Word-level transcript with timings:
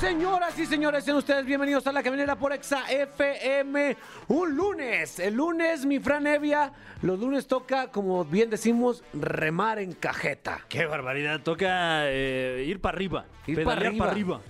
Señoras 0.00 0.58
y 0.58 0.66
señores, 0.66 1.04
sean 1.04 1.16
ustedes 1.16 1.46
bienvenidos 1.46 1.86
a 1.86 1.92
la 1.92 2.02
caminera 2.02 2.36
por 2.36 2.52
Exa 2.52 2.84
FM. 2.90 3.96
Un 4.28 4.54
lunes, 4.54 5.18
el 5.18 5.34
lunes, 5.34 5.86
mi 5.86 5.98
Fran 6.00 6.26
Evia, 6.26 6.70
los 7.00 7.18
lunes 7.18 7.46
toca, 7.46 7.90
como 7.90 8.24
bien 8.26 8.50
decimos, 8.50 9.02
remar 9.14 9.78
en 9.78 9.92
cajeta. 9.92 10.60
Qué 10.68 10.84
barbaridad, 10.84 11.40
toca 11.40 12.10
eh, 12.10 12.64
ir 12.68 12.80
para 12.80 12.96
arriba. 12.96 13.24
Ir 13.46 13.64
para 13.64 13.80
arriba. 13.88 14.04
pa' 14.04 14.10
arriba. 14.10 14.40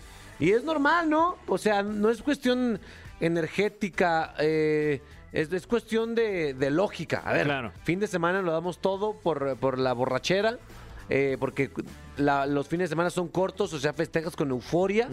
Y 0.40 0.50
es 0.50 0.64
normal, 0.64 1.08
¿no? 1.08 1.36
O 1.46 1.58
sea, 1.58 1.82
no 1.84 2.10
es 2.10 2.22
cuestión 2.22 2.80
energética, 3.20 4.34
eh, 4.40 5.00
es, 5.32 5.52
es 5.52 5.66
cuestión 5.68 6.16
de, 6.16 6.54
de 6.54 6.70
lógica. 6.70 7.22
A 7.24 7.32
ver, 7.32 7.44
Claro. 7.46 7.72
fin 7.84 8.00
de 8.00 8.08
semana 8.08 8.42
lo 8.42 8.50
damos 8.50 8.80
todo 8.80 9.14
por, 9.14 9.56
por 9.58 9.78
la 9.78 9.92
borrachera, 9.92 10.58
eh, 11.08 11.36
porque 11.38 11.70
la- 12.16 12.46
los 12.46 12.68
fines 12.68 12.88
de 12.88 12.92
semana 12.92 13.10
son 13.10 13.28
cortos, 13.28 13.72
o 13.72 13.78
sea, 13.78 13.92
festejas 13.92 14.34
con 14.36 14.50
euforia 14.50 15.08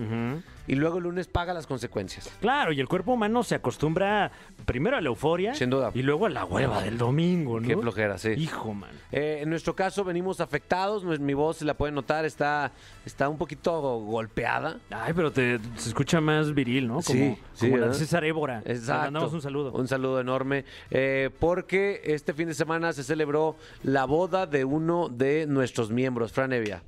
y 0.68 0.76
luego 0.76 0.98
el 0.98 1.04
lunes 1.04 1.28
paga 1.28 1.54
las 1.54 1.68
consecuencias. 1.68 2.30
Claro, 2.40 2.72
y 2.72 2.80
el 2.80 2.88
cuerpo 2.88 3.14
humano 3.14 3.44
se 3.44 3.56
acostumbra 3.56 4.32
primero 4.66 4.96
a 4.98 5.02
la 5.02 5.08
euforia. 5.10 5.54
Sin 5.56 5.70
duda. 5.70 5.92
Y 5.94 6.02
luego 6.04 6.26
a 6.26 6.30
la 6.30 6.46
hueva 6.46 6.82
del 6.82 6.98
domingo, 6.98 7.60
¿no? 7.60 7.68
Qué 7.68 7.76
flojera, 7.78 8.18
sí. 8.18 8.30
Hijo, 8.38 8.74
man. 8.74 8.90
Eh, 9.12 9.40
en 9.42 9.50
nuestro 9.50 9.76
caso 9.76 10.04
venimos 10.04 10.40
afectados, 10.40 11.04
mi 11.20 11.34
voz, 11.34 11.58
se 11.58 11.66
la 11.66 11.74
pueden 11.74 11.96
notar, 11.96 12.24
está, 12.26 12.72
está 13.06 13.28
un 13.30 13.38
poquito 13.38 13.80
golpeada. 14.00 14.80
Ay, 14.90 15.14
pero 15.14 15.32
te, 15.32 15.60
se 15.76 15.90
escucha 15.90 16.22
más 16.22 16.54
viril, 16.54 16.88
¿no? 16.88 16.96
Como, 16.96 17.04
Sí, 17.04 17.38
sí, 17.54 17.70
como 17.70 17.78
la. 17.86 17.94
César 17.94 18.24
Évora. 18.24 18.62
Le 18.66 18.74
Exacto. 18.74 19.04
mandamos 19.04 19.34
un 19.34 19.42
saludo. 19.42 19.72
Un 19.74 19.88
saludo 19.88 20.20
enorme. 20.22 20.66
eh, 20.92 21.30
porque 21.40 22.02
este 22.06 22.34
fin 22.34 22.48
de 22.48 22.54
semana 22.54 22.94
se 22.94 23.04
celebró 23.04 23.56
la 23.84 24.06
boda 24.06 24.46
de 24.46 24.64
uno 24.66 25.10
de 25.10 25.46
nuestros 25.48 25.92
miembros, 25.92 26.32
Fran 26.32 26.54
Evia. 26.54 26.82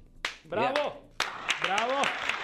¡Bravo! 0.50 1.02
¡Bravo! 1.64 2.35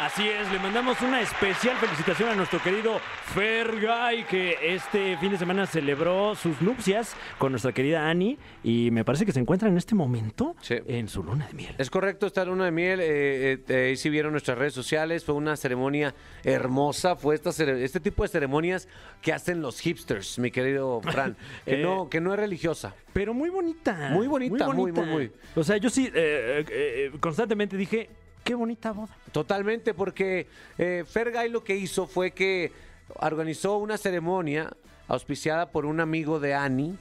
Así 0.00 0.26
es, 0.26 0.50
le 0.50 0.58
mandamos 0.58 0.98
una 1.02 1.20
especial 1.20 1.76
felicitación 1.76 2.30
a 2.30 2.34
nuestro 2.34 2.58
querido 2.62 2.98
Fergay, 3.34 4.24
que 4.26 4.56
este 4.74 5.18
fin 5.18 5.30
de 5.32 5.36
semana 5.36 5.66
celebró 5.66 6.34
sus 6.34 6.58
nupcias 6.62 7.14
con 7.36 7.52
nuestra 7.52 7.72
querida 7.72 8.08
Annie 8.08 8.38
y 8.64 8.90
me 8.92 9.04
parece 9.04 9.26
que 9.26 9.32
se 9.32 9.40
encuentra 9.40 9.68
en 9.68 9.76
este 9.76 9.94
momento 9.94 10.56
Sí. 10.62 10.76
en 10.86 11.06
su 11.06 11.22
luna 11.22 11.46
de 11.48 11.52
miel. 11.52 11.74
Es 11.76 11.90
correcto, 11.90 12.26
esta 12.26 12.46
luna 12.46 12.64
de 12.64 12.70
miel, 12.70 13.00
eh, 13.00 13.52
eh, 13.52 13.58
eh, 13.68 13.88
ahí 13.90 13.96
sí 13.96 14.08
vieron 14.08 14.32
nuestras 14.32 14.56
redes 14.56 14.72
sociales, 14.72 15.22
fue 15.22 15.34
una 15.34 15.54
ceremonia 15.56 16.14
hermosa, 16.44 17.14
fue 17.14 17.34
esta 17.34 17.50
cere- 17.50 17.82
este 17.82 18.00
tipo 18.00 18.22
de 18.22 18.30
ceremonias 18.30 18.88
que 19.20 19.34
hacen 19.34 19.60
los 19.60 19.80
hipsters, 19.80 20.38
mi 20.38 20.50
querido 20.50 21.02
Fran, 21.02 21.36
que, 21.66 21.74
Eh, 21.80 21.82
no, 21.82 22.08
que 22.08 22.22
no 22.22 22.32
es 22.32 22.40
religiosa. 22.40 22.94
Pero 23.12 23.34
muy 23.34 23.50
bonita. 23.50 24.08
Muy 24.12 24.28
bonita, 24.28 24.66
muy, 24.72 24.92
muy, 24.92 25.06
muy. 25.06 25.32
O 25.54 25.62
sea, 25.62 25.76
yo 25.76 25.90
sí 25.90 26.10
eh, 26.14 27.10
constantemente 27.20 27.76
dije, 27.76 28.08
qué 28.44 28.54
bonita 28.54 28.92
boda. 28.92 29.16
Totalmente, 29.32 29.94
porque 29.94 30.46
eh, 30.78 31.04
Fergay 31.06 31.48
lo 31.48 31.62
que 31.64 31.76
hizo 31.76 32.06
fue 32.06 32.32
que 32.32 32.72
organizó 33.16 33.78
una 33.78 33.96
ceremonia 33.96 34.70
auspiciada 35.08 35.70
por 35.70 35.86
un 35.86 36.00
amigo 36.00 36.40
de 36.40 36.54
Annie. 36.54 36.96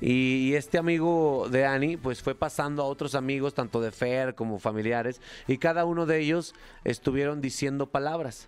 Y, 0.00 0.50
y 0.50 0.54
este 0.54 0.78
amigo 0.78 1.48
de 1.50 1.64
Annie, 1.66 1.96
pues 1.96 2.22
fue 2.22 2.34
pasando 2.34 2.82
a 2.82 2.86
otros 2.86 3.14
amigos, 3.14 3.54
tanto 3.54 3.80
de 3.80 3.90
Fer 3.90 4.34
como 4.34 4.58
familiares, 4.58 5.20
y 5.48 5.58
cada 5.58 5.84
uno 5.84 6.06
de 6.06 6.20
ellos 6.20 6.54
estuvieron 6.84 7.40
diciendo 7.40 7.86
palabras. 7.86 8.46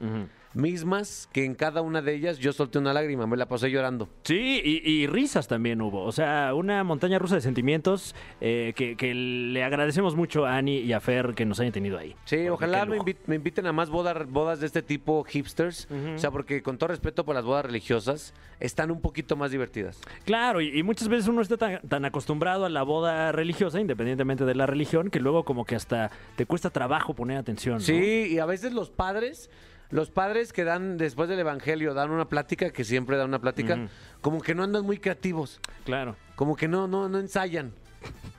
Mismas 0.55 1.31
que 1.33 1.47
en 1.47 1.55
cada 1.55 1.81
una 1.81 2.03
de 2.03 2.15
ellas 2.15 2.39
yo 2.39 2.53
solté 2.53 2.79
una 2.79 2.93
lágrima, 2.93 3.27
me 3.27 3.39
la 3.39 3.47
pasé 3.49 3.71
llorando. 3.71 4.11
Sí, 4.25 4.61
y, 4.63 4.87
y 4.87 5.07
risas 5.07 5.49
también 5.49 5.81
hubo. 5.81 6.03
O 6.05 6.13
sea, 6.13 6.53
una 6.55 6.85
montaña 6.85 7.19
rusa 7.19 7.37
de 7.37 7.41
sentimientos 7.41 8.15
eh, 8.43 8.75
que, 8.77 8.97
que 8.97 9.15
le 9.15 9.65
agradecemos 9.65 10.15
mucho 10.15 10.45
a 10.45 10.59
Annie 10.59 10.81
y 10.81 10.93
a 10.93 11.01
Fer 11.01 11.33
que 11.35 11.47
nos 11.47 11.59
hayan 11.61 11.73
tenido 11.73 11.97
ahí. 11.97 12.11
Sí, 12.27 12.37
Porque 12.37 12.51
ojalá 12.51 12.85
me, 12.85 12.99
invi- 12.99 13.17
me 13.27 13.37
inviten 13.37 13.67
a 13.67 13.73
más 13.73 13.89
boda- 13.89 14.27
bodas 14.29 14.61
de 14.61 14.67
este 14.67 14.83
tipo 14.83 15.25
hipsters. 15.25 15.89
O 16.15 16.19
sea, 16.19 16.31
porque 16.31 16.63
con 16.63 16.77
todo 16.77 16.89
respeto 16.89 17.25
por 17.25 17.35
las 17.35 17.45
bodas 17.45 17.65
religiosas, 17.65 18.35
están 18.61 18.91
un 18.91 19.01
poquito 19.01 19.37
más 19.37 19.51
divertidas. 19.53 19.99
Claro, 20.27 20.61
y, 20.61 20.79
y 20.79 20.83
muchas 20.83 21.09
veces 21.09 21.29
uno 21.29 21.41
está 21.43 21.57
tan, 21.57 21.81
tan 21.89 22.05
acostumbrado 22.05 22.65
a 22.65 22.69
la 22.69 22.83
boda 22.83 23.33
religiosa, 23.33 23.81
independientemente 23.81 24.45
de 24.45 24.55
la 24.55 24.67
religión, 24.67 25.11
que 25.11 25.21
luego 25.21 25.45
como 25.45 25.65
que 25.65 25.75
hasta 25.77 26.11
te 26.37 26.47
cuesta 26.47 26.71
trabajo 26.71 27.15
poner 27.15 27.39
atención. 27.39 27.75
¿no? 27.77 27.81
Sí, 27.81 28.29
y 28.31 28.39
a 28.39 28.47
veces 28.47 28.73
los 28.73 28.91
padres, 28.91 29.51
los 29.91 30.11
padres 30.11 30.53
que 30.53 30.65
dan 30.65 30.97
después 30.99 31.29
del 31.29 31.39
evangelio, 31.41 31.95
dan 31.95 32.11
una 32.11 32.29
plática, 32.29 32.71
que 32.71 32.85
siempre 32.85 33.17
dan 33.17 33.29
una 33.29 33.41
plática, 33.41 33.89
como 34.21 34.41
que 34.41 34.55
no 34.55 34.63
andan 34.63 34.85
muy 34.87 34.99
creativos, 34.99 35.61
Claro. 35.85 36.17
como 36.37 36.57
que 36.57 36.69
no, 36.69 36.87
no, 36.89 37.09
no 37.09 37.19
ensayan. 37.19 37.73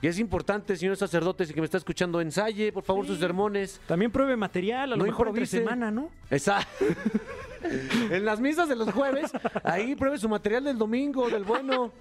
Y 0.02 0.08
es 0.08 0.18
importante, 0.18 0.76
señor 0.76 0.94
sacerdote, 0.98 1.46
si 1.46 1.54
que 1.54 1.60
me 1.62 1.64
está 1.64 1.78
escuchando, 1.78 2.20
ensaye, 2.20 2.70
por 2.70 2.82
favor, 2.84 3.06
sus 3.06 3.18
sermones. 3.18 3.80
También 3.86 4.10
pruebe 4.10 4.36
material, 4.36 4.92
a 4.92 4.96
lo 4.96 4.96
No 4.98 5.04
mejor 5.04 5.28
entre 5.28 5.46
semana, 5.46 5.90
¿no? 5.90 6.10
Esa- 6.28 6.66
en 8.10 8.24
las 8.24 8.40
misas 8.40 8.68
de 8.68 8.76
los 8.76 8.90
jueves, 8.92 9.32
ahí 9.62 9.94
pruebe 9.94 10.18
su 10.18 10.28
material 10.28 10.64
del 10.64 10.76
domingo, 10.78 11.30
del 11.30 11.44
bueno. 11.44 11.92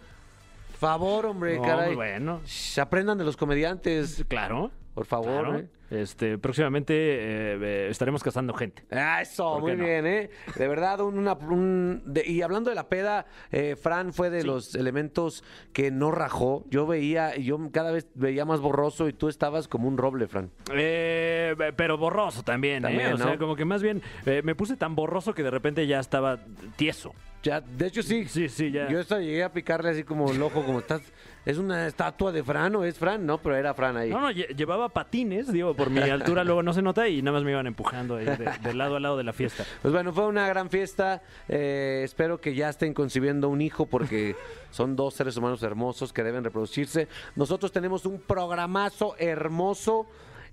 Favor, 0.87 1.25
hombre, 1.27 1.55
No, 1.55 1.61
caray. 1.61 1.87
muy 1.87 1.95
bueno. 1.95 2.41
Shh, 2.45 2.79
aprendan 2.79 3.17
de 3.17 3.23
los 3.23 3.37
comediantes, 3.37 4.25
Claro. 4.27 4.69
por 4.93 5.05
favor. 5.05 5.43
Claro. 5.45 5.59
¿eh? 5.59 5.67
Este, 5.91 6.37
próximamente 6.39 6.93
eh, 6.95 7.57
eh, 7.61 7.87
estaremos 7.89 8.21
cazando 8.23 8.53
gente. 8.55 8.83
Ah, 8.91 9.21
eso, 9.21 9.53
¿Por 9.53 9.61
muy 9.61 9.75
no? 9.75 9.85
bien, 9.85 10.05
¿eh? 10.07 10.29
De 10.55 10.67
verdad, 10.67 10.99
un- 11.01 11.19
una, 11.19 11.33
un- 11.33 12.01
de- 12.05 12.25
y 12.27 12.41
hablando 12.41 12.69
de 12.71 12.75
la 12.75 12.89
peda, 12.89 13.27
eh, 13.51 13.75
Fran 13.81 14.11
fue 14.11 14.29
de 14.31 14.43
los 14.43 14.73
elementos 14.75 15.43
que 15.71 15.89
no 15.91 16.09
rajó. 16.11 16.65
Yo 16.69 16.85
veía, 16.87 17.37
y 17.37 17.43
yo 17.45 17.59
cada 17.71 17.91
vez 17.91 18.07
veía 18.15 18.43
más 18.43 18.59
borroso 18.59 19.07
y 19.07 19.13
tú 19.13 19.29
estabas 19.29 19.67
como 19.69 19.87
un 19.87 19.97
roble, 19.97 20.27
Fran. 20.27 20.49
Eh, 20.73 21.55
pero 21.77 21.97
borroso 21.97 22.43
también, 22.43 22.81
También. 22.81 23.13
O 23.13 23.17
¿no? 23.17 23.23
sea, 23.23 23.37
como 23.37 23.55
que 23.55 23.65
más 23.65 23.81
bien 23.83 24.01
me 24.43 24.55
puse 24.55 24.75
tan 24.75 24.95
borroso 24.95 25.33
que 25.35 25.43
de 25.43 25.51
repente 25.51 25.85
ya 25.87 25.99
estaba 25.99 26.39
tieso. 26.75 27.13
Ya, 27.43 27.59
de 27.61 27.87
hecho, 27.87 28.01
sí. 28.01 28.25
Sí, 28.25 28.47
sí, 28.47 28.71
ya. 28.71 28.87
Yo 28.89 28.99
hasta 29.01 29.19
llegué 29.19 29.43
a 29.43 29.51
picarle 29.51 29.89
así 29.89 30.03
como 30.03 30.31
el 30.31 30.41
ojo, 30.41 30.63
como 30.63 30.79
estás. 30.79 31.01
¿Es 31.45 31.57
una 31.57 31.87
estatua 31.87 32.31
de 32.31 32.41
Fran 32.41 32.73
o 32.77 32.85
es 32.85 32.97
Fran? 32.97 33.25
No, 33.25 33.37
pero 33.37 33.57
era 33.57 33.73
Fran 33.73 33.97
ahí. 33.97 34.09
No, 34.09 34.21
no, 34.21 34.31
lle- 34.31 34.47
llevaba 34.55 34.87
patines, 34.87 35.51
digo, 35.51 35.73
por 35.75 35.89
mi 35.89 35.99
altura 35.99 36.45
luego 36.45 36.63
no 36.63 36.71
se 36.71 36.81
nota 36.81 37.09
y 37.09 37.21
nada 37.21 37.35
más 37.35 37.43
me 37.43 37.51
iban 37.51 37.67
empujando 37.67 38.15
ahí 38.15 38.23
de, 38.25 38.49
de 38.63 38.73
lado 38.73 38.95
a 38.95 38.99
lado 39.01 39.17
de 39.17 39.25
la 39.25 39.33
fiesta. 39.33 39.65
Pues 39.81 39.93
bueno, 39.93 40.13
fue 40.13 40.25
una 40.25 40.47
gran 40.47 40.69
fiesta. 40.69 41.21
Eh, 41.49 42.01
espero 42.05 42.39
que 42.39 42.55
ya 42.55 42.69
estén 42.69 42.93
concibiendo 42.93 43.49
un 43.49 43.59
hijo 43.61 43.87
porque 43.87 44.37
son 44.71 44.95
dos 44.95 45.13
seres 45.15 45.35
humanos 45.35 45.61
hermosos 45.63 46.13
que 46.13 46.23
deben 46.23 46.45
reproducirse. 46.45 47.09
Nosotros 47.35 47.73
tenemos 47.73 48.05
un 48.05 48.21
programazo 48.21 49.15
hermoso 49.19 50.07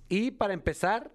y 0.09 0.33
para 0.33 0.55
empezar, 0.55 1.09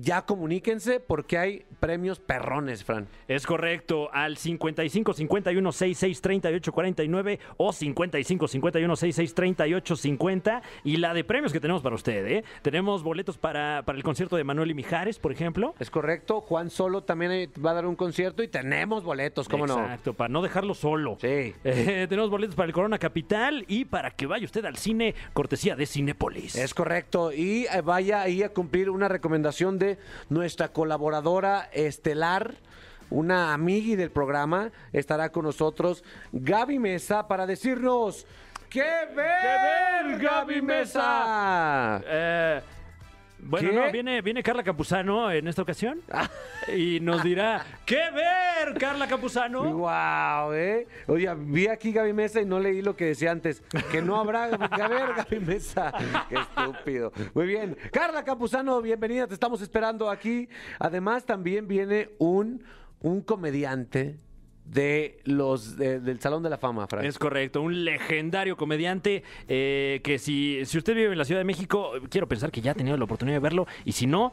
ya 0.00 0.22
comuníquense 0.22 1.00
porque 1.00 1.38
hay 1.38 1.64
premios 1.78 2.18
perrones, 2.20 2.84
Fran. 2.84 3.08
Es 3.28 3.46
correcto, 3.46 4.10
al 4.12 4.36
55 4.36 5.12
51 5.14 5.72
66 5.72 6.20
38 6.20 6.72
49 6.72 7.38
o 7.56 7.72
55 7.72 8.48
51 8.48 8.96
66 8.96 9.34
38 9.34 9.96
50 9.96 10.62
y 10.84 10.96
la 10.96 11.14
de 11.14 11.24
premios 11.24 11.52
que 11.52 11.60
tenemos 11.60 11.82
para 11.82 11.94
usted, 11.94 12.26
¿eh? 12.26 12.44
Tenemos 12.62 13.02
boletos 13.02 13.38
para, 13.38 13.82
para 13.84 13.96
el 13.96 14.04
concierto 14.04 14.36
de 14.36 14.44
Manuel 14.44 14.70
y 14.70 14.74
Mijares, 14.74 15.18
por 15.18 15.32
ejemplo. 15.32 15.74
Es 15.78 15.90
correcto, 15.90 16.40
Juan 16.40 16.70
Solo 16.70 17.02
también 17.02 17.32
eh, 17.32 17.50
va 17.64 17.72
a 17.72 17.74
dar 17.74 17.86
un 17.86 17.96
concierto 17.96 18.42
y 18.42 18.48
tenemos 18.48 19.04
boletos, 19.04 19.48
¿cómo 19.48 19.66
no? 19.66 19.80
Exacto, 19.80 20.14
para 20.14 20.28
no 20.28 20.42
dejarlo 20.42 20.74
solo. 20.74 21.16
Sí. 21.20 21.54
Eh, 21.90 22.06
tenemos 22.08 22.30
boletos 22.30 22.54
para 22.56 22.66
el 22.66 22.72
Corona 22.72 22.98
Capital 22.98 23.64
y 23.66 23.84
para 23.84 24.10
que 24.10 24.26
vaya 24.26 24.44
usted 24.44 24.64
al 24.64 24.76
cine, 24.76 25.14
cortesía 25.32 25.76
de 25.76 25.86
Cinépolis. 25.86 26.56
Es 26.56 26.74
correcto. 26.74 27.32
Y 27.32 27.66
eh, 27.66 27.80
vaya 27.82 28.22
ahí 28.22 28.42
a 28.42 28.52
cumplir 28.52 28.90
una 28.90 29.08
recomendación 29.08 29.78
de 29.78 29.89
nuestra 30.28 30.72
colaboradora 30.72 31.68
estelar. 31.72 32.54
Una 33.10 33.52
amigui 33.52 33.96
del 33.96 34.10
programa 34.10 34.70
estará 34.92 35.32
con 35.32 35.44
nosotros, 35.44 36.04
Gaby 36.32 36.78
Mesa, 36.78 37.26
para 37.26 37.44
decirnos 37.44 38.24
¡Qué 38.68 38.84
ver, 39.16 40.16
Gaby 40.20 40.62
Mesa! 40.62 42.00
Eh, 42.06 42.60
bueno, 43.50 43.70
¿Qué? 43.70 43.74
no, 43.74 43.90
viene, 43.90 44.22
viene 44.22 44.44
Carla 44.44 44.62
Campuzano 44.62 45.28
en 45.32 45.48
esta 45.48 45.62
ocasión 45.62 46.00
y 46.72 47.00
nos 47.00 47.24
dirá, 47.24 47.66
¿qué 47.84 47.96
ver, 48.14 48.78
Carla 48.78 49.08
Campuzano? 49.08 49.64
¡Wow! 49.64 50.52
¿eh? 50.52 50.86
Oye, 51.08 51.28
vi 51.36 51.66
aquí 51.66 51.90
Gaby 51.90 52.12
Mesa 52.12 52.40
y 52.40 52.44
no 52.46 52.60
leí 52.60 52.80
lo 52.80 52.94
que 52.94 53.06
decía 53.06 53.32
antes. 53.32 53.64
Que 53.90 54.02
no 54.02 54.16
habrá 54.20 54.48
Gaby, 54.48 54.94
ver, 54.94 55.14
Gaby 55.16 55.40
Mesa. 55.40 55.92
¡Qué 56.28 56.36
estúpido! 56.36 57.12
Muy 57.34 57.46
bien. 57.46 57.76
Carla 57.90 58.22
Campuzano, 58.22 58.80
bienvenida. 58.80 59.26
Te 59.26 59.34
estamos 59.34 59.60
esperando 59.60 60.08
aquí. 60.08 60.48
Además, 60.78 61.24
también 61.26 61.66
viene 61.66 62.10
un, 62.18 62.62
un 63.00 63.20
comediante 63.20 64.16
de 64.72 65.18
los 65.24 65.76
de- 65.76 66.00
del 66.00 66.20
Salón 66.20 66.42
de 66.42 66.50
la 66.50 66.58
Fama, 66.58 66.86
Fran. 66.86 67.04
Es 67.04 67.18
correcto, 67.18 67.60
un 67.62 67.84
legendario 67.84 68.56
comediante 68.56 69.22
eh, 69.48 70.00
que 70.04 70.18
si, 70.18 70.64
si 70.64 70.78
usted 70.78 70.94
vive 70.94 71.12
en 71.12 71.18
la 71.18 71.24
Ciudad 71.24 71.40
de 71.40 71.44
México, 71.44 71.92
quiero 72.08 72.28
pensar 72.28 72.50
que 72.50 72.60
ya 72.60 72.70
ha 72.70 72.74
tenido 72.74 72.96
la 72.96 73.04
oportunidad 73.04 73.36
de 73.36 73.40
verlo 73.40 73.66
y 73.84 73.92
si 73.92 74.06
no, 74.06 74.32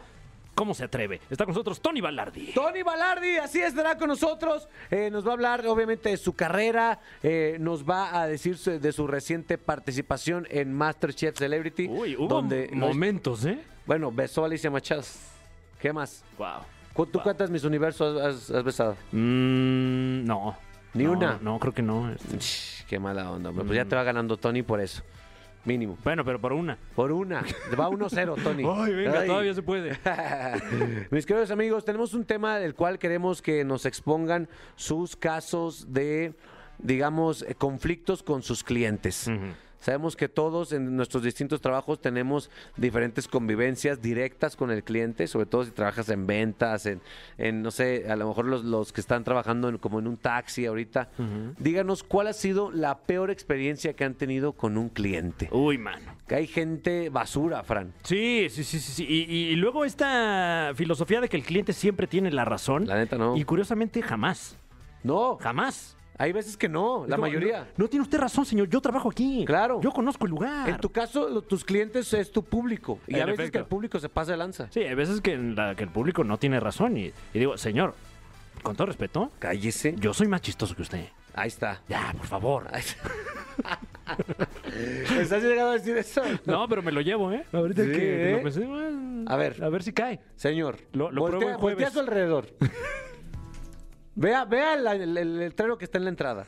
¿Cómo 0.55 0.73
se 0.73 0.83
atreve? 0.85 1.21
Está 1.29 1.45
con 1.45 1.53
nosotros 1.53 1.79
Tony 1.79 2.01
Ballardi. 2.01 2.51
Tony 2.51 2.81
Balardi, 2.81 3.37
así 3.37 3.59
estará 3.61 3.95
con 3.95 4.07
nosotros. 4.07 4.67
Eh, 4.89 5.11
nos 5.11 5.23
va 5.23 5.29
a 5.29 5.33
hablar, 5.33 5.67
obviamente, 5.67 6.09
de 6.09 6.17
su 6.17 6.33
carrera. 6.33 6.99
eh, 7.21 7.57
nos 7.59 7.87
va 7.87 8.19
a 8.19 8.25
decir 8.27 8.57
su- 8.57 8.79
de 8.79 8.91
su 8.91 9.05
reciente 9.05 9.59
participación 9.59 10.47
en 10.49 10.73
Masterchef 10.73 11.37
Celebrity. 11.37 11.85
Uy, 11.87 12.15
hubo 12.15 12.27
donde 12.27 12.69
momentos, 12.73 13.45
¿eh? 13.45 13.59
Bueno, 13.85 14.11
besó 14.11 14.41
a 14.41 14.47
Alicia 14.47 14.71
Machado. 14.71 15.03
¿Qué 15.79 15.93
más? 15.93 16.23
Wow. 16.39 16.61
¿Cu- 16.97 17.05
¿Tú 17.05 17.19
cuántas 17.23 17.49
mis 17.49 17.63
universos 17.63 18.19
has, 18.21 18.49
has 18.51 18.63
besado? 18.63 18.97
Mm, 19.13 20.25
no. 20.25 20.57
¿Ni 20.93 21.03
No, 21.05 21.11
una? 21.13 21.39
No, 21.41 21.59
creo 21.59 21.73
que 21.73 21.81
no. 21.83 22.11
este. 22.11 22.37
Qué 22.89 22.99
mala 22.99 23.31
onda, 23.31 23.49
hombre. 23.51 23.63
Pues 23.65 23.75
ya 23.77 23.85
te 23.85 23.95
va 23.95 24.03
ganando 24.03 24.35
Tony 24.37 24.63
por 24.63 24.81
eso. 24.81 25.03
Mínimo. 25.65 25.97
Bueno, 26.03 26.23
pero 26.25 26.39
por 26.39 26.53
una. 26.53 26.77
Por 26.95 27.11
una. 27.11 27.41
Va 27.77 27.89
1-0, 27.89 28.41
Tony. 28.41 28.63
Ay, 28.73 28.93
venga, 28.93 29.19
Ay. 29.19 29.27
todavía 29.27 29.53
se 29.53 29.61
puede. 29.61 29.97
Mis 31.11 31.25
queridos 31.25 31.51
amigos, 31.51 31.83
tenemos 31.85 32.13
un 32.13 32.23
tema 32.25 32.57
del 32.57 32.73
cual 32.73 32.97
queremos 32.97 33.41
que 33.41 33.63
nos 33.65 33.85
expongan 33.85 34.47
sus 34.75 35.15
casos 35.17 35.91
de, 35.93 36.33
digamos, 36.79 37.41
eh, 37.43 37.53
conflictos 37.55 38.23
con 38.23 38.41
sus 38.43 38.63
clientes. 38.63 39.29
Sabemos 39.79 40.15
que 40.15 40.27
todos 40.27 40.73
en 40.73 40.95
nuestros 40.95 41.23
distintos 41.23 41.61
trabajos 41.61 42.01
tenemos 42.01 42.49
diferentes 42.77 43.27
convivencias 43.27 44.01
directas 44.01 44.55
con 44.55 44.71
el 44.71 44.83
cliente, 44.83 45.27
sobre 45.27 45.45
todo 45.45 45.63
si 45.65 45.71
trabajas 45.71 46.09
en 46.09 46.25
ventas, 46.27 46.85
en, 46.85 47.01
en, 47.37 47.61
no 47.61 47.71
sé, 47.71 48.05
a 48.09 48.15
lo 48.15 48.27
mejor 48.27 48.45
los, 48.45 48.63
los 48.65 48.91
que 48.91 49.01
están 49.01 49.23
trabajando 49.23 49.69
en- 49.69 49.77
como 49.77 49.99
en 49.99 50.07
un 50.07 50.17
taxi 50.17 50.65
ahorita. 50.65 51.09
Díganos 51.59 52.03
cuál 52.03 52.27
ha 52.27 52.33
sido 52.33 52.71
la 52.71 52.97
peor 52.99 53.29
experiencia 53.31 53.93
que 53.93 54.03
han 54.03 54.15
tenido 54.15 54.53
con 54.53 54.77
un 54.77 54.89
cliente. 54.89 55.47
Uy, 55.51 55.77
mano. 55.77 56.15
Que 56.27 56.35
hay 56.35 56.47
gente 56.47 57.09
basura, 57.09 57.63
Fran. 57.63 57.93
Sí, 58.03 58.47
sí, 58.49 58.63
sí, 58.63 58.79
sí. 58.79 58.91
sí. 58.91 59.05
Y, 59.07 59.31
y- 59.33 59.47
y 59.49 59.55
luego 59.55 59.85
esta 59.85 60.71
filosofía 60.75 61.21
de 61.21 61.29
que 61.29 61.37
el 61.37 61.43
cliente 61.43 61.73
siempre 61.73 62.07
tiene 62.07 62.31
la 62.31 62.45
razón. 62.45 62.87
La 62.87 62.95
neta, 62.95 63.17
no. 63.17 63.37
Y 63.37 63.43
curiosamente, 63.43 64.01
jamás. 64.01 64.57
No, 65.03 65.37
Jamás. 65.37 65.96
Hay 66.17 66.31
veces 66.31 66.57
que 66.57 66.67
no, 66.69 67.03
Es 67.03 67.09
la 67.09 67.15
como, 67.17 67.27
mayoría. 67.27 67.59
No, 67.77 67.83
no 67.85 67.87
tiene 67.89 68.03
usted 68.03 68.17
razón, 68.19 68.45
señor. 68.45 68.67
Yo 68.69 68.81
trabajo 68.81 69.09
aquí. 69.09 69.43
Claro. 69.45 69.79
Yo 69.81 69.91
conozco 69.91 70.25
el 70.25 70.31
lugar. 70.31 70.67
En 70.69 70.77
tu 70.77 70.89
caso, 70.91 71.29
lo- 71.29 71.41
tus 71.41 71.63
clientes 71.63 72.11
es 72.13 72.31
tu 72.31 72.43
público. 72.43 72.99
Y 73.07 73.15
En 73.15 73.21
a 73.21 73.25
veces 73.25 73.39
efecto. 73.39 73.51
que 73.51 73.57
el 73.59 73.65
público 73.65 73.99
se 73.99 74.09
pasa 74.09 74.31
de 74.31 74.37
lanza. 74.37 74.67
Sí, 74.71 74.79
hay 74.81 74.95
veces 74.95 75.21
que, 75.21 75.33
en 75.33 75.55
la- 75.55 75.75
que 75.75 75.83
el 75.83 75.89
público 75.89 76.23
no 76.23 76.37
tiene 76.37 76.59
razón. 76.59 76.97
Y, 76.97 77.05
y 77.33 77.39
digo, 77.39 77.57
señor, 77.57 77.93
con 78.63 78.75
todo 78.75 78.87
respeto, 78.87 79.31
Cállese. 79.39 79.95
yo 79.99 80.13
soy 80.13 80.27
más 80.27 80.41
chistoso 80.41 80.75
que 80.75 80.81
usted. 80.81 81.05
Ahí 81.35 81.49
está. 81.49 81.81
Ya, 81.87 82.13
por 82.17 82.25
favor. 82.25 82.65
¿Estás 85.19 85.43
llegado 85.43 85.69
a 85.71 85.73
decir 85.73 85.95
eso? 85.97 86.21
No, 86.45 86.67
pero 86.67 86.81
me 86.81 86.91
lo 86.91 87.01
llevo, 87.01 87.31
¿eh? 87.31 87.45
Ahorita 87.51 87.83
Sí, 87.83 87.91
que, 87.91 87.97
que 87.97 88.33
lo 88.37 88.43
pensé, 88.43 88.65
bueno, 88.65 89.23
A 89.29 89.35
ver. 89.35 89.63
A 89.63 89.69
ver 89.69 89.83
si 89.83 89.93
cae. 89.93 90.19
Señor, 90.35 90.77
Lo- 90.93 91.11
lo 91.11 91.25
pruebo 91.25 91.31
voltea, 91.45 91.51
el 91.51 91.57
jueves. 91.57 91.75
voltea 91.77 91.87
a 91.87 91.91
su 91.91 91.99
alrededor. 91.99 92.47
vea 94.17 94.43
vea 94.45 94.75
la- 94.75 94.95
el, 94.95 95.17
el 95.17 95.39
letrero 95.39 95.77
que 95.77 95.85
está 95.85 95.97
en 95.97 96.03
la 96.03 96.09
entrada. 96.09 96.45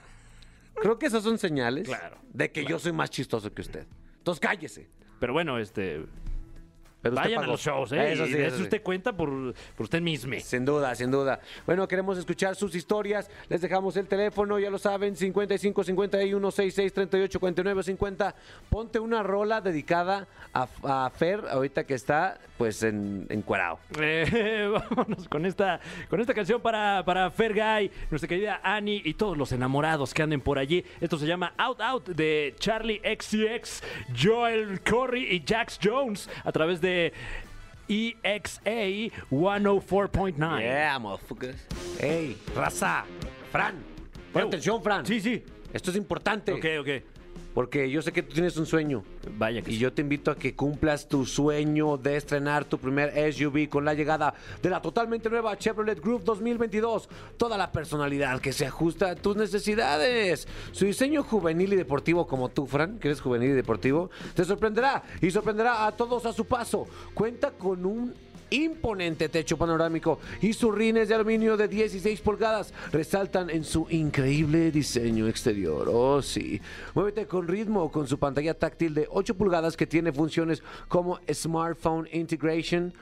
Creo 0.76 0.98
que 1.00 1.06
esas 1.08 1.24
son 1.24 1.38
señales 1.38 1.88
Claro, 1.88 2.18
de 2.34 2.52
que 2.52 2.66
yo 2.66 2.80
soy 2.80 2.92
más 2.94 3.10
chistoso 3.10 3.54
que 3.54 3.62
usted. 3.62 3.86
Entonces 4.18 4.40
cállese. 4.40 4.88
Pero 5.20 5.34
bueno, 5.34 5.58
este. 5.60 6.06
Pero 7.02 7.16
Vayan 7.16 7.44
a 7.44 7.48
los 7.48 7.62
shows, 7.62 7.94
¿eh? 7.94 8.12
Eso 8.12 8.26
sí, 8.26 8.36
eso 8.36 8.58
sí. 8.58 8.64
usted 8.64 8.84
cuenta 8.84 9.16
por, 9.16 9.30
por 9.76 9.84
usted 9.86 10.02
mismo. 10.02 10.34
Sin 10.42 10.66
duda, 10.66 10.94
sin 10.96 11.10
duda. 11.12 11.40
Bueno, 11.66 11.88
queremos 11.88 12.18
escuchar 12.18 12.56
sus 12.56 12.76
historias. 12.76 13.30
Les 13.48 13.62
dejamos 13.62 13.96
el 13.96 14.08
teléfono, 14.08 14.60
ya 14.60 14.70
lo 14.70 14.78
saben, 14.78 15.16
55 15.16 15.84
51 15.84 16.52
66 16.52 16.94
38 16.94 17.40
49 17.40 17.84
50. 17.84 18.36
Ponte 18.70 19.00
una 19.00 19.24
rola 19.24 19.62
dedicada 19.62 20.28
a, 20.54 20.68
a 20.84 21.10
Fer, 21.10 21.46
ahorita 21.50 21.86
que 21.86 21.94
está, 21.94 22.38
pues, 22.58 22.84
en, 22.84 23.26
encuerado. 23.30 23.80
Eh, 24.42 24.70
vámonos 24.72 25.28
con 25.28 25.46
esta, 25.46 25.80
con 26.10 26.20
esta 26.22 26.34
canción 26.34 26.62
para, 26.62 27.04
para 27.06 27.30
Fergay, 27.30 27.92
nuestra 28.10 28.28
querida 28.28 28.60
Annie 28.64 29.02
y 29.04 29.14
todos 29.14 29.38
los 29.38 29.52
enamorados 29.52 30.14
que 30.14 30.24
anden 30.24 30.42
por 30.42 30.58
allí. 30.58 30.84
Esto 31.02 31.18
se 31.18 31.26
llama 31.26 31.54
Out 31.58 31.82
Out 31.82 32.10
de 32.10 32.56
Charlie 32.60 33.02
XCX, 33.04 33.84
Joel 34.18 34.82
Corey 34.82 35.36
y 35.36 35.44
Jax 35.46 35.80
Jones 35.84 36.30
a 36.44 36.52
través 36.52 36.82
de 36.82 36.89
E 37.88 38.16
EXA 38.24 39.12
104.9. 39.32 40.60
Yeah, 40.60 41.00
motherfuckers. 41.00 41.58
Hey, 42.00 42.38
raza. 42.56 43.06
Fran. 43.52 43.84
Pon 44.32 44.44
atención, 44.44 44.82
Fran. 44.84 45.06
Sí, 45.06 45.20
sí. 45.20 45.44
Esto 45.74 45.92
es 45.92 45.98
importante. 45.98 46.52
Ok, 46.52 46.66
ok. 46.82 47.19
Porque 47.60 47.92
yo 47.92 48.02
sé 48.02 48.14
que 48.14 48.24
tú 48.24 48.36
tienes 48.36 48.56
un 48.56 48.66
sueño. 48.66 49.04
Vaya 49.38 49.62
que 49.62 49.72
Y 49.72 49.74
sí. 49.74 49.80
yo 49.82 49.92
te 49.92 50.02
invito 50.02 50.32
a 50.32 50.38
que 50.38 50.56
cumplas 50.56 51.10
tu 51.10 51.26
sueño 51.26 51.98
de 51.98 52.16
estrenar 52.16 52.64
tu 52.64 52.78
primer 52.78 53.12
SUV 53.34 53.68
con 53.68 53.84
la 53.84 53.94
llegada 53.94 54.34
de 54.64 54.70
la 54.70 54.82
totalmente 54.82 55.30
nueva 55.30 55.58
Chevrolet 55.58 56.00
Groove 56.00 56.24
2022. 56.24 57.10
Toda 57.36 57.58
la 57.58 57.70
personalidad 57.70 58.40
que 58.40 58.54
se 58.54 58.66
ajusta 58.66 59.10
a 59.10 59.16
tus 59.16 59.36
necesidades. 59.36 60.48
Su 60.72 60.86
diseño 60.86 61.22
juvenil 61.22 61.74
y 61.74 61.76
deportivo 61.76 62.28
como 62.28 62.48
tú, 62.48 62.66
Fran, 62.66 62.98
que 62.98 63.10
eres 63.10 63.20
juvenil 63.20 63.50
y 63.50 63.56
deportivo, 63.56 64.10
te 64.36 64.46
sorprenderá 64.46 65.04
y 65.22 65.30
sorprenderá 65.30 65.86
a 65.86 65.92
todos 65.92 66.26
a 66.26 66.32
su 66.32 66.46
paso. 66.46 66.88
Cuenta 67.14 67.52
con 67.52 67.86
un 67.86 68.14
imponente 68.52 69.30
techo 69.30 69.58
panorámico 69.58 70.20
y 70.42 70.54
sus 70.54 70.74
rines 70.74 71.10
de 71.10 71.16
aluminio 71.16 71.58
de 71.58 71.68
16 71.68 72.22
pulgadas 72.22 72.74
resaltan 72.92 73.50
en 73.50 73.64
su 73.64 73.88
increíble 73.90 74.72
diseño 74.72 75.28
exterior. 75.28 75.90
Oh, 75.92 76.22
sí. 76.22 76.62
Muévete 76.94 77.26
con 77.26 77.48
ritmo 77.48 77.92
con 77.92 78.08
su 78.08 78.18
pantalla 78.18 78.54
táctil 78.54 78.94
de 78.94 79.08
8 79.10 79.36
pulgadas 79.36 79.78
que 79.78 79.88
tiene 79.88 80.12
funciones 80.12 80.64
como 80.88 81.20
Smartphone 81.32 82.08
Integration. 82.12 82.94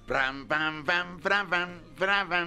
Pram, 0.07 0.47
pam, 0.47 0.85
pam, 0.85 1.21
pram, 1.21 1.49
pam, 1.49 1.69
pram, 1.97 2.29
pam. 2.29 2.47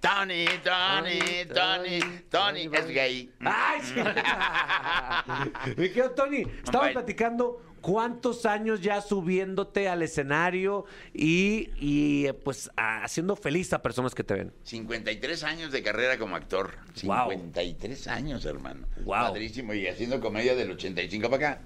Tony, 0.00 0.46
Tony, 0.64 1.44
Tony, 1.54 2.00
Tony 2.30 2.70
es 2.72 2.86
gay. 2.86 3.30
¡Ay, 3.40 3.80
sí! 3.82 3.94
Mi 5.76 5.88
querido 5.88 6.10
Tony, 6.12 6.42
estaba 6.64 6.90
platicando 6.90 7.60
cuántos 7.86 8.46
años 8.46 8.80
ya 8.80 9.00
subiéndote 9.00 9.88
al 9.88 10.02
escenario 10.02 10.86
y, 11.14 11.70
y, 11.78 12.26
pues 12.44 12.68
a- 12.76 13.04
haciendo 13.04 13.36
feliz 13.36 13.72
a 13.72 13.80
personas 13.80 14.12
que 14.12 14.24
te 14.24 14.34
ven. 14.34 14.52
53 14.64 15.44
años 15.44 15.70
de 15.70 15.84
carrera 15.84 16.18
como 16.18 16.34
actor. 16.34 16.72
Wow. 17.04 17.30
53 17.30 18.08
años, 18.08 18.44
hermano. 18.44 18.88
Wow. 19.04 19.14
Padrísimo. 19.28 19.72
Y 19.72 19.86
haciendo 19.86 20.20
comedia 20.20 20.56
del 20.56 20.72
85 20.72 21.30
para 21.30 21.50
acá. 21.52 21.62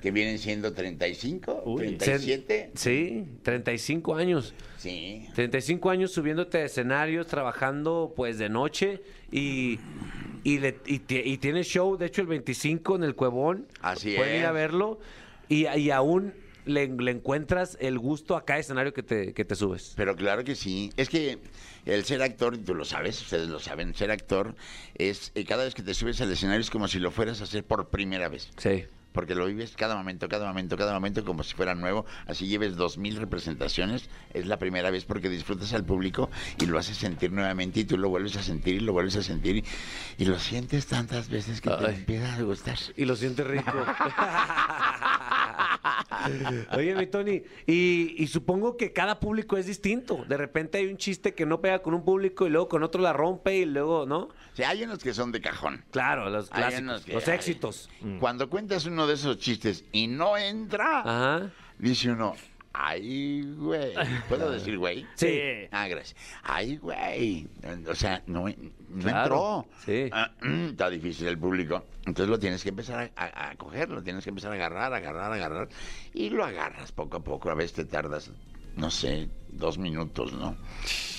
Que 0.00 0.12
vienen 0.12 0.38
siendo 0.38 0.72
35, 0.72 1.62
Uy. 1.66 1.96
37. 1.96 2.70
Sí, 2.74 3.24
35 3.42 4.14
años. 4.14 4.54
Sí. 4.76 5.26
35 5.34 5.90
años 5.90 6.12
subiéndote 6.12 6.58
a 6.58 6.64
escenarios, 6.66 7.26
trabajando 7.26 8.12
pues 8.14 8.38
de 8.38 8.48
noche 8.48 9.02
y, 9.32 9.80
y, 10.44 10.58
le- 10.60 10.78
y 10.86 11.00
ti- 11.00 11.22
y 11.24 11.38
tienes 11.38 11.66
show, 11.66 11.96
de 11.96 12.06
hecho 12.06 12.20
el 12.20 12.28
25 12.28 12.94
en 12.96 13.02
el 13.02 13.16
Cuevón. 13.16 13.66
Así 13.80 14.14
Pueden 14.14 14.36
ir 14.40 14.44
a 14.46 14.50
es. 14.50 14.54
verlo 14.54 15.00
y, 15.48 15.66
y 15.66 15.90
aún 15.90 16.32
le, 16.64 16.88
le 16.88 17.10
encuentras 17.12 17.76
el 17.80 17.98
gusto 17.98 18.36
a 18.36 18.44
cada 18.44 18.58
escenario 18.58 18.92
que 18.92 19.02
te, 19.02 19.32
que 19.34 19.44
te 19.44 19.54
subes. 19.54 19.92
Pero 19.96 20.16
claro 20.16 20.42
que 20.44 20.54
sí. 20.56 20.90
Es 20.96 21.08
que 21.08 21.38
el 21.84 22.04
ser 22.04 22.22
actor, 22.22 22.54
y 22.54 22.58
tú 22.58 22.74
lo 22.74 22.84
sabes, 22.84 23.20
ustedes 23.22 23.48
lo 23.48 23.60
saben, 23.60 23.94
ser 23.94 24.10
actor 24.10 24.56
es 24.96 25.30
eh, 25.36 25.44
cada 25.44 25.62
vez 25.64 25.74
que 25.74 25.82
te 25.82 25.94
subes 25.94 26.20
al 26.20 26.32
escenario 26.32 26.60
es 26.60 26.70
como 26.70 26.88
si 26.88 26.98
lo 26.98 27.10
fueras 27.12 27.40
a 27.40 27.44
hacer 27.44 27.64
por 27.64 27.88
primera 27.90 28.28
vez. 28.28 28.50
Sí. 28.56 28.84
porque 29.12 29.34
lo 29.34 29.46
vives 29.46 29.72
cada 29.76 29.96
momento, 29.96 30.28
cada 30.28 30.46
momento, 30.46 30.76
cada 30.76 30.92
momento 30.92 31.24
como 31.24 31.42
si 31.42 31.54
fuera 31.54 31.74
nuevo. 31.74 32.04
Así 32.26 32.48
lleves 32.48 32.76
dos 32.76 32.98
mil 32.98 33.16
representaciones, 33.16 34.10
es 34.34 34.44
la 34.46 34.58
primera 34.58 34.90
vez 34.90 35.06
porque 35.06 35.30
disfrutas 35.30 35.72
al 35.72 35.84
público 35.86 36.28
y 36.60 36.66
lo 36.66 36.78
haces 36.78 36.98
sentir 36.98 37.32
nuevamente 37.32 37.80
y 37.80 37.84
tú 37.86 37.96
lo 37.96 38.10
vuelves 38.10 38.36
a 38.36 38.42
sentir 38.42 38.74
y 38.74 38.80
lo 38.80 38.92
vuelves 38.92 39.16
a 39.16 39.22
sentir 39.22 39.56
y, 39.56 39.64
y 40.18 40.24
lo 40.26 40.38
sientes 40.38 40.86
tantas 40.86 41.30
veces 41.30 41.62
que 41.62 41.70
te 41.70 41.86
Ay. 41.86 41.94
empieza 41.94 42.34
a 42.34 42.42
gustar. 42.42 42.76
Y 42.96 43.06
lo 43.06 43.16
siente 43.16 43.42
rico. 43.44 43.72
Oye, 46.76 46.94
mi 46.94 47.06
Tony, 47.06 47.42
y, 47.66 48.14
y 48.22 48.26
supongo 48.28 48.76
que 48.76 48.92
cada 48.92 49.18
público 49.20 49.56
es 49.56 49.66
distinto. 49.66 50.24
De 50.28 50.36
repente 50.36 50.78
hay 50.78 50.86
un 50.86 50.96
chiste 50.96 51.34
que 51.34 51.46
no 51.46 51.60
pega 51.60 51.80
con 51.82 51.94
un 51.94 52.04
público 52.04 52.46
y 52.46 52.50
luego 52.50 52.68
con 52.68 52.82
otro 52.82 53.00
la 53.02 53.12
rompe 53.12 53.56
y 53.56 53.64
luego, 53.64 54.06
¿no? 54.06 54.28
Sea, 54.54 54.70
hay 54.70 54.82
unos 54.84 54.98
que 55.02 55.12
son 55.12 55.32
de 55.32 55.40
cajón. 55.40 55.84
Claro, 55.90 56.30
los 56.30 56.48
clásicos, 56.50 57.04
que- 57.04 57.12
los 57.14 57.28
éxitos. 57.28 57.90
Cuando 58.20 58.48
cuentas 58.48 58.86
uno 58.86 59.06
de 59.06 59.14
esos 59.14 59.38
chistes 59.38 59.84
y 59.92 60.06
no 60.06 60.36
entra, 60.36 61.00
Ajá. 61.00 61.50
dice 61.78 62.10
uno, 62.10 62.34
ay, 62.78 63.42
güey. 63.56 63.94
¿Puedo 64.28 64.50
decir 64.50 64.76
güey? 64.78 65.06
Sí. 65.14 65.40
Ah, 65.70 65.88
gracias. 65.88 66.16
Ay, 66.42 66.76
güey. 66.76 67.46
O 67.88 67.94
sea, 67.94 68.22
no, 68.26 68.46
no 68.48 69.02
Claro, 69.02 69.64
entró. 69.64 69.66
sí. 69.84 70.08
Ah, 70.12 70.30
mm, 70.42 70.66
está 70.70 70.90
difícil 70.90 71.26
el 71.28 71.38
público. 71.38 71.84
Entonces 72.06 72.28
lo 72.28 72.38
tienes 72.38 72.62
que 72.62 72.68
empezar 72.68 73.10
a, 73.16 73.24
a- 73.24 73.50
a 73.50 73.54
coger, 73.56 73.88
lo 73.90 74.02
tienes 74.02 74.22
que 74.24 74.30
empezar 74.30 74.52
a 74.52 74.54
agarrar, 74.54 74.92
agarrar, 74.92 75.32
agarrar. 75.32 75.68
Y 76.14 76.30
lo 76.30 76.44
agarras 76.44 76.92
poco 76.92 77.16
a 77.18 77.20
poco. 77.24 77.50
A 77.50 77.54
veces 77.54 77.72
te 77.72 77.84
tardas, 77.84 78.30
no 78.76 78.90
sé, 78.90 79.28
dos 79.50 79.78
minutos, 79.78 80.32
¿no? 80.32 80.56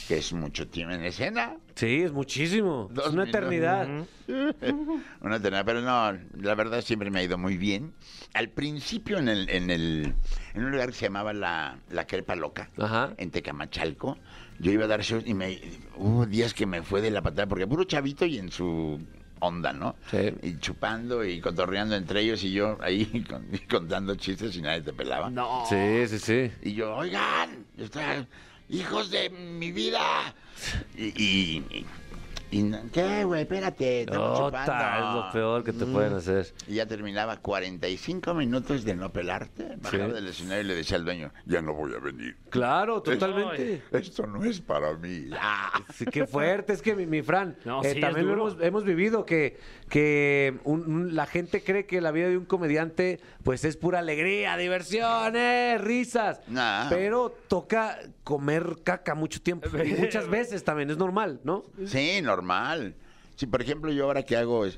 Que 0.08 0.20
es 0.20 0.32
mucho 0.32 0.68
tiempo 0.70 0.94
en 0.94 1.04
escena. 1.04 1.58
Sí, 1.76 2.02
es 2.04 2.14
muchísimo. 2.14 2.88
Dos 2.94 3.08
es 3.08 3.14
una 3.14 3.24
minutos. 3.26 3.42
eternidad. 3.42 3.88
Una 5.22 5.36
eternidad, 5.38 5.66
pero 5.66 5.82
no, 5.82 6.18
la 6.42 6.56
verdad 6.56 6.82
siempre 6.82 7.10
me 7.10 7.20
ha 7.20 7.24
ido 7.24 7.38
muy 7.38 7.58
bien. 7.58 7.94
Al 8.34 8.50
principio 8.50 9.18
en 9.18 9.28
el, 9.28 9.50
en 9.50 9.70
el, 9.70 10.14
en 10.54 10.64
un 10.64 10.72
lugar 10.72 10.90
que 10.90 10.96
se 10.96 11.06
llamaba 11.06 11.34
la, 11.34 11.80
la 11.90 12.08
Crepa 12.08 12.36
Loca, 12.36 12.70
Ajá. 12.78 13.14
en 13.18 13.32
Tecamachalco, 13.32 14.18
yo 14.60 14.72
iba 14.72 14.86
a 14.86 14.88
dar 14.88 15.02
shows 15.02 15.24
y 15.26 15.34
me 15.34 15.60
hubo 15.98 16.26
días 16.26 16.54
que 16.54 16.66
me 16.66 16.82
fue 16.84 17.02
de 17.02 17.12
la 17.12 17.22
patada, 17.22 17.48
porque 17.48 17.68
puro 17.68 17.84
chavito 17.84 18.26
y 18.26 18.38
en 18.38 18.52
su 18.52 19.00
onda, 19.40 19.74
¿no? 19.74 19.96
Sí. 20.12 20.34
Y 20.44 20.58
chupando 20.60 21.24
y 21.26 21.40
cotorreando 21.42 21.96
entre 21.96 22.22
ellos 22.22 22.44
y 22.44 22.52
yo 22.52 22.78
ahí 22.82 23.06
con- 23.30 23.48
contando 23.70 24.16
chistes 24.16 24.56
y 24.56 24.62
nadie 24.62 24.82
te 24.82 24.94
pelaba. 24.94 25.30
No. 25.30 25.64
Sí, 25.70 26.08
sí, 26.08 26.20
sí. 26.20 26.52
Y 26.64 26.74
yo, 26.74 26.96
oigan, 26.96 27.66
está- 27.78 28.26
hijos 28.70 29.10
de 29.12 29.30
mi 29.30 29.72
vida. 29.72 30.00
Y, 30.98 31.06
y, 31.06 31.58
y- 31.72 31.86
y 32.52 32.64
no- 32.64 32.80
¿qué, 32.94 33.24
güey? 33.24 33.42
Espérate, 33.42 34.02
estamos 34.02 34.40
Ota, 34.40 34.62
chupando. 34.66 35.20
es 35.20 35.26
lo 35.26 35.32
peor 35.32 35.64
que 35.64 35.74
te 35.74 35.86
pueden 35.86 36.14
hacer. 36.14 36.54
Y 36.68 36.76
ya 36.76 36.86
terminaba 36.86 37.38
45 37.38 38.34
minutos 38.34 38.84
de 38.84 38.96
no 38.96 39.12
pelarte. 39.12 39.76
Bajaba 39.82 40.08
Sí. 40.08 40.12
del 40.14 40.28
escenario 40.28 40.62
y 40.64 40.68
le 40.68 40.76
decía 40.76 40.98
al 40.98 41.06
dueño, 41.06 41.32
ya 41.46 41.62
no 41.62 41.74
voy 41.74 41.94
a 41.94 42.00
venir. 42.00 42.38
Claro, 42.50 43.02
totalmente. 43.02 43.84
Esto 43.92 44.26
no 44.28 44.44
es 44.44 44.62
para 44.62 44.94
mí. 44.94 45.30
Ah. 45.40 45.82
Sí, 45.94 46.06
qué 46.06 46.26
fuerte, 46.28 46.74
es 46.74 46.82
que 46.82 46.96
mi, 46.96 47.06
mi 47.06 47.22
Fran, 47.22 47.58
No, 47.66 47.84
eh, 47.84 47.94
sí, 47.94 48.00
también 48.00 48.26
lo 48.28 48.34
duro. 48.36 48.48
hemos, 48.52 48.64
hemos 48.64 48.84
vivido 48.84 49.26
que, 49.26 49.58
que 49.90 50.58
un- 50.64 50.86
un- 50.86 51.16
la 51.16 51.26
gente 51.26 51.64
cree 51.64 51.86
que 51.86 52.02
la 52.02 52.12
vida 52.12 52.28
de 52.30 52.38
un 52.38 52.46
comediante 52.46 53.20
pues 53.44 53.64
es 53.66 53.78
pura 53.78 54.00
alegría, 54.00 54.56
diversión, 54.58 55.36
eh, 55.36 55.78
risas, 55.80 56.42
Nah. 56.48 56.88
pero 56.90 57.36
toca 57.48 58.00
comer 58.24 58.78
caca 58.84 59.16
mucho 59.16 59.42
tiempo, 59.42 59.68
y 59.70 59.94
muchas 60.12 60.28
veces 60.28 60.64
también, 60.64 60.90
es 60.90 60.98
normal, 60.98 61.40
¿no? 61.44 61.64
Sí, 61.86 62.20
normal. 62.38 62.96
Sí, 63.36 63.46
por 63.46 63.62
ejemplo, 63.62 63.92
yo 63.92 64.06
ahora 64.06 64.24
que 64.24 64.36
hago, 64.36 64.66
eh, 64.66 64.74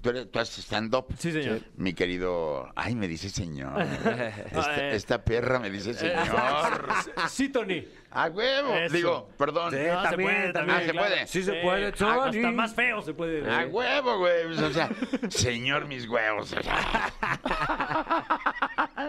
tú, 0.00 0.10
eres- 0.10 0.30
tú 0.30 0.38
haces 0.38 0.64
stand-up. 0.64 1.06
Sí, 1.18 1.32
señor. 1.32 1.58
Mi 1.76 1.92
querido, 1.92 2.70
ay, 2.76 2.94
me 2.94 3.08
dice 3.08 3.28
señor. 3.30 3.82
Esta, 4.46 4.76
Eh. 4.80 4.94
esta 4.94 5.24
perra 5.24 5.58
me 5.58 5.70
dice 5.70 5.92
señor. 5.92 6.86
Sí, 7.28 7.48
Tony. 7.48 7.84
A 8.12 8.28
huevo. 8.28 8.74
Eso. 8.76 8.94
Digo, 8.96 9.28
perdón. 9.36 9.72
Sí, 9.72 9.78
No, 9.88 10.02
se 10.02 10.08
también, 10.08 10.30
puede, 10.30 10.52
también. 10.52 10.76
Ah, 10.78 10.80
¿se 10.84 10.90
claro. 10.92 11.08
puede? 11.08 11.26
Sí 11.26 11.42
se 11.42 11.52
puede, 11.54 11.86
Ah, 11.88 11.92
Tony. 11.92 12.36
Hasta 12.38 12.50
más 12.52 12.74
feo 12.74 13.02
se 13.02 13.12
puede. 13.12 13.50
A 13.52 13.66
huevo, 13.66 14.18
güey. 14.18 14.44
O 14.46 14.72
sea, 14.72 14.88
señor 15.28 15.86
mis 15.88 16.08
huevos. 16.08 16.52
o 16.52 16.62
sea. 16.62 17.12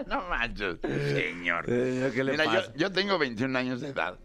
no 0.08 0.22
manches, 0.28 0.76
señor. 0.82 1.64
Eh, 1.68 2.10
¿qué 2.12 2.24
le 2.24 2.32
Mira, 2.32 2.44
yo, 2.46 2.60
yo 2.74 2.90
tengo 2.92 3.16
21 3.16 3.56
años 3.56 3.80
de 3.80 3.88
edad. 3.90 4.18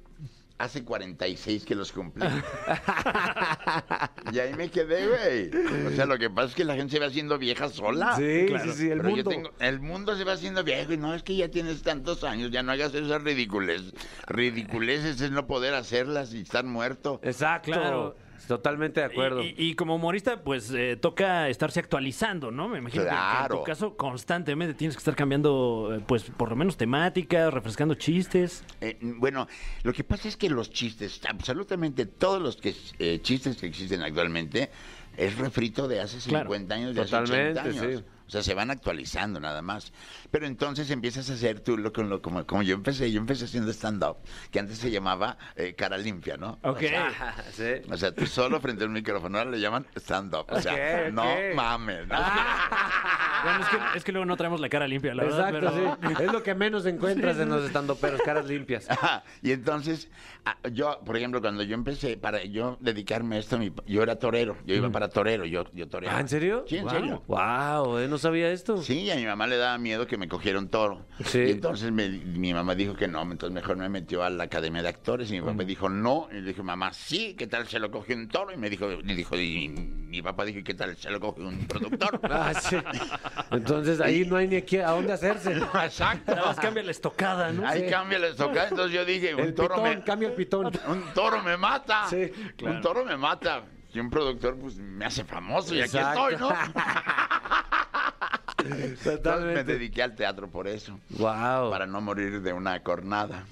Hace 0.64 0.86
46 0.86 1.66
que 1.66 1.76
los 1.76 1.92
cumplí. 1.92 2.26
y 4.32 4.40
ahí 4.40 4.54
me 4.54 4.70
quedé, 4.70 5.08
güey. 5.08 5.88
O 5.88 5.92
sea, 5.92 6.06
lo 6.06 6.18
que 6.18 6.30
pasa 6.30 6.48
es 6.50 6.56
que 6.56 6.64
la 6.64 6.76
gente 6.76 6.94
se 6.94 7.00
va 7.00 7.08
haciendo 7.08 7.38
vieja 7.38 7.68
sola. 7.70 8.16
Sí, 8.16 8.46
claro. 8.48 8.72
sí, 8.72 8.78
sí, 8.80 8.90
el 8.90 8.98
Pero 9.00 9.10
yo 9.10 9.16
mundo. 9.18 9.30
tengo- 9.30 9.52
el 9.60 9.80
mundo 9.82 10.16
se 10.16 10.24
va 10.24 10.34
haciendo 10.34 10.64
viejo 10.64 10.94
y 10.94 10.98
no 10.98 11.14
es 11.14 11.24
que 11.24 11.36
ya 11.36 11.50
tienes 11.50 11.82
tantos 11.84 12.24
años, 12.24 12.52
ya 12.52 12.64
no 12.64 12.72
hagas 12.72 12.94
esas 12.94 13.22
ridiculez. 13.24 13.94
Ridiculeces 14.28 15.20
es 15.20 15.32
no 15.32 15.48
poder 15.48 15.74
hacerlas 15.74 16.34
y 16.34 16.42
estar 16.42 16.64
muerto. 16.64 17.20
Exacto, 17.24 17.72
Claro. 17.72 18.16
Totalmente 18.48 19.00
de 19.00 19.06
acuerdo. 19.08 19.42
Y, 19.44 19.56
y- 19.58 19.70
y 19.72 19.76
como 19.76 19.96
humorista, 19.96 20.44
pues 20.44 20.72
eh, 20.72 20.98
toca 21.00 21.50
estarse 21.50 21.80
actualizando, 21.80 22.52
¿no? 22.52 22.68
Me 22.70 22.80
imagino 22.80 23.04
que- 23.04 23.10
que, 23.10 23.16
en 23.16 23.48
tu 23.60 23.64
caso 23.64 23.96
constantemente 23.98 24.74
tienes 24.74 24.96
que 24.96 25.00
estar 25.00 25.16
cambiando, 25.16 25.92
eh, 25.96 26.04
pues 26.08 26.24
por 26.24 26.50
lo 26.50 26.56
menos 26.56 26.78
temáticas, 26.78 27.54
refrescando 27.54 27.96
chistes. 27.96 28.64
Eh, 28.82 28.98
bueno, 29.02 29.48
lo 29.84 29.94
que 29.94 30.04
pasa 30.04 30.28
es 30.28 30.38
que 30.38 30.50
los 30.50 30.72
chistes, 30.72 31.22
absolutamente 31.28 32.06
todos 32.06 32.42
los 32.42 32.58
que, 32.58 32.76
eh, 33.00 33.20
chistes 33.22 33.58
que 33.58 33.68
existen 33.68 34.02
actualmente, 34.02 34.70
es 35.18 35.38
refrito 35.38 35.88
de 35.88 36.00
hace 36.02 36.18
Claro, 36.28 36.46
50 36.50 36.76
años, 36.76 36.96
de 36.96 37.02
totalmente, 37.04 37.60
hace 37.60 37.70
80 37.70 37.84
años. 37.86 38.00
sí. 38.02 38.06
O 38.34 38.36
sea, 38.36 38.42
se 38.42 38.56
van 38.56 38.72
actualizando 38.72 39.40
nada 39.40 39.62
más. 39.62 39.94
Pero 40.32 40.48
entonces 40.48 40.90
empiezas 40.90 41.30
a 41.30 41.34
hacer 41.34 41.60
tú 41.60 41.78
lo, 41.78 41.94
con 41.94 42.10
lo 42.10 42.20
como, 42.20 42.44
como 42.48 42.64
yo 42.64 42.74
empecé. 42.74 43.12
Yo 43.12 43.20
empecé 43.20 43.46
haciendo 43.46 43.70
stand-up, 43.72 44.18
que 44.50 44.58
antes 44.58 44.80
se 44.80 44.90
llamaba 44.90 45.38
eh, 45.56 45.76
cara 45.76 46.00
limpia, 46.00 46.36
¿no? 46.36 46.58
Ok. 46.64 46.78
O 46.78 46.80
sea, 46.80 47.36
Sí. 47.52 47.64
o 47.92 47.96
sea, 47.96 48.12
tú 48.12 48.26
solo 48.26 48.60
frente 48.60 48.86
a 48.86 48.88
un 48.88 48.94
micrófono 48.94 49.38
ahora 49.38 49.52
le 49.52 49.60
llaman 49.60 49.86
stand-up. 49.96 50.48
O 50.50 50.60
sea, 50.60 50.74
Ok, 50.74 50.80
ok. 51.10 51.14
no 51.14 51.26
mames. 51.56 52.08
¿no? 52.08 52.16
Bueno, 53.44 53.60
es 53.60 53.68
que, 53.68 53.78
es 53.98 54.04
que 54.06 54.12
luego 54.14 54.26
no 54.26 54.38
traemos 54.38 54.62
la 54.62 54.70
cara 54.70 54.88
limpia, 54.88 55.14
la 55.14 55.24
verdad. 55.26 55.50
Exacto, 55.54 55.98
pero- 56.00 56.16
sí. 56.18 56.24
Es 56.24 56.32
lo 56.32 56.44
que 56.44 56.56
menos 56.56 56.86
encuentras 56.86 57.38
en 57.40 57.50
los 57.50 57.66
estandoperos, 57.66 58.22
caras 58.22 58.46
limpias. 58.46 58.90
Ajá, 58.90 59.24
Y 59.42 59.52
entonces, 59.52 60.10
ah, 60.46 60.56
yo, 60.72 61.02
por 61.06 61.18
ejemplo, 61.18 61.42
cuando 61.42 61.62
yo 61.64 61.74
empecé, 61.76 62.16
para 62.16 62.42
yo 62.46 62.78
dedicarme 62.80 63.36
a 63.36 63.40
esto, 63.40 63.60
yo 63.86 64.02
era 64.02 64.16
torero, 64.18 64.56
yo 64.66 64.76
iba 64.76 64.90
para 64.92 65.10
torero, 65.10 65.44
yo, 65.44 65.66
yo 65.74 65.90
toreaba. 65.90 66.18
Ah, 66.18 66.22
¿en 66.22 66.30
serio? 66.30 66.64
Sí, 66.70 66.78
en 66.78 66.84
Wow. 66.86 66.92
serio. 66.94 67.24
Wow, 67.28 67.98
eh, 67.98 68.08
no 68.08 68.18
sabía 68.24 68.50
esto. 68.52 68.82
Sí, 68.82 69.10
a 69.12 69.16
mi 69.16 69.26
mamá 69.26 69.46
le 69.48 69.58
daba 69.58 69.78
miedo 69.78 70.08
que 70.08 70.18
me 70.18 70.28
cogiera 70.28 70.58
un 70.60 70.68
toro. 70.70 71.06
Sí. 71.26 71.40
Y 71.40 71.52
entonces 71.52 71.92
me- 71.92 72.10
mi 72.10 72.54
mamá 72.54 72.74
dijo 72.76 72.96
que 72.96 73.08
no, 73.08 73.22
entonces 73.22 73.54
mejor 73.54 73.78
me 73.78 73.88
metió 73.90 74.24
a 74.24 74.30
la 74.32 74.46
academia 74.46 74.82
de 74.82 74.90
actores 74.90 75.30
y 75.30 75.34
mi 75.34 75.42
papá 75.42 75.64
dijo 75.64 75.88
no. 75.90 76.28
Y 76.32 76.36
le 76.36 76.42
dije, 76.42 76.64
mamá, 76.64 76.92
sí, 76.94 77.36
¿qué 77.38 77.46
tal 77.48 77.68
se 77.68 77.80
lo 77.80 77.92
cogió 77.92 78.16
un 78.16 78.28
toro? 78.28 78.52
Y 78.52 78.58
me 78.58 78.70
dijo, 78.70 78.92
y 78.92 79.14
dijo, 79.14 79.38
y 79.38 79.70
mi 79.70 80.22
papá 80.22 80.44
dijo, 80.46 80.60
¿qué 80.64 80.74
tal 80.74 80.98
se 80.98 81.10
lo 81.12 81.20
cogió 81.20 81.48
un 81.48 81.68
productor? 81.68 82.20
Ah, 82.36 82.54
sí. 82.54 82.78
Entonces 83.52 84.00
ahí 84.02 84.26
no 84.26 84.38
hay 84.38 84.48
ni 84.48 84.56
aquí 84.56 84.78
a 84.78 84.90
dónde 84.90 85.14
hacerse. 85.14 85.52
Exacto. 85.84 86.34
Nada 86.36 86.48
más 86.48 86.60
cambia 86.60 86.84
la 86.84 86.92
estocada, 86.92 87.52
¿no? 87.52 87.68
Ahí 87.68 87.82
Sí. 87.84 87.90
cambia 87.90 88.20
la 88.20 88.28
estocada. 88.28 88.70
Entonces 88.70 88.94
yo 88.94 89.06
dije, 89.06 89.36
un 89.36 89.42
El 89.42 89.54
toro 89.54 89.76
pitón, 89.76 89.90
me... 89.98 90.04
cambia 90.04 90.30
el 90.30 90.36
pitón. 90.36 90.72
Un 90.88 91.04
toro 91.14 91.42
me 91.44 91.58
mata. 91.58 92.08
Sí, 92.10 92.32
claro. 92.58 92.76
Un 92.78 92.82
toro 92.82 93.06
me 93.06 93.18
mata. 93.18 93.64
Y 93.94 94.00
un 94.00 94.10
productor, 94.10 94.58
pues, 94.58 94.76
me 94.78 95.06
hace 95.06 95.24
famoso 95.24 95.76
y 95.76 95.82
aquí 95.82 95.98
estoy, 95.98 96.36
¿no? 96.38 96.50
Entonces 98.64 99.06
me 99.06 99.12
Totalmente. 99.18 99.64
dediqué 99.74 100.04
al 100.04 100.16
teatro 100.16 100.50
por 100.50 100.68
eso. 100.68 101.00
Wow. 101.10 101.70
Para 101.70 101.86
no 101.86 102.00
morir 102.02 102.42
de 102.42 102.54
una 102.54 102.82
cornada. 102.82 103.46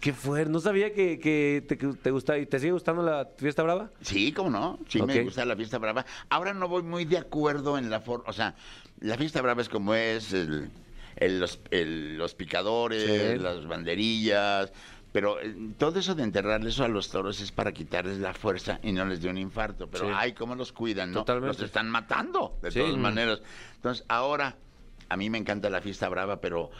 Qué 0.00 0.12
fuerte. 0.12 0.50
No 0.50 0.60
sabía 0.60 0.92
que, 0.92 1.18
que 1.18 1.64
te, 1.66 1.78
que 1.78 1.86
te 1.94 2.10
gusta 2.10 2.36
y 2.36 2.44
te 2.46 2.58
sigue 2.58 2.72
gustando 2.72 3.02
la 3.02 3.28
fiesta 3.38 3.62
brava. 3.62 3.90
Sí, 4.02 4.30
cómo 4.32 4.50
no. 4.50 4.78
Sí, 4.88 5.00
me 5.02 5.22
gusta 5.22 5.44
la 5.46 5.56
fiesta 5.56 5.78
brava. 5.78 6.04
Ahora 6.28 6.52
no 6.52 6.68
voy 6.68 6.82
muy 6.82 7.04
de 7.06 7.18
acuerdo 7.18 7.78
en 7.78 7.88
la 7.88 8.00
forma. 8.00 8.24
O 8.28 8.32
sea, 8.32 8.54
la 9.00 9.16
fiesta 9.16 9.40
brava 9.40 9.62
es 9.62 9.68
como 9.70 9.94
es, 9.94 10.32
el, 10.34 10.70
el- 11.16 11.40
los, 11.40 11.60
el- 11.70 12.18
los 12.18 12.34
picadores, 12.34 13.04
Sí. 13.32 13.38
las 13.42 13.66
banderillas. 13.66 14.72
Pero 15.12 15.38
eh, 15.40 15.54
todo 15.78 15.98
eso 16.00 16.14
de 16.14 16.22
enterrarle 16.22 16.70
eso 16.70 16.84
a 16.84 16.88
los 16.88 17.10
toros 17.10 17.40
es 17.40 17.52
para 17.52 17.72
quitarles 17.72 18.18
la 18.18 18.32
fuerza 18.32 18.80
y 18.82 18.92
no 18.92 19.04
les 19.04 19.20
dé 19.20 19.28
un 19.28 19.36
infarto. 19.38 19.86
Pero 19.88 20.06
Sí. 20.06 20.12
ay, 20.16 20.32
cómo 20.32 20.54
los 20.54 20.72
cuidan, 20.72 21.12
¿no? 21.12 21.20
Totalmente. 21.20 21.58
Los 21.58 21.62
están 21.66 21.90
matando 21.90 22.58
de 22.62 22.70
Sí. 22.70 22.78
todas 22.78 22.96
Mm. 22.96 23.00
maneras. 23.00 23.40
Entonces, 23.76 24.04
ahora 24.08 24.56
a 25.10 25.16
mí 25.16 25.28
me 25.28 25.36
encanta 25.38 25.68
la 25.68 25.82
fiesta 25.82 26.08
brava, 26.08 26.40
pero, 26.40 26.70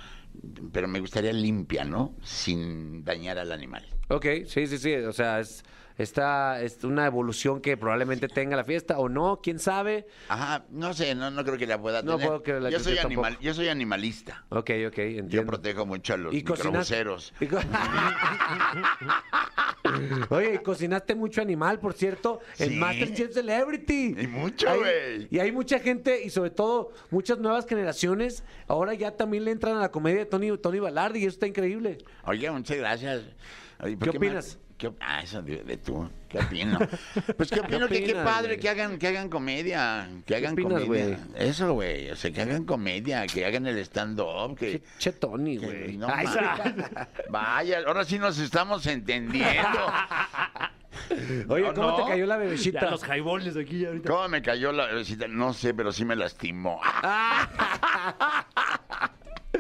pero 0.73 0.89
me 0.89 1.01
gustaría 1.01 1.33
limpia, 1.35 1.85
¿no? 1.85 2.15
Sin 2.23 3.05
dañar 3.05 3.39
al 3.39 3.53
animal. 3.53 3.87
Ok, 4.09 4.27
sí, 4.47 4.67
sí, 4.67 4.79
sí. 4.79 4.95
O 4.95 5.13
sea, 5.13 5.39
es, 5.41 5.63
esta, 6.03 6.61
es 6.63 6.83
una 6.85 7.07
evolución 7.07 7.61
que 7.61 7.77
probablemente 7.77 8.29
tenga 8.29 8.57
la 8.57 8.65
fiesta 8.65 8.99
o 8.99 9.09
no, 9.09 9.41
quién 9.43 9.59
sabe. 9.59 10.07
Ajá, 10.29 10.65
no 10.71 10.93
sé, 10.95 11.15
no, 11.15 11.31
no 11.31 11.45
creo 11.45 11.59
que 11.59 11.67
la 11.67 11.81
pueda 11.81 12.03
No 12.03 12.13
tener. 12.13 12.27
puedo 12.27 12.43
que 12.43 12.61
la 12.61 12.71
yo, 12.71 12.81
soy 12.81 12.95
yo 12.97 13.03
animal, 13.07 13.25
tampoco. 13.25 13.45
yo 13.45 13.55
soy 13.55 13.69
animalista. 13.69 14.45
Ok, 14.51 14.71
ok, 14.89 14.97
Yo 14.97 15.03
entiendo. 15.03 15.47
protejo 15.47 15.87
mucho 15.87 16.15
a 16.15 16.17
los 16.17 16.33
¿Y 16.33 16.37
microbuseros. 16.39 17.33
¿Y 17.41 17.47
co- 17.47 17.59
Oye, 20.31 20.63
cocinaste 20.63 21.15
mucho 21.15 21.41
animal, 21.43 21.79
por 21.79 21.93
cierto, 21.95 22.41
en 22.59 22.71
Sí. 22.71 22.77
Masterchef 22.77 23.33
Celebrity. 23.35 24.15
Y 24.19 24.27
mucho, 24.27 24.67
güey. 24.79 25.29
Y 25.31 25.39
hay 25.39 25.53
mucha 25.53 25.79
gente, 25.81 26.23
y 26.25 26.31
sobre 26.31 26.51
todo 26.51 26.93
muchas 27.11 27.39
nuevas 27.39 27.67
generaciones, 27.67 28.45
ahora 28.69 28.95
ya 28.95 29.17
también 29.17 29.45
le 29.45 29.51
entran 29.51 29.77
a 29.77 29.81
la 29.81 29.91
comedia 29.91 30.21
de 30.21 30.27
Tony, 30.27 30.57
Tony 30.59 30.79
Balardi, 30.79 31.21
y 31.21 31.23
eso 31.25 31.35
está 31.35 31.47
increíble. 31.47 31.99
Oye, 32.25 32.51
muchas 32.51 32.77
gracias. 32.77 33.23
Oye, 33.81 33.97
¿por 33.97 34.11
¿Qué 34.11 34.17
opinas? 34.17 34.59
Qué- 34.77 34.93
ah, 35.01 35.23
eso 35.23 35.43
de, 35.43 35.63
de 35.65 35.77
tú. 35.77 36.09
¿Qué 36.29 36.39
opino? 36.39 36.79
Pues 37.37 37.51
qué 37.51 37.61
opino 37.61 37.89
que 37.89 38.03
qué 38.05 38.15
padre 38.15 38.59
que 38.59 38.69
hagan, 38.69 38.99
que 38.99 39.09
hagan 39.09 39.29
comedia. 39.29 40.09
Que 40.27 40.37
hagan 40.37 40.53
opinas, 40.55 40.83
comedia. 40.83 41.19
Eso, 41.37 41.73
güey. 41.75 42.11
O 42.11 42.17
sea, 42.17 42.31
que 42.33 42.41
hagan 42.43 42.65
comedia, 42.65 43.27
que 43.27 43.45
hagan 43.45 43.67
el 43.67 43.79
stand-up. 43.81 44.57
Que, 44.57 44.83
Che, 44.99 45.13
Tony, 45.13 45.59
güey. 45.59 45.97
no. 45.99 46.09
Vaya, 47.29 47.81
ahora 47.87 48.05
sí 48.05 48.19
nos 48.19 48.39
estamos 48.39 48.87
entendiendo. 48.87 49.79
Oye, 51.49 51.67
No, 51.69 51.75
¿cómo 51.75 51.91
no. 51.91 51.97
te 51.97 52.05
cayó 52.11 52.27
la 52.27 52.35
Ya 52.37 52.41
bebecita? 52.41 52.91
los 52.91 53.03
highballs 53.03 53.57
aquí 53.57 53.85
ahorita. 53.85 54.09
¿Cómo 54.11 54.29
me 54.29 54.41
cayó 54.43 54.73
la 54.73 54.87
bebecita? 54.87 55.27
No 55.29 55.53
sé, 55.53 55.75
pero 55.75 55.93
sí 55.93 56.05
me 56.05 56.17
lastimó. 56.17 56.81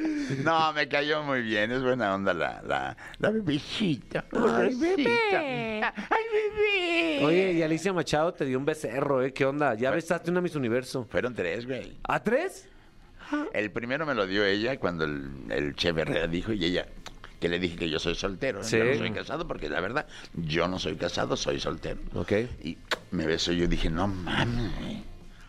No, 0.45 0.73
me 0.73 0.89
cayó 0.89 1.23
muy 1.23 1.43
bien. 1.43 1.71
Es 1.73 1.83
buena 1.83 2.15
onda 2.15 2.33
la, 2.35 2.63
la, 2.67 2.97
la 3.19 3.31
bebecita. 3.31 4.25
Ay, 4.33 4.75
bebé. 4.75 5.83
Ay, 5.83 6.25
bebé. 6.33 7.25
Oye, 7.25 7.53
y 7.53 7.63
Alicia 7.63 7.93
Machado 7.93 8.33
te 8.33 8.45
dio 8.45 8.59
un 8.59 8.65
becerro, 8.65 9.23
¿eh? 9.23 9.33
¿Qué 9.33 9.45
onda? 9.45 9.75
¿Ya 9.75 9.91
besaste 9.91 10.31
una 10.31 10.41
Miss 10.41 10.57
Universo? 10.57 11.07
Fueron 11.11 11.35
tres, 11.35 11.67
güey. 11.67 11.97
¿A 12.05 12.23
tres? 12.23 12.69
El 13.55 13.71
primero 13.71 14.05
me 14.05 14.15
lo 14.15 14.27
dio 14.27 14.45
ella 14.45 14.79
cuando 14.79 15.05
el, 15.05 15.31
el 15.51 15.75
chef 15.75 15.97
Herrera 15.97 16.27
dijo 16.27 16.53
y 16.53 16.65
ella 16.65 16.87
que 17.41 17.49
le 17.49 17.59
dije 17.59 17.77
que 17.77 17.89
yo 17.91 17.99
soy 17.99 18.15
soltero. 18.15 18.63
Sí. 18.63 18.79
Yo 18.79 18.85
no 18.85 18.95
soy 18.95 19.11
casado 19.11 19.49
porque 19.49 19.69
la 19.69 19.81
verdad, 19.81 20.07
yo 20.35 20.69
no 20.69 20.79
soy 20.79 20.97
casado, 20.97 21.37
soy 21.37 21.59
soltero. 21.59 21.99
Ok. 22.15 22.33
Y 22.63 22.79
me 23.11 23.27
besó 23.27 23.53
y 23.53 23.59
yo 23.59 23.67
dije, 23.67 23.91
no 23.91 24.07
mames. 24.07 25.03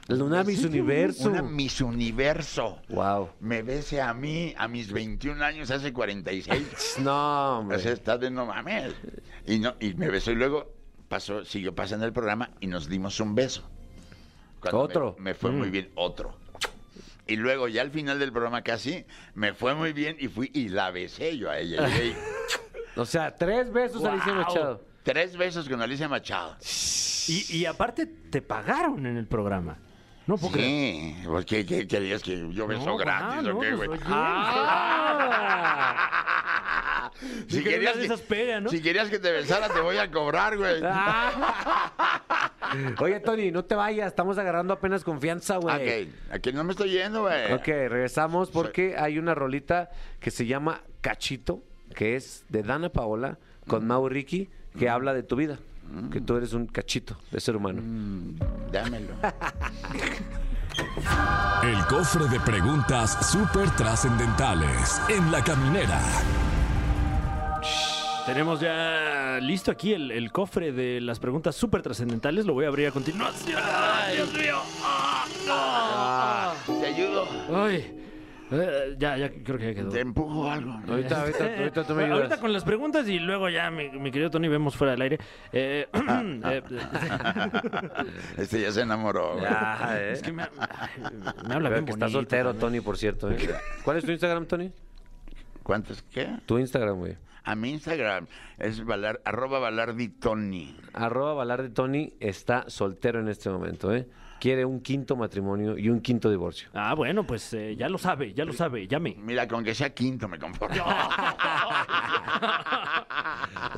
Una 0.10 0.44
Miss 0.44 0.64
Universo. 0.66 1.30
Una 1.30 1.42
Miss 1.42 1.80
Universo. 1.82 2.80
Wow. 2.90 3.30
Me 3.40 3.64
bese 3.64 4.02
a 4.02 4.14
mí 4.14 4.54
a 4.58 4.68
mis 4.68 4.92
21 4.92 5.42
años, 5.44 5.72
hace 5.72 5.94
46. 5.94 6.96
No, 7.00 7.12
O 7.58 7.60
hombre. 7.60 7.80
sea, 7.80 7.94
está 7.94 8.18
de 8.18 8.30
no 8.30 8.46
mames. 8.46 8.94
Y, 9.48 9.60
no, 9.60 9.76
y 9.80 9.94
me 9.94 10.10
besó 10.10 10.32
y 10.32 10.36
luego 10.36 10.74
pasó, 11.08 11.46
siguió 11.46 11.74
pasando 11.74 12.06
el 12.06 12.12
programa 12.14 12.52
y 12.60 12.68
nos 12.68 12.90
dimos 12.90 13.20
un 13.22 13.34
beso. 13.36 13.64
Cuando 14.60 14.80
Otro. 14.80 15.16
Me, 15.20 15.34
fue 15.34 15.52
muy 15.52 15.70
bien, 15.70 15.90
otro. 15.96 16.38
Y 17.26 17.38
luego 17.38 17.70
ya 17.70 17.82
al 17.82 17.92
final 17.92 18.20
del 18.20 18.34
programa 18.34 18.62
casi 18.64 19.06
me 19.34 19.54
fue 19.54 19.74
muy 19.76 19.94
bien 19.94 20.18
y 20.20 20.28
fui 20.28 20.52
y 20.54 20.68
la 20.68 20.92
besé 20.92 21.38
yo 21.38 21.50
a 21.50 21.60
ella. 21.60 21.88
Y 22.04 22.14
O 23.00 23.06
sea, 23.06 23.34
tres 23.36 23.72
besos 23.72 24.04
a 24.04 24.12
Alicia 24.14 24.34
Wow. 24.34 24.44
Machado. 24.44 24.86
tres 25.04 25.36
besos 25.38 25.68
con 25.70 25.82
Alicia 25.82 26.08
Machado. 26.10 26.58
Y, 27.28 27.58
y 27.58 27.66
aparte 27.66 28.06
te 28.06 28.42
pagaron 28.42 29.06
en 29.06 29.16
el 29.18 29.26
programa. 29.28 29.78
No 30.26 30.38
creer. 30.38 30.54
Sí, 30.56 31.16
pues 31.26 31.46
¿qué, 31.46 31.66
qué 31.66 31.86
querías 31.88 32.24
que 32.24 32.50
yo 32.54 32.68
beso 32.68 32.86
No, 32.86 32.96
gratis 32.98 33.28
ah, 33.30 33.40
o 33.40 33.42
no, 33.54 33.60
qué, 33.60 33.74
pues, 33.74 33.76
güey? 33.76 33.90
oye, 33.90 34.00
Ah. 34.06 36.10
Que 37.48 37.80
de 37.80 38.06
esas 38.06 38.22
pega, 38.22 38.60
¿no? 38.60 38.70
si 38.70 38.82
querías 38.82 39.10
que 39.10 39.20
te 39.20 39.32
besara, 39.32 39.70
te 39.70 39.80
voy 39.80 39.98
a 39.98 40.10
cobrar, 40.12 40.58
güey. 40.58 40.82
Oye, 43.00 43.20
Tony, 43.20 43.52
no 43.52 43.66
te 43.66 43.76
vayas. 43.76 44.08
Estamos 44.08 44.38
agarrando 44.38 44.74
apenas 44.74 45.04
confianza, 45.04 45.58
güey. 45.58 46.04
Ok, 46.06 46.10
aquí 46.32 46.54
no 46.54 46.64
me 46.64 46.72
estoy 46.72 46.92
yendo, 46.92 47.22
güey. 47.22 47.54
Ok, 47.54 47.68
regresamos 47.68 48.50
porque 48.50 48.96
hay 48.98 49.20
una 49.20 49.36
rolita 49.36 49.92
que 50.20 50.32
se 50.32 50.48
llama 50.48 50.82
Cachito, 51.02 51.62
que 51.96 52.16
es 52.16 52.46
de 52.50 52.64
Dana 52.64 52.90
Paola 52.90 53.38
con 53.68 53.86
Mau 53.86 54.10
Ricky, 54.10 54.50
que 54.78 54.90
habla 54.90 55.14
de 55.14 55.24
tu 55.24 55.36
vida. 55.36 55.60
Que 56.12 56.22
tú 56.22 56.36
eres 56.36 56.54
un 56.54 56.68
cachito 56.68 57.18
de 57.32 57.40
ser 57.40 57.56
humano. 57.56 57.82
Dámelo. 58.72 59.14
El 61.64 61.86
cofre 61.86 62.28
de 62.28 62.40
preguntas 62.40 63.30
súper 63.32 63.70
trascendentales 63.72 65.02
en 65.08 65.32
la 65.32 65.44
caminera. 65.44 66.02
Tenemos 68.26 68.60
ya 68.60 69.40
listo 69.42 69.70
aquí 69.70 69.94
el, 69.94 70.10
el 70.10 70.32
cofre 70.32 70.72
de 70.72 71.02
las 71.02 71.20
preguntas 71.20 71.56
súper 71.56 71.82
trascendentales. 71.82 72.46
Lo 72.46 72.54
voy 72.54 72.66
a 72.66 72.70
abrir 72.70 72.88
a 72.88 72.92
continuación. 72.92 73.62
¡Ay, 73.64 74.16
Dios 74.16 74.34
mío! 74.34 74.62
¡Ah! 74.82 76.54
¿Te 76.66 76.86
ayudo? 76.88 77.28
¡Ah! 77.52 77.66
Ay. 77.66 78.03
Eh, 78.52 78.96
ya, 79.00 79.18
ya 79.18 79.32
creo 79.32 79.58
que 79.58 79.66
ya 79.68 79.74
quedó. 79.74 79.90
¿Te 79.90 80.02
empujo 80.02 80.50
algo? 80.52 80.72
Ahorita, 80.88 81.22
ahorita, 81.22 81.58
ahorita 81.58 81.84
tú 81.88 81.94
me 81.96 82.04
Ahorita 82.04 82.24
ayudas. 82.26 82.40
con 82.40 82.54
las 82.54 82.64
preguntas 82.64 83.08
y 83.08 83.20
luego 83.20 83.50
ya, 83.50 83.72
mi, 83.72 83.90
mi 83.90 84.12
querido 84.12 84.30
Tony, 84.30 84.48
vemos 84.48 84.76
fuera 84.76 84.92
del 84.92 85.02
aire. 85.02 85.18
Eh, 85.52 85.88
eh, 86.46 86.62
Este 88.38 88.62
ya 88.62 88.72
se 88.72 88.82
enamoró, 88.82 89.38
¿eh? 89.40 90.12
es 90.14 90.22
que 90.22 90.32
me, 90.32 90.44
me 91.48 91.54
habla 91.56 91.70
bien 91.70 91.86
que 91.86 91.92
está 91.92 92.10
soltero, 92.10 92.52
también. 92.52 92.60
Tony, 92.60 92.82
por 92.82 92.98
cierto. 92.98 93.32
¿eh? 93.32 93.38
¿Cuál 93.84 93.98
es 93.98 94.06
tu 94.06 94.12
Instagram, 94.12 94.46
Tony? 94.46 94.72
¿Cuántos 95.64 96.04
qué? 96.04 96.30
Tu 96.46 96.60
Instagram, 96.60 96.98
güey. 96.98 97.18
A 97.46 97.56
mi 97.56 97.72
Instagram 97.72 98.28
es 98.58 98.84
valar, 98.86 99.22
arroba 99.26 99.60
valarditoni. 99.60 100.78
Arroba 100.94 101.34
Valar 101.34 101.62
de 101.62 101.70
Tony 101.70 102.14
está 102.20 102.66
soltero 102.70 103.20
en 103.20 103.28
este 103.28 103.50
momento, 103.50 103.94
¿eh? 103.94 104.08
Quiere 104.44 104.66
un 104.66 104.82
quinto 104.82 105.16
matrimonio 105.16 105.78
y 105.78 105.88
un 105.88 106.02
quinto 106.02 106.30
divorcio. 106.30 106.68
Ah, 106.74 106.94
bueno, 106.96 107.26
pues 107.26 107.54
eh, 107.54 107.78
ya 107.78 107.88
lo 107.88 107.98
sabe, 107.98 108.34
ya 108.34 108.44
lo 108.44 108.52
sabe, 108.52 108.90
llame. 108.90 109.16
Mira, 109.18 109.48
con 109.48 109.64
que 109.64 109.74
sea 109.74 109.94
quinto 109.94 110.28
me 110.28 110.38
conformo. 110.38 110.84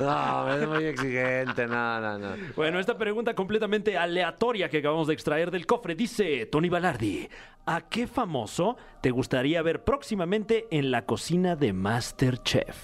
No, 0.00 0.54
es 0.56 0.68
muy 0.68 0.84
exigente, 0.86 1.68
no, 1.68 2.00
no, 2.00 2.18
no. 2.18 2.34
Bueno, 2.56 2.80
esta 2.80 2.98
pregunta 2.98 3.32
completamente 3.36 3.96
aleatoria 3.96 4.68
que 4.68 4.78
acabamos 4.78 5.06
de 5.06 5.14
extraer 5.14 5.52
del 5.52 5.66
cofre 5.66 5.94
dice 5.94 6.46
Tony 6.46 6.68
Balardi, 6.68 7.28
¿a 7.64 7.82
qué 7.82 8.08
famoso 8.08 8.76
te 9.00 9.12
gustaría 9.12 9.62
ver 9.62 9.84
próximamente 9.84 10.66
en 10.72 10.90
la 10.90 11.06
cocina 11.06 11.54
de 11.54 11.72
Masterchef? 11.74 12.76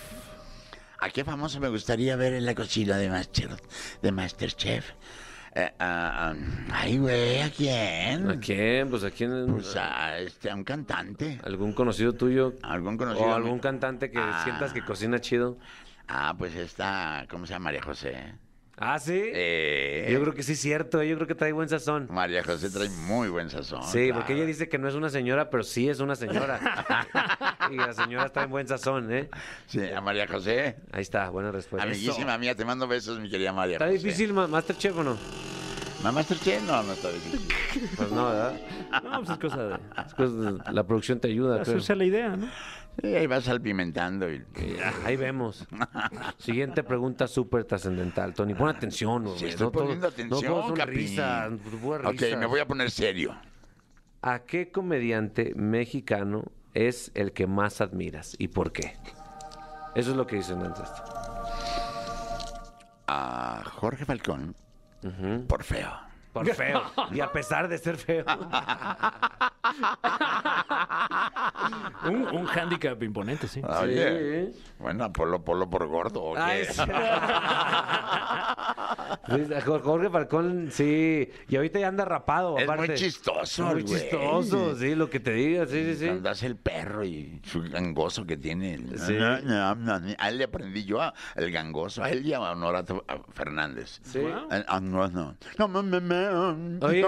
¿A 1.00 1.10
qué 1.10 1.24
famoso 1.24 1.58
me 1.58 1.68
gustaría 1.68 2.14
ver 2.14 2.32
en 2.32 2.46
la 2.46 2.54
cocina 2.54 2.96
de, 2.96 3.08
Master, 3.08 3.56
de 4.02 4.12
Masterchef? 4.12 4.92
Eh, 5.54 5.70
ah, 5.80 6.32
ah, 6.32 6.34
ay, 6.72 6.96
güey, 6.96 7.40
¿a 7.42 7.50
quién? 7.50 8.30
¿A 8.30 8.40
quién? 8.40 8.88
Pues 8.88 9.04
a 9.04 9.10
quién. 9.10 9.46
Pues 9.52 9.76
a, 9.76 10.18
este, 10.18 10.50
a 10.50 10.54
un 10.54 10.64
cantante. 10.64 11.38
¿Algún 11.44 11.74
conocido 11.74 12.14
tuyo? 12.14 12.54
¿Algún 12.62 12.96
conocido? 12.96 13.26
O 13.26 13.34
algún 13.34 13.52
mío? 13.52 13.60
cantante 13.60 14.10
que 14.10 14.18
Ah. 14.18 14.40
sientas 14.44 14.72
que 14.72 14.82
cocina 14.82 15.20
chido. 15.20 15.58
Ah, 16.08 16.34
pues 16.38 16.54
está, 16.56 17.26
¿cómo 17.30 17.46
se 17.46 17.52
llama? 17.52 17.64
María 17.64 17.82
José. 17.82 18.34
Ah, 18.84 18.98
sí. 18.98 19.12
Eh, 19.14 20.08
Yo 20.12 20.20
creo 20.20 20.34
que 20.34 20.42
sí 20.42 20.52
es 20.52 20.60
cierto, 20.60 21.00
¿eh? 21.00 21.08
yo 21.08 21.14
creo 21.16 21.26
que 21.28 21.34
trae 21.34 21.52
buen 21.52 21.68
sazón. 21.68 22.08
María 22.10 22.42
José 22.42 22.68
trae 22.70 22.88
muy 22.90 23.28
buen 23.28 23.48
sazón. 23.48 23.82
Sí, 23.84 24.06
claro. 24.06 24.14
porque 24.16 24.32
ella 24.34 24.44
dice 24.44 24.68
que 24.68 24.78
no 24.78 24.88
es 24.88 24.94
una 24.94 25.08
señora, 25.08 25.50
pero 25.50 25.62
sí 25.62 25.88
es 25.88 26.00
una 26.00 26.16
señora. 26.16 26.58
y 27.70 27.76
las 27.76 27.96
señoras 27.96 28.32
traen 28.32 28.50
buen 28.50 28.66
sazón, 28.66 29.12
¿eh? 29.12 29.28
Sí, 29.66 29.80
a 29.88 30.00
María 30.00 30.26
José. 30.26 30.76
Ahí 30.92 31.02
está, 31.02 31.30
buena 31.30 31.52
respuesta. 31.52 31.86
Amiguísima 31.88 32.36
mía, 32.38 32.54
te 32.54 32.64
mando 32.64 32.88
besos, 32.88 33.20
mi 33.20 33.30
querida 33.30 33.52
María 33.52 33.74
¿Está 33.76 33.86
José. 33.86 33.98
difícil 33.98 34.32
ma- 34.32 34.48
Masterchef 34.48 34.96
o 34.98 35.04
no? 35.04 35.16
¿Mamá 36.02 36.12
Masterchef? 36.18 36.62
No, 36.66 36.82
no 36.82 36.92
está 36.94 37.10
difícil. 37.12 37.48
Pues 37.96 38.10
no, 38.10 38.24
¿verdad? 38.28 38.54
No, 39.04 39.18
pues 39.22 39.30
es 39.30 39.38
cosa 39.38 39.62
de 39.64 39.74
Es 40.06 40.14
cosa 40.14 40.34
de- 40.52 40.72
la 40.72 40.82
producción 40.84 41.20
te 41.20 41.28
ayuda, 41.28 41.62
creo. 41.62 41.76
hacerse 41.76 41.94
la 41.94 42.04
idea, 42.04 42.36
¿no? 42.36 42.48
Sí, 43.00 43.14
ahí 43.16 43.26
vas 43.26 43.44
salpimentando 43.44 44.30
y... 44.30 44.44
Ya, 44.76 44.92
Ahí 45.04 45.16
vemos. 45.16 45.66
Siguiente 46.38 46.82
pregunta 46.82 47.26
súper 47.26 47.64
trascendental, 47.64 48.34
Tony. 48.34 48.54
Pon 48.54 48.68
atención, 48.68 49.24
güey. 49.24 49.38
Sí, 49.38 49.46
estoy 49.46 49.66
no 49.66 49.72
poniendo 49.72 50.06
No 50.06 50.12
atención, 50.12 50.52
todo 50.52 50.74
Capi. 50.74 50.90
risas, 50.90 51.52
puras 51.80 52.12
Ok, 52.12 52.22
me 52.38 52.46
voy 52.46 52.60
a 52.60 52.66
poner 52.66 52.90
serio. 52.90 53.34
¿A 54.20 54.40
qué 54.40 54.70
comediante 54.70 55.54
mexicano 55.56 56.44
es 56.74 57.10
el 57.14 57.32
que 57.32 57.46
más 57.46 57.80
admiras 57.80 58.36
y 58.38 58.48
por 58.48 58.72
qué? 58.72 58.96
Eso 59.94 60.10
es 60.10 60.16
lo 60.16 60.26
que 60.26 60.36
dicen 60.36 60.62
antes. 60.62 60.88
A 63.06 63.62
Jorge 63.64 64.04
Falcón, 64.04 64.54
por 65.48 65.64
feo. 65.64 65.90
Por 66.32 66.46
feo. 66.54 66.82
Y 67.12 67.20
a 67.20 67.30
pesar 67.30 67.68
de 67.68 67.78
ser 67.78 67.96
feo. 67.96 68.24
Un, 72.04 72.26
un 72.36 72.46
hándicap 72.46 73.02
imponente, 73.02 73.46
sí. 73.48 73.60
Oye, 73.62 74.52
bueno, 74.78 75.12
Polo 75.12 75.42
Polo 75.44 75.68
por 75.70 75.86
gordo. 75.86 76.22
¿o 76.22 76.34
qué? 76.34 76.40
Ay, 76.40 76.64
sí. 76.64 76.80
Sí, 79.26 79.44
Jor- 79.64 79.82
Jorge 79.82 80.10
Falcón, 80.10 80.68
sí. 80.70 81.30
Y 81.48 81.56
ahorita 81.56 81.78
ya 81.78 81.88
anda 81.88 82.04
rapado, 82.04 82.58
Es 82.58 82.64
aparte. 82.64 82.88
muy 82.88 82.96
chistoso, 82.96 83.64
Muy 83.66 83.82
güey. 83.82 84.00
chistoso, 84.00 84.76
sí, 84.76 84.94
lo 84.94 85.08
que 85.08 85.20
te 85.20 85.32
diga, 85.32 85.66
sí, 85.66 85.84
sí, 85.84 85.96
sí. 85.96 86.06
Cuando 86.06 86.30
hace 86.30 86.46
el 86.46 86.56
perro 86.56 87.04
y 87.04 87.40
su 87.44 87.62
gangoso 87.62 88.26
que 88.26 88.36
tiene. 88.36 88.78
Sí. 88.96 89.16
A 89.18 90.28
él 90.28 90.38
le 90.38 90.44
aprendí 90.44 90.84
yo 90.84 91.00
a- 91.00 91.14
el 91.36 91.50
gangoso, 91.52 92.02
a 92.02 92.10
él 92.10 92.26
y 92.26 92.34
a 92.34 92.40
Honorato 92.40 93.04
a 93.06 93.18
Fernández. 93.32 94.00
Sí. 94.02 94.20
Ah, 94.66 94.80
no, 94.80 95.08
no. 95.08 95.36
No, 95.58 95.68
no, 95.68 95.82
no. 95.82 96.00
Oye, 96.80 97.04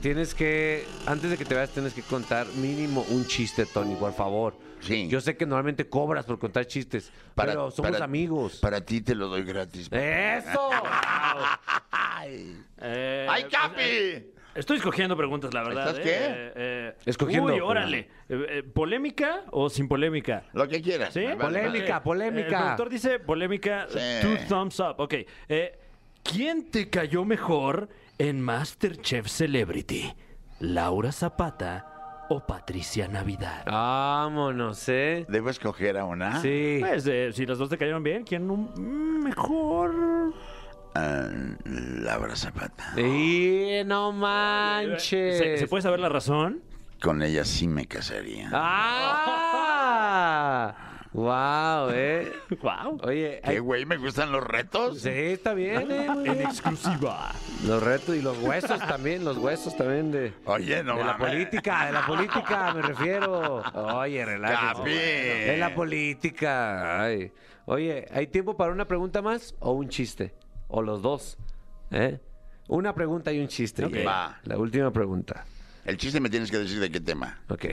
tienes 0.00 0.34
que, 0.34 0.84
antes 1.06 1.30
de 1.30 1.36
que 1.36 1.44
te 1.44 1.54
vayas, 1.54 1.70
tienes 1.70 1.92
que 1.94 2.02
contar 2.02 2.46
mínimo 2.56 3.04
un 3.10 3.26
chiste 3.26 3.66
Tony, 3.66 3.94
por 3.94 4.12
favor. 4.12 4.54
Sí. 4.80 5.08
Yo 5.08 5.20
sé 5.20 5.36
que 5.36 5.44
normalmente 5.44 5.88
cobras 5.88 6.24
por 6.24 6.38
contar 6.38 6.66
chistes, 6.66 7.12
pero 7.34 7.70
somos 7.70 7.90
para- 7.92 8.04
amigos. 8.04 8.56
Para 8.60 8.80
ti 8.80 9.00
te 9.02 9.14
lo 9.14 9.28
doy 9.28 9.42
gratis. 9.42 9.88
¡Eso! 9.92 10.70
¡Ay! 11.90 12.56
Eh, 12.80 13.26
¡Ay, 13.28 13.42
pues, 13.42 13.54
Capi! 13.54 13.80
eh, 13.82 14.30
Estoy 14.54 14.78
escogiendo 14.78 15.16
preguntas, 15.16 15.54
la 15.54 15.62
verdad. 15.62 15.88
¿Estás 15.90 15.98
¿eh? 16.00 16.02
qué? 16.02 16.16
Eh, 16.16 16.52
eh, 16.56 16.94
Escogiendo, 17.06 17.52
Uy, 17.54 17.60
órale. 17.60 18.08
¿Polémica 18.74 19.44
o 19.52 19.70
sin 19.70 19.86
polémica? 19.86 20.44
Lo 20.54 20.66
que 20.66 20.82
quieras. 20.82 21.14
¿Sí? 21.14 21.24
vale 21.24 21.36
Polémica, 21.36 22.02
polémica. 22.02 22.46
El 22.48 22.54
productor 22.56 22.88
dice 22.88 23.18
polémica, 23.20 23.86
Sí. 23.88 23.98
two 24.22 24.36
thumbs 24.48 24.80
up. 24.80 24.94
Ok. 24.98 25.14
Eh, 25.48 25.78
¿Quién 26.24 26.70
te 26.70 26.90
cayó 26.90 27.24
mejor 27.24 27.88
en 28.20 28.40
Masterchef 28.42 29.26
Celebrity? 29.28 30.12
¿Laura 30.60 31.10
Zapata 31.10 32.26
o 32.28 32.40
Patricia 32.46 33.08
Navidad? 33.08 33.64
Vámonos, 33.66 34.86
¿eh? 34.90 35.24
¿Debo 35.28 35.48
escoger 35.50 35.96
a 35.96 36.04
una? 36.04 36.40
Sí. 36.42 36.76
Pues, 36.80 37.06
eh, 37.06 37.30
si 37.32 37.46
las 37.46 37.56
dos 37.58 37.70
te 37.70 37.78
cayeron 37.78 38.02
bien, 38.02 38.24
¿quién 38.24 38.50
un- 38.50 38.70
mm, 38.76 39.24
mejor? 39.24 40.34
Ah, 40.94 41.28
Laura 41.64 42.36
Zapata. 42.36 42.92
Y 43.00 43.82
no 43.86 44.12
manches. 44.12 45.38
¿Se, 45.38 45.56
se 45.58 45.66
puede 45.66 45.82
saber 45.82 46.00
la 46.00 46.08
razón? 46.10 46.60
Con 47.00 47.22
ella 47.22 47.44
sí 47.46 47.66
me 47.66 47.86
casaría. 47.86 48.50
¡Ah! 48.52 49.59
¡Wow, 51.12 51.90
eh! 51.92 52.32
Wow. 52.62 53.00
Oye, 53.02 53.40
¿Qué 53.42 53.50
hay- 53.50 53.58
güey? 53.58 53.84
¿Me 53.84 53.96
gustan 53.96 54.30
los 54.30 54.44
retos? 54.44 55.00
sí, 55.00 55.08
está 55.10 55.54
bien, 55.54 55.90
eh. 55.90 56.08
muy 56.08 56.28
En 56.28 56.34
bien. 56.36 56.42
exclusiva. 56.48 57.32
Los 57.66 57.82
retos 57.82 58.14
y 58.16 58.22
los 58.22 58.38
huesos 58.38 58.78
también, 58.86 59.24
los 59.24 59.36
huesos 59.38 59.76
también 59.76 60.12
de, 60.12 60.32
Oye, 60.44 60.82
no 60.84 60.96
de 60.96 61.04
la 61.04 61.16
mames. 61.16 61.28
política, 61.34 61.86
de 61.86 61.92
la 61.92 62.06
política 62.06 62.72
me 62.74 62.82
refiero. 62.82 63.62
Oye, 63.74 64.24
relájate. 64.24 64.78
Capi. 64.78 64.90
De 64.92 65.56
la 65.58 65.74
política. 65.74 67.02
ay. 67.04 67.32
Oye, 67.66 68.06
¿hay 68.12 68.26
tiempo 68.28 68.56
para 68.56 68.72
una 68.72 68.84
pregunta 68.86 69.20
más 69.22 69.54
o 69.60 69.72
un 69.72 69.88
chiste? 69.88 70.34
O 70.68 70.80
los 70.82 71.02
dos. 71.02 71.38
¿Eh? 71.90 72.20
Una 72.68 72.94
pregunta 72.94 73.32
y 73.32 73.40
un 73.40 73.48
chiste. 73.48 73.84
Ok. 73.84 73.94
Va. 74.06 74.38
La 74.44 74.56
última 74.58 74.92
pregunta. 74.92 75.44
El 75.84 75.96
chiste 75.96 76.20
me 76.20 76.30
tienes 76.30 76.50
que 76.50 76.58
decir 76.58 76.78
de 76.78 76.90
qué 76.90 77.00
tema. 77.00 77.40
Ok. 77.48 77.64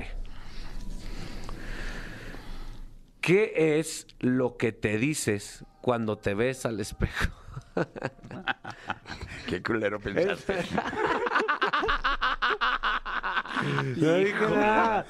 ¿Qué 3.27 3.77
es 3.77 4.07
lo 4.21 4.55
que 4.55 4.71
te 4.71 4.97
dices 4.97 5.65
cuando 5.81 6.17
te 6.17 6.33
ves 6.33 6.65
al 6.65 6.79
espejo? 6.79 7.29
Qué 9.49 9.61
culero 9.61 9.99
pensaste. 9.99 10.55
No 13.97 14.13
dije 14.13 14.39
nada. 14.39 15.05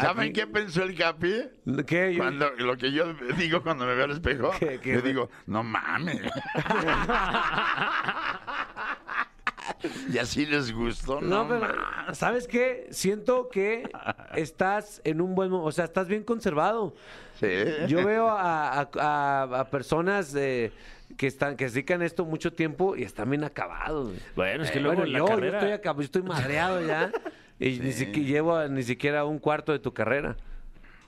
¿Saben 0.00 0.32
qué 0.32 0.46
pensó 0.46 0.82
el 0.82 0.96
Capi? 0.96 1.48
¿Qué? 1.86 2.14
Cuando, 2.16 2.50
lo 2.56 2.76
que 2.76 2.90
yo 2.92 3.12
digo 3.36 3.62
cuando 3.62 3.84
me 3.84 3.94
veo 3.94 4.06
al 4.06 4.12
espejo, 4.12 4.50
¿Qué, 4.58 4.80
qué? 4.80 4.94
yo 4.94 5.02
digo, 5.02 5.30
no 5.46 5.62
mames. 5.62 6.18
y 10.12 10.18
así 10.18 10.46
les 10.46 10.72
gustó, 10.72 11.20
No, 11.20 11.44
no, 11.44 11.48
pero, 11.60 12.14
¿sabes 12.14 12.46
qué? 12.48 12.86
Siento 12.90 13.48
que 13.48 13.88
estás 14.34 15.00
en 15.04 15.20
un 15.20 15.34
buen 15.34 15.50
momento, 15.50 15.68
o 15.68 15.72
sea, 15.72 15.84
estás 15.84 16.08
bien 16.08 16.22
conservado. 16.24 16.94
Sí. 17.38 17.46
Yo 17.88 18.04
veo 18.04 18.28
a, 18.28 18.80
a- 18.80 18.88
a- 18.98 19.60
a 19.60 19.64
personas 19.70 20.34
eh, 20.34 20.72
que 21.16 21.26
están 21.26 21.56
que 21.56 21.68
se 21.68 21.74
dedican 21.74 22.02
a 22.02 22.06
esto 22.06 22.24
mucho 22.24 22.52
tiempo 22.52 22.96
y 22.96 23.02
están 23.02 23.30
bien 23.30 23.44
acabados. 23.44 24.12
Bueno, 24.36 24.62
es 24.64 24.70
que 24.70 24.78
Eh, 24.78 24.82
luego 24.82 24.96
bueno, 25.02 25.12
la 25.12 25.18
yo, 25.18 25.24
yo 25.26 25.34
carrera... 25.34 25.58
estoy 25.58 25.72
acabado, 25.72 26.00
yo 26.02 26.04
estoy 26.06 26.22
madreado 26.22 26.86
ya 26.86 27.10
y 27.58 27.78
ni 27.80 27.92
siquiera 27.92 28.28
llevo 28.28 28.68
ni 28.68 28.82
siquiera 28.82 29.24
un 29.24 29.38
cuarto 29.38 29.72
de 29.72 29.78
tu 29.78 29.92
carrera. 29.92 30.36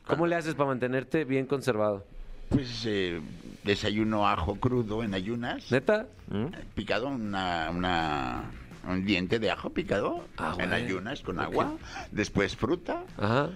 ¿Cómo 0.07 0.27
le 0.27 0.35
haces 0.35 0.55
para 0.55 0.69
mantenerte 0.69 1.25
bien 1.25 1.47
conservado? 1.47 2.05
Pues 2.49 2.83
eh, 2.87 3.21
desayuno 3.65 4.27
ajo 4.29 4.57
crudo 4.57 5.03
en 5.03 5.15
ayunas. 5.15 5.71
¿Neta? 5.71 6.07
¿Mm? 6.31 6.47
Picado, 6.75 7.09
una, 7.09 7.71
una- 7.71 8.51
un 8.89 9.05
diente 9.05 9.39
de 9.39 9.51
ajo 9.51 9.71
picado 9.71 10.25
Ah, 10.39 10.57
en 10.59 10.71
güey. 10.71 10.83
ayunas 10.85 11.21
con 11.23 11.39
agua. 11.39 11.77
Después 12.11 12.57
fruta. 12.57 13.05
Ajá. 13.19 13.51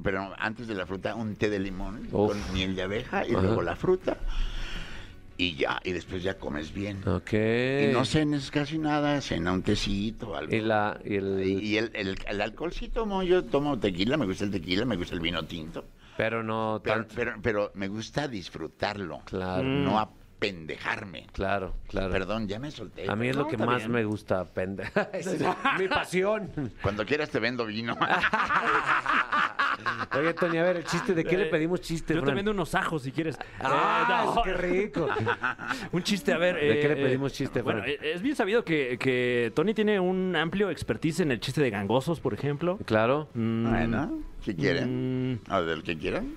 pero 0.00 0.32
antes 0.38 0.68
de 0.68 0.74
la 0.74 0.86
fruta 0.86 1.16
un 1.16 1.34
té 1.34 1.50
de 1.50 1.58
limón 1.58 2.06
Uf. 2.12 2.30
con 2.30 2.52
miel 2.52 2.76
de 2.76 2.82
abeja 2.82 3.26
y 3.26 3.32
Ajá. 3.32 3.42
luego 3.42 3.62
la 3.62 3.74
fruta 3.74 4.16
y 5.36 5.54
ya, 5.56 5.80
y 5.84 5.92
después 5.92 6.22
ya 6.22 6.34
comes 6.38 6.72
bien. 6.72 7.02
Ok. 7.08 7.32
Y 7.32 7.92
no 7.92 8.04
cenes 8.04 8.50
casi 8.52 8.78
nada, 8.78 9.20
cena 9.20 9.52
un 9.52 9.62
tecito, 9.62 10.36
algo. 10.36 10.54
Y 10.54 10.60
la 10.60 11.00
y 11.04 11.14
el 11.16 11.42
Y- 11.62 11.76
el, 11.78 11.90
el, 11.94 12.16
el 12.28 12.40
alcohol 12.40 12.72
sí 12.72 12.88
tomo, 12.88 13.22
yo 13.24 13.44
tomo 13.44 13.78
tequila, 13.78 14.16
me 14.16 14.26
gusta 14.26 14.44
el 14.44 14.50
tequila, 14.52 14.84
me 14.84 14.96
gusta 14.96 15.14
el 15.14 15.20
vino 15.20 15.44
tinto, 15.44 15.84
pero 16.18 16.42
no 16.42 16.80
pero, 16.82 16.96
tanto. 16.96 17.14
pero, 17.14 17.32
pero 17.40 17.70
me 17.74 17.86
gusta 17.86 18.26
disfrutarlo, 18.26 19.20
Claro. 19.24 19.62
no 19.62 20.00
apendejarme. 20.38 21.26
Claro, 21.32 21.74
claro. 21.88 22.12
Perdón, 22.12 22.46
ya 22.46 22.58
me 22.60 22.70
solté. 22.70 23.10
A 23.10 23.16
mí 23.16 23.28
es 23.28 23.36
No, 23.36 23.42
lo 23.42 23.48
que 23.48 23.56
más 23.56 23.78
bien. 23.78 23.90
me 23.90 24.04
gusta, 24.04 24.44
pende. 24.44 24.84
Esa 25.12 25.34
es 25.34 25.42
mi 25.78 25.88
pasión. 25.88 26.50
Cuando 26.80 27.04
quieras 27.04 27.28
te 27.30 27.40
vendo 27.40 27.66
vino. 27.66 27.96
Oye, 30.16 30.34
Tony, 30.34 30.58
a 30.58 30.62
ver, 30.64 30.76
el 30.78 30.84
chiste, 30.84 31.14
¿de 31.14 31.24
qué 31.24 31.36
le 31.36 31.46
pedimos 31.46 31.80
chiste, 31.80 32.14
Yo 32.14 32.22
te 32.22 32.32
vendo 32.32 32.50
unos 32.50 32.74
ajos 32.74 33.02
si 33.02 33.12
quieres. 33.12 33.36
¡Ah, 33.60 34.24
Eh, 34.24 34.32
no. 34.34 34.42
qué 34.42 34.52
rico! 34.54 35.08
Un 35.92 36.02
chiste, 36.02 36.32
a 36.32 36.38
ver. 36.38 36.54
¿De 36.56 36.80
qué 36.80 36.88
le 36.88 36.94
eh, 37.00 37.04
pedimos 37.04 37.32
eh, 37.32 37.34
chiste, 37.36 37.62
Bueno, 37.62 37.80
Fran? 37.82 37.90
eh, 37.92 37.98
es 38.14 38.22
bien 38.22 38.34
sabido 38.34 38.64
que, 38.64 38.96
que 38.98 39.52
Tony 39.54 39.74
tiene 39.74 40.00
un 40.00 40.34
amplio 40.34 40.70
expertise 40.70 41.20
en 41.20 41.30
el 41.32 41.40
chiste 41.40 41.60
de 41.60 41.70
gangosos, 41.70 42.20
por 42.20 42.34
ejemplo. 42.34 42.78
Claro. 42.86 43.28
Mm, 43.34 43.70
bueno, 43.70 44.18
si 44.44 44.54
quieren. 44.54 45.32
mm, 45.34 45.40
A 45.48 45.60
ver, 45.60 45.82
¿qué 45.82 45.96
quieren? 45.96 46.36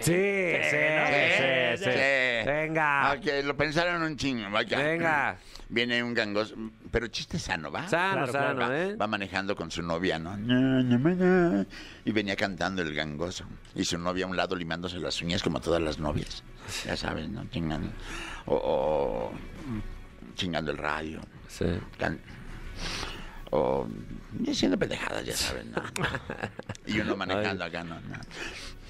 Sí, 0.00 0.02
sí, 0.02 0.70
sí, 0.70 1.76
sí. 1.76 1.84
Sí. 1.84 2.46
Venga. 2.46 3.14
Ok, 3.16 3.26
lo 3.44 3.56
pensaron 3.56 4.02
un 4.02 4.16
chingo. 4.16 4.50
vaya. 4.50 4.78
Venga. 4.78 5.36
Viene 5.68 6.02
un 6.02 6.12
gangoso, 6.14 6.54
pero 6.90 7.06
chiste 7.08 7.38
sano, 7.38 7.70
¿va? 7.72 7.88
Sano, 7.88 8.26
Claro, 8.26 8.32
sano, 8.32 8.56
claro. 8.56 8.74
¿eh? 8.74 8.96
Va 8.96 9.06
manejando 9.06 9.56
con 9.56 9.70
su 9.70 9.82
novia, 9.82 10.18
¿no? 10.18 10.36
Na, 10.36 10.82
na, 10.82 10.98
na, 10.98 11.14
na. 11.14 11.66
Y 12.04 12.12
venía 12.12 12.36
cantando 12.36 12.82
el 12.82 12.94
gangoso. 12.94 13.44
Y 13.74 13.84
su 13.84 13.96
novia 13.98 14.26
a 14.26 14.28
un 14.28 14.36
lado 14.36 14.54
limándose 14.54 14.98
las 14.98 15.20
uñas 15.22 15.42
como 15.42 15.60
todas 15.60 15.80
las 15.80 15.98
novias. 15.98 16.44
Ya 16.84 16.96
sabes, 16.96 17.28
¿no? 17.30 17.44
Chingando. 17.50 17.90
O, 18.46 18.54
o 18.56 19.32
chingando 20.36 20.70
el 20.70 20.78
radio. 20.78 21.20
Sí. 21.48 21.64
Can- 21.98 22.20
o 23.50 23.86
diciendo 24.32 24.76
pendejadas, 24.78 25.24
ya 25.24 25.36
sabes, 25.36 25.64
¿no? 25.66 25.80
y 26.86 26.98
uno 27.00 27.16
manejando 27.16 27.64
acá, 27.64 27.84
¿no? 27.84 27.94
no. 28.00 28.16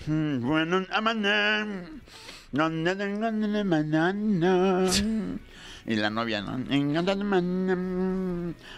Mm, 0.07 0.41
Bueno. 0.41 0.85
Y 5.87 5.97
la 5.97 6.11
novia, 6.11 6.41
¿no? 6.41 6.59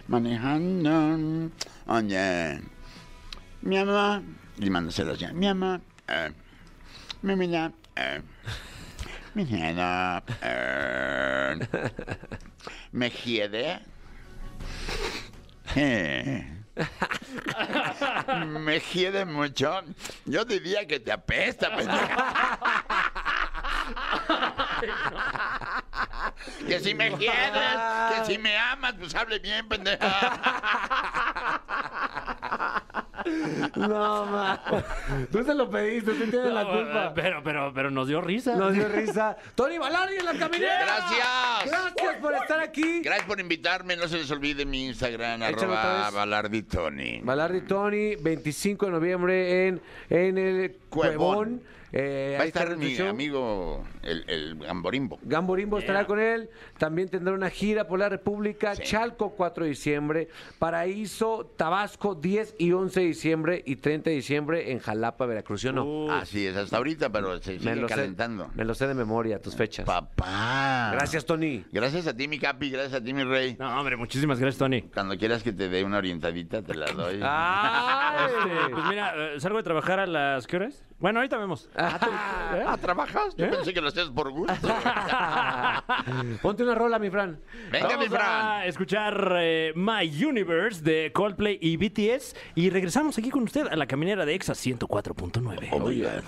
Manejando. 0.09 1.51
Oye, 1.87 2.61
mi 3.63 3.77
mamá, 3.77 4.23
limándose 4.59 5.05
las 5.05 5.19
uñas. 5.19 5.33
Mi 5.35 5.47
mamá, 5.47 5.81
eh, 6.09 6.33
mi 7.23 7.37
mira, 7.37 7.73
eh, 7.95 8.21
mi 9.35 9.45
nena, 9.45 10.23
eh, 10.43 11.59
me 12.93 13.11
hiede. 13.11 13.81
Eh. 15.77 16.56
Me 18.47 18.81
hiede 18.81 19.25
mucho. 19.25 19.83
Yo 20.25 20.45
diría 20.45 20.87
que 20.87 21.01
te 21.01 21.13
apesta, 21.13 21.75
pendeja. 21.75 22.59
Que 26.67 26.81
si 26.81 26.95
me 26.95 27.13
quieres, 27.13 27.79
que 28.15 28.25
si 28.27 28.39
me 28.39 28.59
amas, 28.59 28.95
pues 28.99 29.15
hable 29.15 29.39
bien, 29.39 29.69
pendeja. 29.69 30.03
No, 33.77 34.27
ma. 34.27 34.63
Tú 35.31 35.43
se 35.45 35.55
lo 35.55 35.69
pediste, 35.71 36.13
tú 36.13 36.31
tienes 36.31 36.53
la 36.53 36.65
culpa. 36.65 37.13
Pero, 37.15 37.43
pero, 37.43 37.73
pero 37.75 37.91
nos 37.91 38.09
dio 38.09 38.21
risa. 38.21 38.55
Nos 38.57 38.73
dio 38.73 38.89
risa. 38.89 39.37
Tony 39.55 39.79
Balardi 39.79 40.17
en 40.17 40.25
la 40.25 40.35
caminera. 40.35 40.79
Gracias. 40.85 41.27
Gracias 41.67 42.17
por 42.21 42.35
estar 42.35 42.61
aquí. 42.61 43.01
Gracias 43.03 43.27
por 43.27 43.41
invitarme. 43.41 43.97
No 43.97 44.09
se 44.09 44.19
les 44.19 44.31
olvide 44.31 44.65
mi 44.65 44.87
Instagram, 44.87 45.43
arroba 45.43 46.05
vez. 46.05 46.15
balarditoni. 46.15 47.21
Balardi 47.23 47.61
Tony, 47.63 48.17
25 48.17 48.87
de 48.87 48.93
noviembre 48.93 49.69
en, 49.69 49.81
en 50.11 50.39
el 50.39 50.77
Cuevón. 50.89 51.17
Cuevón. 51.17 51.63
Eh, 51.93 52.37
Va 52.39 52.45
a 52.45 52.47
estar 52.47 52.77
mi 52.77 52.97
amigo, 52.99 53.85
el, 54.03 54.25
el 54.29 54.59
Gamborimbo. 54.59 55.19
Gamborimbo 55.23 55.79
estará 55.79 56.07
con 56.07 56.19
él. 56.19 56.51
También 56.79 57.09
tendrá 57.09 57.33
una 57.35 57.51
gira 57.51 57.87
por 57.87 57.99
la 57.99 58.09
República. 58.09 58.75
Sí. 58.75 58.83
Chalco, 58.85 59.31
4 59.31 59.65
de 59.65 59.71
diciembre. 59.71 60.29
Paraíso, 60.59 61.53
Tabasco, 61.57 62.15
10 62.15 62.57
y 62.59 62.73
11 62.73 63.01
de 63.01 63.07
diciembre. 63.07 63.63
Y 63.67 63.77
30 63.77 64.11
de 64.11 64.17
diciembre 64.17 64.73
en 64.73 64.79
Jalapa, 64.79 65.27
Veracruz. 65.27 65.61
¿sí 65.61 65.69
o 65.69 65.73
no? 65.73 65.85
Uh, 65.85 66.11
Así 66.11 66.47
es, 66.47 66.57
hasta 66.57 66.77
ahorita, 66.77 67.11
pero 67.11 67.39
se 67.41 67.59
sigue 67.59 67.77
lo 67.77 67.87
calentando. 67.87 68.45
Sé, 68.47 68.51
me 68.57 68.65
lo 68.65 68.75
sé 68.75 68.87
de 68.87 68.95
memoria, 68.95 69.41
tus 69.41 69.57
fechas. 69.57 69.87
Papá. 69.87 70.91
Gracias, 70.93 71.25
Tony. 71.25 71.65
Gracias 71.73 72.07
a 72.07 72.17
ti, 72.17 72.29
mi 72.29 72.39
capi, 72.39 72.71
gracias 72.71 73.01
a 73.01 73.05
ti, 73.05 73.13
mi 73.15 73.25
rey. 73.25 73.57
No, 73.59 73.79
hombre, 73.79 73.97
muchísimas 73.97 74.39
gracias, 74.39 74.59
Tony. 74.59 74.83
Cuando 74.83 75.17
quieras 75.17 75.43
que 75.43 75.53
te 75.53 75.69
dé 75.69 75.85
una 75.85 75.99
orientadita, 75.99 76.63
te 76.63 76.75
la 76.75 76.87
doy. 76.93 77.21
Este, 78.27 78.71
pues 78.75 78.85
mira, 78.89 79.13
eh, 79.17 79.41
salgo 79.41 79.59
de 79.59 79.63
trabajar 79.65 80.01
a 80.01 80.07
las 80.07 80.47
¿qué 80.47 80.57
horas? 80.57 80.83
Bueno, 80.99 81.19
ahorita 81.21 81.37
vemos. 81.37 81.69
Ah, 81.79 82.77
¿trabajas? 82.81 83.35
Yo 83.37 83.45
¿Eh? 83.47 83.49
pensé 83.49 83.75
que 83.75 83.81
lo 83.81 83.89
hacías 83.89 84.09
por 84.09 84.31
gusto. 84.31 84.55
Ponte 86.43 86.63
una 86.63 86.75
rola, 86.75 86.99
mi 86.99 87.11
Fran. 87.11 87.39
Venga, 87.71 87.89
mi 87.89 87.95
Vamos 87.95 88.09
Fran. 88.09 88.47
a 88.47 88.67
escuchar 88.67 89.35
eh, 89.41 89.73
My 89.75 90.25
Universe 90.25 90.83
de 90.83 91.13
Coldplay 91.13 91.59
y 91.61 91.77
BTS 91.77 92.35
y 92.55 92.71
regresamos 92.71 93.19
aquí 93.19 93.31
con 93.31 93.43
usted 93.43 93.67
a 93.69 93.77
la 93.77 93.87
caminera 93.87 94.25
de 94.25 94.35
Exa 94.35 94.55
104.9. 94.55 95.69
Oh, 95.73 95.81
my 95.81 96.01
God. 96.01 96.23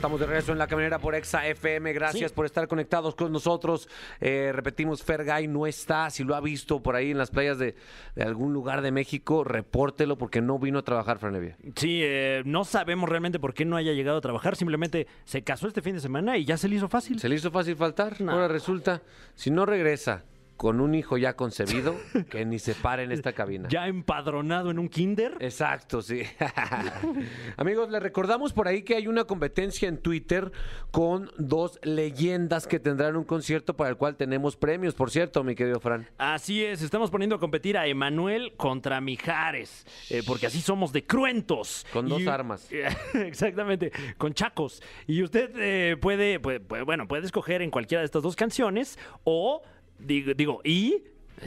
Estamos 0.00 0.18
de 0.18 0.24
regreso 0.24 0.52
en 0.52 0.56
la 0.56 0.66
caminera 0.66 0.98
por 0.98 1.14
Exa 1.14 1.46
FM. 1.46 1.92
Gracias 1.92 2.30
Sí. 2.30 2.34
por 2.34 2.46
estar 2.46 2.66
conectados 2.68 3.14
con 3.14 3.30
nosotros. 3.32 3.86
Eh, 4.18 4.50
repetimos, 4.50 5.02
Fergay 5.02 5.46
no 5.46 5.66
está. 5.66 6.08
Si 6.08 6.24
lo 6.24 6.34
ha 6.34 6.40
visto 6.40 6.82
por 6.82 6.96
ahí 6.96 7.10
en 7.10 7.18
las 7.18 7.30
playas 7.30 7.58
de, 7.58 7.74
de 8.14 8.22
algún 8.22 8.54
lugar 8.54 8.80
de 8.80 8.92
México, 8.92 9.44
repórtelo 9.44 10.16
porque 10.16 10.40
no 10.40 10.58
vino 10.58 10.78
a 10.78 10.82
trabajar, 10.84 11.18
Franevia. 11.18 11.58
Sí, 11.76 12.00
eh, 12.02 12.40
no 12.46 12.64
sabemos 12.64 13.10
realmente 13.10 13.38
por 13.38 13.52
qué 13.52 13.66
no 13.66 13.76
haya 13.76 13.92
llegado 13.92 14.16
a 14.16 14.20
trabajar, 14.22 14.56
simplemente 14.56 15.06
se 15.26 15.42
casó 15.44 15.68
este 15.68 15.82
fin 15.82 15.96
de 15.96 16.00
semana 16.00 16.38
y 16.38 16.46
ya 16.46 16.56
se 16.56 16.68
le 16.68 16.76
hizo 16.76 16.88
fácil. 16.88 17.20
¿Se 17.20 17.28
le 17.28 17.34
hizo 17.34 17.50
fácil 17.50 17.76
faltar? 17.76 18.22
No. 18.22 18.32
Ahora 18.32 18.48
resulta, 18.48 19.02
si 19.34 19.50
no 19.50 19.66
regresa 19.66 20.24
con 20.60 20.78
un 20.82 20.94
hijo 20.94 21.16
ya 21.16 21.36
concebido, 21.36 21.96
que 22.28 22.44
ni 22.44 22.58
se 22.58 22.74
pare 22.74 23.04
en 23.04 23.12
esta 23.12 23.32
cabina. 23.32 23.66
Ya 23.70 23.86
empadronado 23.86 24.70
en 24.70 24.78
un 24.78 24.90
kinder. 24.90 25.38
Exacto, 25.40 26.02
sí. 26.02 26.20
Amigos, 27.56 27.90
les 27.90 28.02
recordamos 28.02 28.52
por 28.52 28.68
ahí 28.68 28.82
que 28.82 28.94
hay 28.94 29.06
una 29.06 29.24
competencia 29.24 29.88
en 29.88 29.96
Twitter 29.96 30.52
con 30.90 31.30
dos 31.38 31.78
leyendas 31.82 32.66
que 32.66 32.78
tendrán 32.78 33.16
un 33.16 33.24
concierto 33.24 33.74
para 33.74 33.88
el 33.88 33.96
cual 33.96 34.16
tenemos 34.16 34.54
premios, 34.56 34.94
por 34.94 35.10
cierto, 35.10 35.42
mi 35.44 35.54
querido 35.54 35.80
Fran. 35.80 36.06
Así 36.18 36.62
es, 36.62 36.82
estamos 36.82 37.10
poniendo 37.10 37.36
a 37.36 37.40
competir 37.40 37.78
a 37.78 37.86
Emanuel 37.86 38.52
contra 38.58 39.00
Mijares, 39.00 39.86
eh, 40.10 40.22
porque 40.26 40.46
así 40.46 40.60
somos 40.60 40.92
de 40.92 41.06
cruentos. 41.06 41.86
Con 41.90 42.06
dos 42.06 42.26
armas. 42.26 42.68
Exactamente, 43.14 43.92
con 44.18 44.34
chacos. 44.34 44.82
Y 45.06 45.22
usted 45.22 45.52
eh, 45.56 45.96
puede, 45.98 46.38
puede- 46.38 46.60
puede- 46.60 46.82
bueno, 46.82 47.08
puede 47.08 47.24
escoger 47.24 47.62
en 47.62 47.70
cualquiera 47.70 48.00
de 48.02 48.04
estas 48.04 48.22
dos 48.22 48.36
canciones 48.36 48.98
o, 49.24 49.62
digo, 50.04 50.34
digo 50.34 50.60
y... 50.64 51.04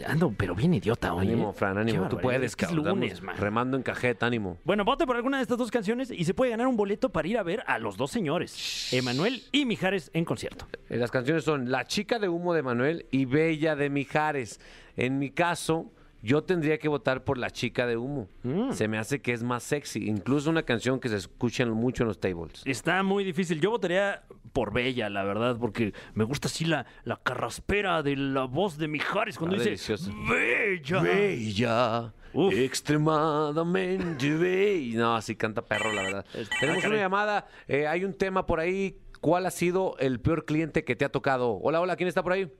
Ando, 0.07 0.33
pero 0.35 0.55
bien 0.55 0.73
idiota 0.73 1.13
hoy. 1.13 1.27
Ánimo, 1.27 1.51
¿eh? 1.51 1.53
Fran, 1.55 1.77
ánimo. 1.77 2.09
Tú 2.09 2.17
puedes, 2.17 2.41
es 2.41 2.45
es 2.53 2.55
cabrón. 2.55 2.99
lunes, 2.99 3.21
man. 3.21 3.37
Remando 3.37 3.77
en 3.77 3.83
cajeta, 3.83 4.25
ánimo. 4.25 4.57
Bueno, 4.63 4.83
vote 4.83 5.05
por 5.05 5.15
alguna 5.15 5.37
de 5.37 5.43
estas 5.43 5.59
dos 5.59 5.69
canciones 5.69 6.09
y 6.09 6.25
se 6.25 6.33
puede 6.33 6.49
ganar 6.49 6.65
un 6.65 6.75
boleto 6.75 7.09
para 7.11 7.27
ir 7.27 7.37
a 7.37 7.43
ver 7.43 7.63
a 7.67 7.77
los 7.77 7.95
dos 7.95 8.09
señores, 8.09 8.91
Emanuel 8.91 9.43
y 9.51 9.65
Mijares 9.65 10.09
en 10.15 10.25
concierto. 10.25 10.67
Eh, 10.89 10.97
Las 10.97 11.11
canciones 11.11 11.43
son 11.43 11.69
La 11.69 11.85
chica 11.85 12.17
de 12.17 12.27
humo 12.27 12.55
de 12.55 12.63
Manuel 12.63 13.05
y 13.11 13.25
Bella 13.25 13.75
de 13.75 13.91
Mijares. 13.91 14.59
En 14.97 15.19
mi 15.19 15.29
caso, 15.29 15.91
yo 16.23 16.41
tendría 16.43 16.79
que 16.79 16.87
votar 16.87 17.25
por 17.25 17.37
La 17.37 17.51
chica 17.51 17.85
de 17.85 17.97
humo. 17.97 18.29
Mm. 18.43 18.71
Se 18.71 18.87
me 18.87 18.97
hace 18.97 19.21
que 19.21 19.33
es 19.33 19.43
más 19.43 19.61
sexy. 19.61 20.07
Incluso 20.07 20.49
una 20.49 20.63
canción 20.63 20.99
que 21.01 21.09
se 21.09 21.17
escucha 21.17 21.65
mucho 21.65 22.03
en 22.03 22.07
los 22.07 22.19
tables. 22.19 22.61
Está 22.63 23.03
muy 23.03 23.25
difícil. 23.25 23.59
Yo 23.59 23.71
votaría 23.71 24.23
por 24.53 24.71
Bella, 24.71 25.09
la 25.09 25.23
verdad, 25.23 25.57
porque 25.59 25.93
me 26.13 26.23
gusta 26.23 26.47
así 26.47 26.63
la, 26.63 26.85
la 27.03 27.17
carraspera 27.17 28.01
de 28.03 28.15
la 28.15 28.45
voz 28.45 28.77
de 28.77 28.87
Mijares 28.87 29.37
cuando 29.37 29.57
dice. 29.57 29.97
Bella. 30.29 31.01
Bella, 31.01 32.13
Uf. 32.31 32.53
extremadamente 32.53 34.33
bella. 34.37 34.99
No, 34.99 35.15
así 35.15 35.35
canta 35.35 35.61
perro, 35.61 35.91
la 35.91 36.03
verdad. 36.03 36.25
Está 36.33 36.55
Tenemos 36.59 36.85
una 36.85 36.95
llamada, 36.95 37.47
eh, 37.67 37.85
hay 37.85 38.05
un 38.05 38.13
tema 38.13 38.45
por 38.45 38.61
ahí. 38.61 38.97
¿Cuál 39.19 39.45
ha 39.45 39.51
sido 39.51 39.95
el 39.99 40.19
peor 40.19 40.45
cliente 40.45 40.83
que 40.83 40.95
te 40.95 41.05
ha 41.05 41.09
tocado? 41.09 41.53
Hola, 41.61 41.79
hola, 41.79 41.95
¿quién 41.95 42.07
está 42.09 42.23
por 42.23 42.33
ahí? 42.33 42.51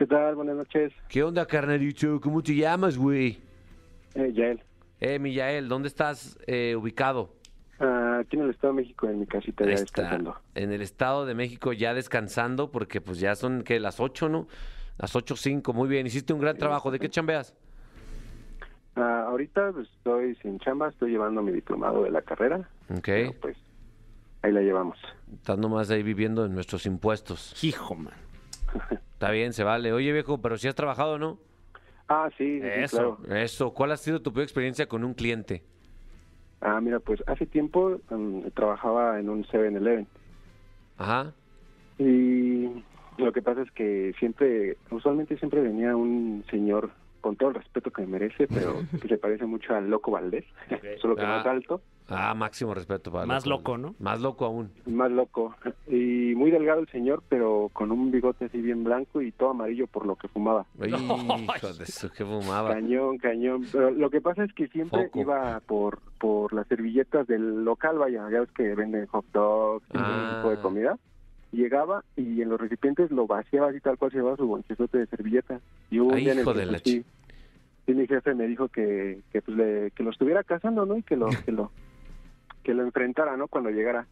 ¿Qué 0.00 0.06
tal? 0.06 0.34
Buenas 0.34 0.56
noches. 0.56 0.94
¿Qué 1.10 1.22
onda, 1.22 1.44
carnalito? 1.44 2.18
¿Cómo 2.22 2.42
te 2.42 2.54
llamas, 2.54 2.96
güey? 2.96 3.38
Eh, 4.14 4.32
Yael. 4.32 4.62
Eh, 4.98 5.18
Millael, 5.18 5.68
¿dónde 5.68 5.88
estás 5.88 6.38
eh, 6.46 6.74
ubicado? 6.74 7.34
Ah, 7.78 8.20
aquí 8.22 8.38
en 8.38 8.44
el 8.44 8.50
Estado 8.50 8.72
de 8.72 8.80
México, 8.80 9.10
en 9.10 9.20
mi 9.20 9.26
casita, 9.26 9.66
ya 9.66 9.72
Está 9.72 10.00
descansando. 10.00 10.36
en 10.54 10.72
el 10.72 10.80
Estado 10.80 11.26
de 11.26 11.34
México 11.34 11.74
ya 11.74 11.92
descansando 11.92 12.70
porque 12.70 13.02
pues 13.02 13.20
ya 13.20 13.34
son 13.34 13.62
que 13.62 13.78
las 13.78 14.00
8, 14.00 14.30
¿no? 14.30 14.48
Las 14.96 15.14
8.05, 15.14 15.74
muy 15.74 15.86
bien. 15.86 16.06
Hiciste 16.06 16.32
un 16.32 16.40
gran 16.40 16.56
trabajo. 16.56 16.90
¿De 16.90 16.98
qué 16.98 17.10
chambeas? 17.10 17.54
Ah, 18.96 19.26
ahorita 19.28 19.70
pues, 19.72 19.86
estoy 19.98 20.34
sin 20.36 20.58
chamba, 20.60 20.88
estoy 20.88 21.10
llevando 21.10 21.42
mi 21.42 21.52
diplomado 21.52 22.04
de 22.04 22.10
la 22.10 22.22
carrera. 22.22 22.70
Ok. 22.88 23.02
pero, 23.04 23.32
pues 23.42 23.58
ahí 24.40 24.50
la 24.50 24.62
llevamos. 24.62 24.96
Estás 25.30 25.58
nomás 25.58 25.90
ahí 25.90 26.02
viviendo 26.02 26.46
en 26.46 26.54
nuestros 26.54 26.86
impuestos. 26.86 27.62
Hijo, 27.62 27.94
man. 27.94 28.14
Está 29.12 29.30
bien, 29.30 29.52
se 29.52 29.64
vale. 29.64 29.92
Oye, 29.92 30.12
viejo, 30.12 30.40
pero 30.40 30.56
si 30.58 30.68
has 30.68 30.74
trabajado, 30.74 31.18
¿no? 31.18 31.38
Ah, 32.08 32.28
sí, 32.36 32.60
Eso. 32.62 33.18
claro. 33.18 33.36
Eso. 33.42 33.72
¿Cuál 33.74 33.92
ha 33.92 33.96
sido 33.96 34.20
tu 34.20 34.32
peor 34.32 34.42
experiencia 34.44 34.86
con 34.86 35.04
un 35.04 35.14
cliente? 35.14 35.62
Ah, 36.60 36.80
mira, 36.80 36.98
pues 37.00 37.22
hace 37.26 37.46
tiempo 37.46 38.00
mm, 38.10 38.48
trabajaba 38.54 39.18
en 39.18 39.30
un 39.30 39.44
7-Eleven 39.44 40.06
Ajá. 40.98 41.32
y 41.98 42.68
lo 43.16 43.32
que 43.32 43.40
pasa 43.42 43.62
es 43.62 43.70
que 43.72 44.12
siempre, 44.18 44.76
usualmente 44.90 45.36
siempre 45.38 45.60
venía 45.62 45.96
un 45.96 46.44
señor, 46.50 46.90
con 47.20 47.36
todo 47.36 47.50
el 47.50 47.54
respeto 47.56 47.90
que 47.90 48.02
me 48.02 48.08
merece, 48.18 48.46
pero 48.48 48.74
que 49.00 49.08
se 49.08 49.16
parece 49.18 49.46
mucho 49.46 49.74
al 49.74 49.88
Loco 49.88 50.10
Valdés, 50.10 50.44
solo 51.00 51.16
que 51.16 51.22
Ah. 51.22 51.36
más 51.38 51.46
alto. 51.46 51.80
Ah, 52.10 52.34
máximo 52.34 52.74
respeto 52.74 53.10
para 53.12 53.24
Más 53.26 53.46
loco, 53.46 53.78
¿no? 53.78 53.94
Más 54.00 54.20
loco 54.20 54.44
aún. 54.44 54.70
Más 54.86 55.10
loco. 55.10 55.54
Y 55.88 56.34
muy 56.34 56.50
delgado 56.50 56.80
el 56.80 56.88
señor, 56.88 57.22
pero 57.28 57.70
con 57.72 57.92
un 57.92 58.10
bigote 58.10 58.46
así 58.46 58.60
bien 58.60 58.82
blanco 58.84 59.22
y 59.22 59.30
todo 59.32 59.50
amarillo 59.50 59.86
por 59.86 60.06
lo 60.06 60.16
que 60.16 60.28
fumaba. 60.28 60.66
Hijo 60.84 61.72
de 61.72 61.86
su, 61.86 62.10
que 62.10 62.24
fumaba. 62.24 62.74
Cañón, 62.74 63.18
cañón. 63.18 63.64
Pero 63.70 63.90
lo 63.92 64.10
que 64.10 64.20
pasa 64.20 64.44
es 64.44 64.52
que 64.52 64.66
siempre 64.68 65.04
Foco. 65.06 65.20
iba 65.20 65.60
por, 65.60 66.00
por 66.18 66.52
las 66.52 66.66
servilletas 66.66 67.26
del 67.26 67.64
local, 67.64 67.98
vaya, 67.98 68.28
ya 68.30 68.40
ves 68.40 68.50
que 68.52 68.74
venden 68.74 69.06
hot 69.06 69.24
dogs 69.32 69.84
y 69.94 69.98
Ah. 69.98 70.36
tipo 70.38 70.50
de 70.50 70.56
comida. 70.60 70.98
Llegaba 71.52 72.04
y 72.16 72.42
en 72.42 72.48
los 72.48 72.60
recipientes 72.60 73.10
lo 73.10 73.26
vaciaba 73.26 73.70
así 73.70 73.80
tal 73.80 73.98
cual 73.98 74.10
se 74.12 74.18
llevaba 74.18 74.36
su 74.36 74.46
bonchezote 74.46 74.98
de 74.98 75.06
servilleta. 75.06 75.60
Y 75.90 75.98
hubo 76.00 76.10
un 76.10 76.14
Ay, 76.14 76.22
día 76.24 76.32
en 76.32 76.38
el 76.38 76.42
hijo 76.42 76.52
que, 76.52 76.58
de 76.60 76.66
la 76.66 76.78
sí, 76.78 77.04
sí, 77.86 77.94
mi 77.94 78.06
jefe 78.06 78.34
me 78.34 78.46
dijo 78.46 78.68
que, 78.68 79.20
que, 79.32 79.42
pues, 79.42 79.56
le- 79.56 79.90
que 79.90 80.02
lo 80.04 80.10
estuviera 80.10 80.44
cazando, 80.44 80.86
¿no? 80.86 80.96
Y 80.96 81.02
que 81.02 81.16
lo, 81.16 81.26
que 81.44 81.50
lo, 81.50 81.72
que 82.62 82.74
lo 82.74 82.82
enfrentara, 82.82 83.36
¿no? 83.36 83.48
Cuando 83.48 83.70
llegara. 83.70 84.06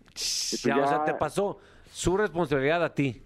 Ya, 0.65 0.79
O 0.79 0.89
sea, 0.89 1.05
te 1.05 1.15
pasó 1.15 1.59
su 1.91 2.17
responsabilidad 2.17 2.83
a 2.85 2.95
ti. 2.95 3.23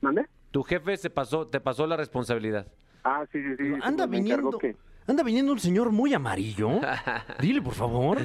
¿Mande? 0.00 0.26
Tu 0.50 0.62
jefe 0.62 0.96
se 0.96 1.10
pasó, 1.10 1.46
te 1.46 1.60
pasó 1.60 1.86
la 1.86 1.96
responsabilidad. 1.96 2.66
Ah, 3.02 3.24
sí, 3.32 3.42
sí, 3.42 3.56
sí. 3.58 3.72
Anda 3.82 4.06
me 4.06 4.18
encargó 4.18 4.50
viniendo. 4.50 4.58
que- 4.58 4.76
Anda 5.06 5.22
viniendo 5.22 5.52
un 5.52 5.58
señor 5.58 5.90
muy 5.90 6.14
amarillo. 6.14 6.70
Dile, 7.40 7.60
por 7.60 7.74
favor. 7.74 8.18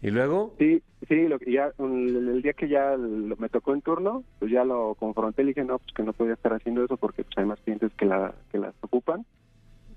¿Y 0.00 0.10
luego? 0.10 0.54
Sí, 0.58 0.82
sí, 1.08 1.28
lo 1.28 1.38
ya, 1.38 1.70
el, 1.78 2.16
el 2.28 2.42
día 2.42 2.52
que 2.54 2.68
ya 2.68 2.96
lo- 2.96 3.36
me 3.36 3.48
tocó 3.48 3.72
en 3.74 3.82
turno, 3.82 4.24
pues 4.40 4.50
ya 4.50 4.64
lo 4.64 4.94
confronté, 4.96 5.42
le 5.44 5.48
dije 5.48 5.64
no, 5.64 5.78
pues 5.78 5.92
que 5.94 6.02
no 6.02 6.12
podía 6.12 6.32
estar 6.34 6.52
haciendo 6.52 6.84
eso 6.84 6.96
porque 6.96 7.22
pues 7.22 7.38
hay 7.38 7.44
más 7.44 7.60
clientes 7.60 7.92
que 7.96 8.06
la 8.06 8.34
que 8.50 8.58
las 8.58 8.74
ocupan. 8.80 9.24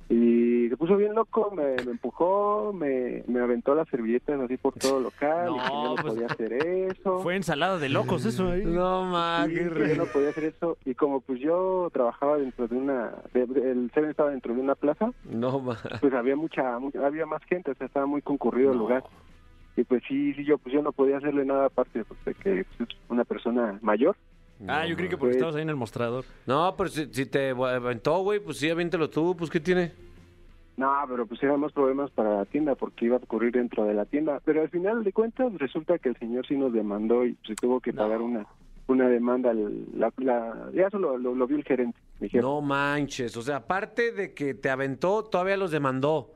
Y 0.07 0.69
se 0.69 0.77
puso 0.77 0.97
bien 0.97 1.15
loco, 1.15 1.49
me, 1.55 1.75
me 1.83 1.91
empujó, 1.91 2.71
me, 2.73 3.23
me 3.27 3.39
aventó 3.39 3.73
las 3.73 3.87
servilletas 3.89 4.39
así 4.39 4.55
por 4.57 4.73
todo 4.75 4.99
el 4.99 5.03
local, 5.05 5.47
No, 5.47 5.55
y 5.55 5.59
que 5.59 5.65
yo 5.67 5.83
no 5.83 5.95
pues, 5.95 6.13
podía 6.13 6.27
hacer 6.27 6.53
eso. 6.53 7.19
Fue 7.21 7.35
ensalada 7.35 7.79
de 7.79 7.89
locos 7.89 8.23
eso 8.25 8.51
ahí. 8.51 8.63
No, 8.65 9.03
ma, 9.05 9.45
Sí, 9.47 9.53
qué 9.55 9.59
que 9.63 9.69
re- 9.69 9.89
yo 9.89 10.03
no 10.03 10.05
podía 10.05 10.29
hacer 10.29 10.43
eso. 10.43 10.77
Y 10.85 10.93
como 10.93 11.21
pues 11.21 11.39
yo 11.39 11.89
trabajaba 11.91 12.37
dentro 12.37 12.67
de 12.67 12.75
una, 12.75 13.13
de- 13.33 13.71
el 13.71 13.89
Seven 13.95 14.11
estaba 14.11 14.29
dentro 14.29 14.53
de 14.53 14.61
una 14.61 14.75
plaza, 14.75 15.11
No, 15.23 15.59
ma. 15.59 15.75
pues 15.99 16.13
había 16.13 16.35
mucha, 16.35 16.77
mucha- 16.77 17.03
había 17.05 17.25
más 17.25 17.43
gente, 17.45 17.71
o 17.71 17.75
sea, 17.75 17.87
estaba 17.87 18.05
muy 18.05 18.21
concurrido 18.21 18.73
el 18.73 18.77
lugar. 18.77 19.03
Y 19.77 19.83
pues 19.85 20.03
sí, 20.07 20.33
sí, 20.35 20.45
yo 20.45 20.57
pues 20.59 20.73
yo 20.73 20.81
no 20.83 20.91
podía 20.91 21.17
hacerle 21.17 21.45
nada 21.45 21.65
aparte 21.65 22.05
pues, 22.05 22.23
de 22.25 22.33
que 22.35 22.65
pues, 22.77 22.89
es 22.91 22.97
una 23.09 23.23
persona 23.25 23.79
mayor. 23.81 24.15
Ah, 24.67 24.85
yo 24.85 24.95
creí 24.95 25.09
que 25.09 25.17
porque 25.17 25.31
Pues- 25.31 25.35
estabas 25.37 25.55
ahí 25.55 25.61
en 25.63 25.69
el 25.69 25.75
mostrador. 25.75 26.23
No, 26.45 26.73
pero 26.77 26.89
si, 26.89 27.07
si 27.13 27.25
te 27.25 27.49
aventó, 27.49 28.19
güey, 28.19 28.39
pues 28.39 28.57
sí, 28.57 28.69
aviéntalo 28.69 29.09
tú, 29.09 29.35
pues 29.37 29.49
¿qué 29.49 29.59
tiene? 29.59 29.91
No, 30.77 30.91
pero 31.07 31.25
pues 31.25 31.41
eran 31.41 31.59
más 31.59 31.71
problemas 31.71 32.11
para 32.11 32.37
la 32.37 32.45
tienda 32.45 32.75
porque 32.75 33.05
iba 33.05 33.15
a 33.15 33.19
ocurrir 33.19 33.53
dentro 33.53 33.85
de 33.85 33.93
la 33.93 34.05
tienda. 34.05 34.41
Pero 34.43 34.61
al 34.61 34.69
final 34.69 35.03
de 35.03 35.13
cuentas 35.13 35.53
resulta 35.57 35.97
que 35.99 36.09
el 36.09 36.17
señor 36.17 36.45
sí 36.47 36.55
nos 36.57 36.73
demandó 36.73 37.25
y 37.25 37.37
se 37.47 37.55
tuvo 37.55 37.79
que 37.79 37.93
pagar 37.93 38.21
una 38.21 38.45
una 38.87 39.07
demanda. 39.09 39.51
al- 39.51 39.85
La, 39.97 40.11
la- 40.17 40.69
ya 40.73 40.87
eso 40.87 40.99
lo, 40.99 41.17
lo, 41.17 41.33
lo 41.33 41.47
vio 41.47 41.57
el 41.57 41.63
gerente. 41.63 41.97
mi 42.19 42.29
jefe. 42.29 42.41
No 42.41 42.61
manches, 42.61 43.35
o 43.37 43.41
sea, 43.41 43.57
aparte 43.57 44.11
de 44.11 44.33
que 44.33 44.53
te 44.53 44.69
aventó, 44.69 45.23
todavía 45.23 45.57
los 45.57 45.71
demandó. 45.71 46.31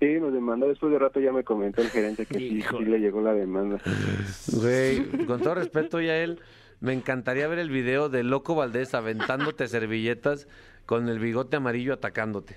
Sí, 0.00 0.18
nos 0.20 0.32
demandó. 0.32 0.68
Después 0.68 0.90
de 0.92 0.98
rato 0.98 1.20
ya 1.20 1.32
me 1.32 1.44
comentó 1.44 1.80
el 1.82 1.88
gerente 1.90 2.24
que 2.26 2.38
sí, 2.38 2.62
sí 2.62 2.84
le 2.84 2.98
llegó 2.98 3.20
la 3.20 3.34
demanda. 3.34 3.78
Güey, 4.60 5.26
con 5.26 5.40
todo 5.40 5.54
respeto, 5.56 6.00
Yael, 6.00 6.38
me 6.82 6.92
encantaría 6.92 7.48
ver 7.48 7.58
el 7.60 7.70
video 7.70 8.08
de 8.10 8.22
Loco 8.24 8.54
Valdés 8.54 8.92
aventándote 8.94 9.66
servilletas 9.68 10.46
con 10.84 11.08
el 11.08 11.18
bigote 11.18 11.56
amarillo 11.56 11.94
atacándote. 11.94 12.56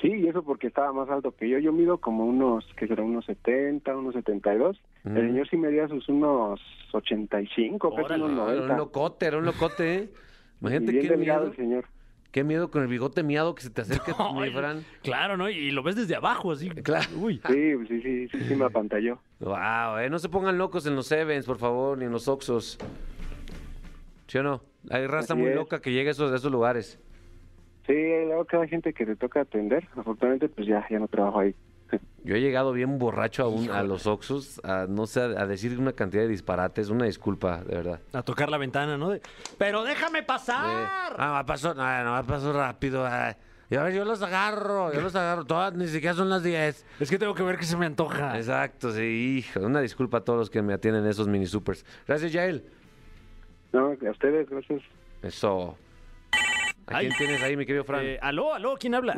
Sí, 0.00 0.08
y 0.12 0.28
eso 0.28 0.42
porque 0.44 0.68
estaba 0.68 0.92
más 0.92 1.08
alto 1.10 1.32
que 1.32 1.48
yo. 1.48 1.58
Yo 1.58 1.72
mido 1.72 1.98
como 1.98 2.24
unos, 2.24 2.64
que 2.76 2.86
será 2.86 3.02
unos 3.02 3.24
70, 3.26 3.96
unos 3.96 4.14
72. 4.14 4.80
Ujú. 5.04 5.16
El 5.16 5.26
señor 5.28 5.48
sí 5.50 5.56
medía 5.56 5.88
sus 5.88 6.08
unos 6.08 6.60
85, 6.92 7.94
casi 7.94 8.14
unos 8.14 8.30
Era 8.30 8.36
90. 8.60 8.72
un 8.72 8.78
locote, 8.78 9.26
era 9.26 9.38
un 9.38 9.44
locote, 9.44 9.94
¿eh? 9.94 10.08
Imagínate 10.60 10.92
bien 10.92 11.08
qué 11.08 11.16
miedo, 11.16 11.42
el 11.48 11.56
señor. 11.56 11.84
qué 12.30 12.44
miedo 12.44 12.70
con 12.70 12.82
el 12.82 12.88
bigote 12.88 13.22
miado 13.24 13.54
que 13.56 13.62
se 13.62 13.70
te 13.70 13.80
acerque, 13.82 14.12
mi 14.34 14.42
Ay, 14.42 14.50
Fran. 14.52 14.84
Claro, 15.02 15.36
¿no? 15.36 15.50
Y 15.50 15.72
lo 15.72 15.82
ves 15.82 15.96
desde 15.96 16.14
abajo, 16.14 16.52
así. 16.52 16.70
Claro. 16.70 17.08
Uy. 17.16 17.40
Sí, 17.48 17.72
sí, 17.88 18.00
sí, 18.00 18.28
sí, 18.28 18.40
sí 18.48 18.54
me 18.54 18.66
apantalló. 18.66 19.18
Wow, 19.40 19.98
eh, 19.98 20.08
no 20.10 20.18
se 20.20 20.28
pongan 20.28 20.58
locos 20.58 20.86
en 20.86 20.94
los 20.94 21.10
Events, 21.10 21.44
por 21.46 21.58
favor, 21.58 21.98
ni 21.98 22.04
en 22.04 22.12
los 22.12 22.28
Oxos. 22.28 22.78
¿Sí 24.28 24.38
o 24.38 24.42
no? 24.44 24.62
Hay 24.90 25.06
raza 25.08 25.32
Así 25.34 25.42
muy 25.42 25.50
es. 25.50 25.56
loca 25.56 25.80
que 25.80 25.90
llega 25.92 26.10
a 26.10 26.12
esos, 26.12 26.30
a 26.32 26.36
esos 26.36 26.52
lugares. 26.52 27.00
Sí, 27.86 27.94
luego 27.94 28.44
cada 28.44 28.66
gente 28.68 28.92
que 28.92 29.04
te 29.06 29.16
toca 29.16 29.40
atender, 29.40 29.88
afortunadamente 29.96 30.48
pues 30.48 30.66
ya, 30.68 30.86
ya 30.90 30.98
no 30.98 31.08
trabajo 31.08 31.40
ahí. 31.40 31.54
Yo 32.24 32.36
he 32.36 32.40
llegado 32.40 32.72
bien 32.72 32.98
borracho 32.98 33.44
a, 33.44 33.48
un- 33.48 33.70
a 33.70 33.82
los 33.82 34.06
Oxos, 34.06 34.60
a, 34.62 34.86
no 34.86 35.06
sé, 35.06 35.22
a 35.22 35.46
decir 35.46 35.78
una 35.78 35.92
cantidad 35.92 36.22
de 36.22 36.28
disparates. 36.28 36.90
Una 36.90 37.06
disculpa, 37.06 37.62
de 37.64 37.74
verdad. 37.76 38.00
A 38.12 38.22
tocar 38.22 38.50
la 38.50 38.58
ventana, 38.58 38.98
¿no? 38.98 39.08
De, 39.10 39.22
Pero 39.56 39.84
déjame 39.84 40.22
pasar. 40.22 41.14
Ah, 41.16 41.38
me 41.38 41.46
pasó, 41.46 41.72
no, 41.74 42.04
no, 42.04 42.16
me 42.16 42.24
pasó 42.24 42.52
rápido. 42.52 43.06
ay. 43.06 43.34
Y 43.70 43.76
a 43.76 43.82
ver, 43.82 43.94
yo 43.94 44.04
los 44.06 44.20
agarro, 44.22 44.92
yo 44.94 45.00
los 45.02 45.14
agarro. 45.14 45.44
Todas 45.44 45.74
ni 45.74 45.86
siquiera 45.88 46.14
son 46.14 46.28
las 46.30 46.42
10. 46.42 46.86
Es 47.00 47.10
que 47.10 47.18
tengo 47.18 47.34
que 47.34 47.42
ver 47.42 47.58
que 47.58 47.64
se 47.64 47.76
me 47.76 47.84
antoja. 47.86 48.36
Exacto, 48.36 48.92
sí, 48.92 49.02
hijo. 49.46 49.60
Una 49.60 49.80
disculpa 49.80 50.18
a 50.18 50.20
todos 50.22 50.38
los 50.38 50.50
que 50.50 50.60
me 50.62 50.72
atienden 50.74 51.04
en 51.04 51.10
esos 51.10 51.28
mini 51.28 51.46
supers. 51.46 51.84
Gracias, 52.06 52.32
Yael. 52.32 52.64
No, 53.72 53.88
a 53.90 54.10
ustedes, 54.10 54.48
gracias. 54.48 54.82
Eso. 55.22 55.76
¿A 56.86 57.00
quién 57.00 57.12
Ay. 57.12 57.18
tienes 57.18 57.42
ahí, 57.42 57.56
mi 57.56 57.66
querido 57.66 57.84
Fran? 57.84 58.04
Eh, 58.04 58.18
aló, 58.22 58.54
aló, 58.54 58.76
¿quién 58.78 58.94
habla? 58.94 59.14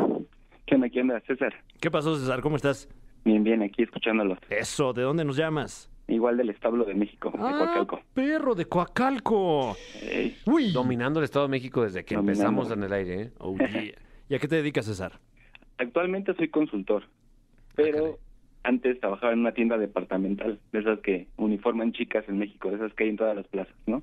¿Qué 0.67 0.75
onda, 0.75 0.89
qué 0.89 1.01
onda? 1.01 1.21
César. 1.21 1.55
¿Qué 1.81 1.91
pasó, 1.91 2.17
César? 2.17 2.41
¿Cómo 2.41 2.57
estás? 2.57 2.89
Bien, 3.25 3.45
bien, 3.45 3.63
aquí 3.63 3.83
escuchándolos. 3.83 4.39
Eso, 4.49 4.93
¿de 4.93 5.03
dónde 5.03 5.25
nos 5.25 5.37
llamas? 5.37 5.91
Igual 6.09 6.37
del 6.37 6.51
establo 6.51 6.85
de 6.85 6.95
México, 6.95 7.31
de 7.31 7.39
Coacalco. 7.39 8.01
Ah, 8.01 8.05
perro 8.15 8.55
de 8.57 8.65
Coacalco. 8.65 9.77
Ey, 10.03 10.37
Uy. 10.47 10.73
Dominando 10.73 11.21
el 11.21 11.25
Estado 11.25 11.45
de 11.47 11.51
México 11.51 11.83
desde 11.85 12.05
que 12.05 12.17
Dominando. 12.17 12.43
empezamos 12.43 12.73
en 12.73 12.83
el 12.83 12.93
aire, 12.93 13.23
¿eh? 13.23 13.31
Oh, 13.39 13.57
yeah. 13.57 13.93
¿Y 14.29 14.35
a 14.35 14.39
qué 14.41 14.49
te 14.49 14.57
dedicas, 14.57 14.87
César? 14.87 15.13
actualmente 15.79 16.35
soy 16.35 16.49
consultor, 16.49 17.05
Ah, 17.05 17.73
pero 17.77 18.19
antes 18.65 19.01
trabajaba 19.01 19.33
en 19.33 19.39
una 19.39 19.53
tienda 19.53 19.79
departamental, 19.79 20.61
de 20.73 20.79
esas 20.79 20.99
que 21.01 21.27
uniforman 21.39 21.93
chicas 21.93 22.25
en 22.29 22.39
México, 22.39 22.69
de 22.69 22.77
esas 22.77 22.93
que 22.93 23.05
hay 23.05 23.11
en 23.11 23.17
todas 23.17 23.35
las 23.35 23.47
plazas, 23.49 23.75
¿no? 23.87 24.03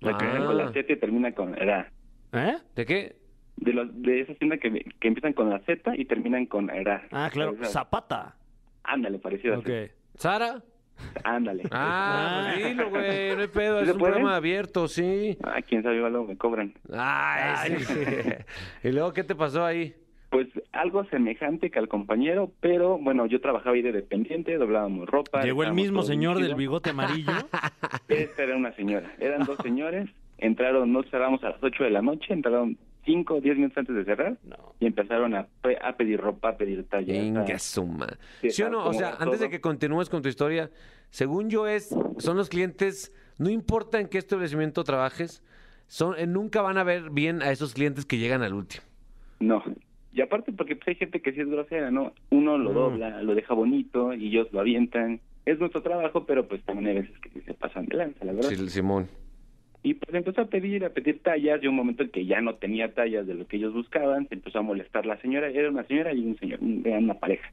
La 0.00 0.16
que 0.18 0.24
Ah. 0.24 0.28
empieza 0.28 0.46
con 0.46 0.56
la 0.58 0.72
Z 0.72 0.92
y 0.92 0.96
termina 0.96 1.32
con 1.32 1.54
era 1.60 1.90
¿Eh? 2.32 2.56
¿De 2.74 2.86
qué? 2.86 3.16
de 3.56 3.72
los 3.72 4.02
de 4.02 4.20
esas 4.20 4.36
tiendas 4.38 4.60
que, 4.60 4.70
que 5.00 5.08
empiezan 5.08 5.32
con 5.32 5.48
la 5.48 5.58
Z 5.60 5.96
y 5.96 6.04
terminan 6.04 6.44
con 6.46 6.68
era. 6.70 7.06
Ah, 7.10 7.30
claro, 7.32 7.56
Zapata. 7.64 8.36
Ándale, 8.84 9.18
parecido 9.18 9.58
Ok. 9.58 9.68
así. 9.68 9.90
¿Sara? 10.16 10.62
Ándale. 11.24 11.62
Ah, 11.70 12.48
Ah. 12.48 12.52
pues 12.54 12.64
dilo, 12.68 12.90
güey. 12.90 13.34
No 13.36 13.40
hay 13.42 13.48
pedo. 13.48 13.78
¿Sí 13.78 13.84
Es 13.84 13.92
un 13.92 13.98
puede? 13.98 14.12
programa 14.12 14.36
abierto, 14.36 14.88
sí. 14.88 15.36
Ah, 15.42 15.60
quién 15.66 15.82
sabe, 15.82 15.96
igual 15.96 16.12
luego 16.12 16.26
me 16.28 16.36
cobran. 16.36 16.74
Ay, 16.92 17.78
sí. 17.80 17.94
¿Y 18.88 18.92
luego 18.92 19.12
qué 19.14 19.24
te 19.24 19.34
pasó 19.34 19.64
ahí? 19.64 19.94
Pues 20.36 20.48
algo 20.72 21.02
semejante 21.06 21.70
que 21.70 21.78
al 21.78 21.88
compañero, 21.88 22.52
pero 22.60 22.98
bueno, 22.98 23.24
yo 23.24 23.40
trabajaba 23.40 23.74
ahí 23.74 23.80
de 23.80 23.90
dependiente, 23.90 24.58
doblábamos 24.58 25.08
ropa. 25.08 25.42
Llegó 25.42 25.62
el 25.64 25.72
mismo 25.72 26.02
señor 26.02 26.38
del 26.38 26.54
bigote 26.54 26.90
amarillo. 26.90 27.32
Esta 28.08 28.42
era 28.42 28.54
una 28.54 28.70
señora. 28.76 29.14
Eran 29.18 29.46
dos 29.46 29.56
señores. 29.62 30.10
Entraron, 30.36 30.92
nos 30.92 31.08
cerramos 31.08 31.42
a 31.42 31.48
las 31.52 31.62
8 31.62 31.84
de 31.84 31.88
la 31.90 32.02
noche. 32.02 32.34
Entraron 32.34 32.76
5 33.06 33.34
o 33.36 33.40
10 33.40 33.56
minutos 33.56 33.78
antes 33.78 33.96
de 33.96 34.04
cerrar. 34.04 34.36
No. 34.44 34.74
Y 34.78 34.84
empezaron 34.84 35.34
a, 35.34 35.46
a 35.82 35.96
pedir 35.96 36.20
ropa, 36.20 36.50
a 36.50 36.56
pedir 36.58 36.86
tallas. 36.86 37.16
Inga 37.16 37.40
a- 37.54 37.58
suma. 37.58 38.08
Sí, 38.42 38.50
¿Sí 38.50 38.62
o 38.62 38.68
no? 38.68 38.84
O 38.84 38.92
sea, 38.92 39.12
todo. 39.12 39.22
antes 39.22 39.40
de 39.40 39.48
que 39.48 39.62
continúes 39.62 40.10
con 40.10 40.20
tu 40.20 40.28
historia, 40.28 40.70
según 41.08 41.48
yo 41.48 41.66
es, 41.66 41.96
son 42.18 42.36
los 42.36 42.50
clientes, 42.50 43.10
no 43.38 43.48
importa 43.48 44.00
en 44.00 44.08
qué 44.08 44.18
establecimiento 44.18 44.84
trabajes, 44.84 45.42
son, 45.86 46.14
eh, 46.18 46.26
nunca 46.26 46.60
van 46.60 46.76
a 46.76 46.84
ver 46.84 47.08
bien 47.08 47.40
a 47.40 47.50
esos 47.52 47.72
clientes 47.72 48.04
que 48.04 48.18
llegan 48.18 48.42
al 48.42 48.52
último. 48.52 48.84
No. 49.40 49.62
Y 50.16 50.22
aparte 50.22 50.50
porque 50.50 50.76
pues, 50.76 50.88
hay 50.88 50.94
gente 50.94 51.20
que 51.20 51.32
sí 51.32 51.40
es 51.42 51.48
grosera, 51.48 51.90
¿no? 51.90 52.14
Uno 52.30 52.56
lo 52.56 52.70
Mm. 52.70 52.74
dobla, 52.74 53.22
lo 53.22 53.34
deja 53.34 53.52
bonito 53.52 54.14
y 54.14 54.28
ellos 54.28 54.48
lo 54.50 54.60
avientan. 54.60 55.20
Es 55.44 55.58
nuestro 55.58 55.82
trabajo, 55.82 56.24
pero 56.24 56.48
pues 56.48 56.64
también 56.64 56.88
hay 56.88 57.02
veces 57.02 57.18
que 57.20 57.38
se 57.42 57.52
pasan 57.52 57.84
de 57.84 57.98
lanza, 57.98 58.24
la 58.24 58.32
verdad. 58.32 58.48
Sí, 58.48 58.68
Simón. 58.70 59.08
Y 59.82 59.92
pues 59.92 60.14
empezó 60.14 60.40
a 60.40 60.46
pedir, 60.46 60.86
a 60.86 60.90
pedir 60.90 61.22
tallas, 61.22 61.62
y 61.62 61.66
un 61.66 61.76
momento 61.76 62.02
en 62.02 62.08
que 62.08 62.24
ya 62.24 62.40
no 62.40 62.54
tenía 62.54 62.94
tallas 62.94 63.26
de 63.26 63.34
lo 63.34 63.46
que 63.46 63.58
ellos 63.58 63.74
buscaban, 63.74 64.26
se 64.28 64.36
empezó 64.36 64.58
a 64.60 64.62
molestar 64.62 65.04
la 65.04 65.20
señora, 65.20 65.50
era 65.50 65.68
una 65.68 65.84
señora 65.84 66.14
y 66.14 66.24
un 66.24 66.38
señor, 66.38 66.60
eran 66.84 67.04
una 67.04 67.20
pareja. 67.20 67.52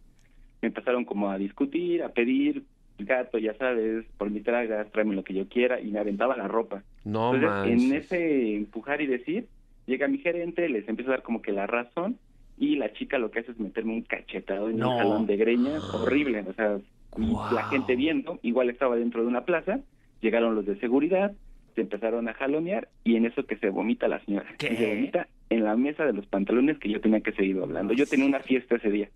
Me 0.61 0.69
empezaron 0.69 1.03
como 1.03 1.29
a 1.29 1.37
discutir, 1.37 2.01
a 2.01 2.09
pedir, 2.13 2.63
gato, 2.97 3.39
ya 3.39 3.53
sabes, 3.55 4.05
por 4.17 4.29
mi 4.29 4.39
tragas, 4.39 4.89
tráeme 4.91 5.15
lo 5.15 5.25
que 5.25 5.33
yo 5.33 5.49
quiera, 5.49 5.81
y 5.81 5.91
me 5.91 5.99
aventaba 5.99 6.37
la 6.37 6.47
ropa. 6.47 6.81
No 7.03 7.35
Entonces, 7.35 7.73
en 7.73 7.93
ese 7.93 8.55
empujar 8.55 9.01
y 9.01 9.07
decir, 9.07 9.47
llega 9.85 10.07
mi 10.07 10.19
gerente, 10.19 10.69
les 10.69 10.87
empieza 10.87 11.11
a 11.11 11.15
dar 11.15 11.23
como 11.23 11.41
que 11.41 11.51
la 11.51 11.67
razón, 11.67 12.17
y 12.57 12.75
la 12.75 12.91
chica 12.93 13.17
lo 13.17 13.31
que 13.31 13.39
hace 13.39 13.51
es 13.51 13.59
meterme 13.59 13.93
un 13.93 14.01
cachetado 14.03 14.69
en 14.69 14.77
No. 14.77 14.91
un 14.91 14.97
jalón 14.97 15.25
de 15.25 15.37
greñas, 15.37 15.83
horrible, 15.93 16.43
o 16.47 16.53
sea, 16.53 16.77
y 17.17 17.29
Guau. 17.31 17.53
la 17.53 17.63
gente 17.65 17.95
viendo, 17.95 18.39
igual 18.43 18.69
estaba 18.69 18.95
dentro 18.95 19.21
de 19.21 19.27
una 19.27 19.45
plaza, 19.45 19.79
llegaron 20.21 20.55
los 20.55 20.65
de 20.65 20.79
seguridad, 20.79 21.33
se 21.75 21.81
empezaron 21.81 22.27
a 22.29 22.33
jalonear, 22.33 22.87
y 23.03 23.15
en 23.15 23.25
eso 23.25 23.45
que 23.45 23.57
se 23.57 23.69
vomita 23.69 24.07
la 24.07 24.23
señora, 24.25 24.47
¿Qué? 24.57 24.73
y 24.73 24.77
se 24.77 24.95
vomita 24.95 25.27
en 25.49 25.63
la 25.63 25.75
mesa 25.75 26.05
de 26.05 26.13
los 26.13 26.25
pantalones 26.27 26.77
que 26.79 26.89
yo 26.89 27.01
tenía 27.01 27.21
que 27.21 27.31
seguir 27.33 27.57
hablando. 27.61 27.93
Yo 27.93 28.05
tenía 28.05 28.25
una 28.25 28.39
fiesta 28.39 28.75
ese 28.75 28.89
día, 28.91 29.09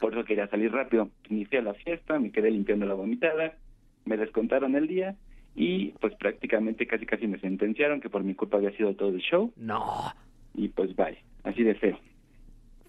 por 0.00 0.12
eso 0.12 0.24
quería 0.24 0.46
salir 0.48 0.72
rápido. 0.72 1.10
Inicié 1.28 1.62
la 1.62 1.74
fiesta, 1.74 2.18
me 2.18 2.30
quedé 2.32 2.50
limpiando 2.50 2.86
la 2.86 2.94
vomitada, 2.94 3.54
me 4.04 4.16
descontaron 4.16 4.74
el 4.76 4.86
día, 4.88 5.16
y 5.56 5.88
pues 6.00 6.14
prácticamente 6.16 6.86
casi 6.86 7.06
casi 7.06 7.26
me 7.28 7.38
sentenciaron 7.38 8.00
que 8.00 8.10
por 8.10 8.24
mi 8.24 8.34
culpa 8.34 8.56
había 8.56 8.72
sido 8.76 8.94
todo 8.94 9.10
el 9.10 9.20
show 9.20 9.52
No. 9.56 9.84
y 10.54 10.68
pues 10.68 10.94
vaya, 10.96 11.18
así 11.44 11.62
de 11.62 11.74
feo. 11.76 11.98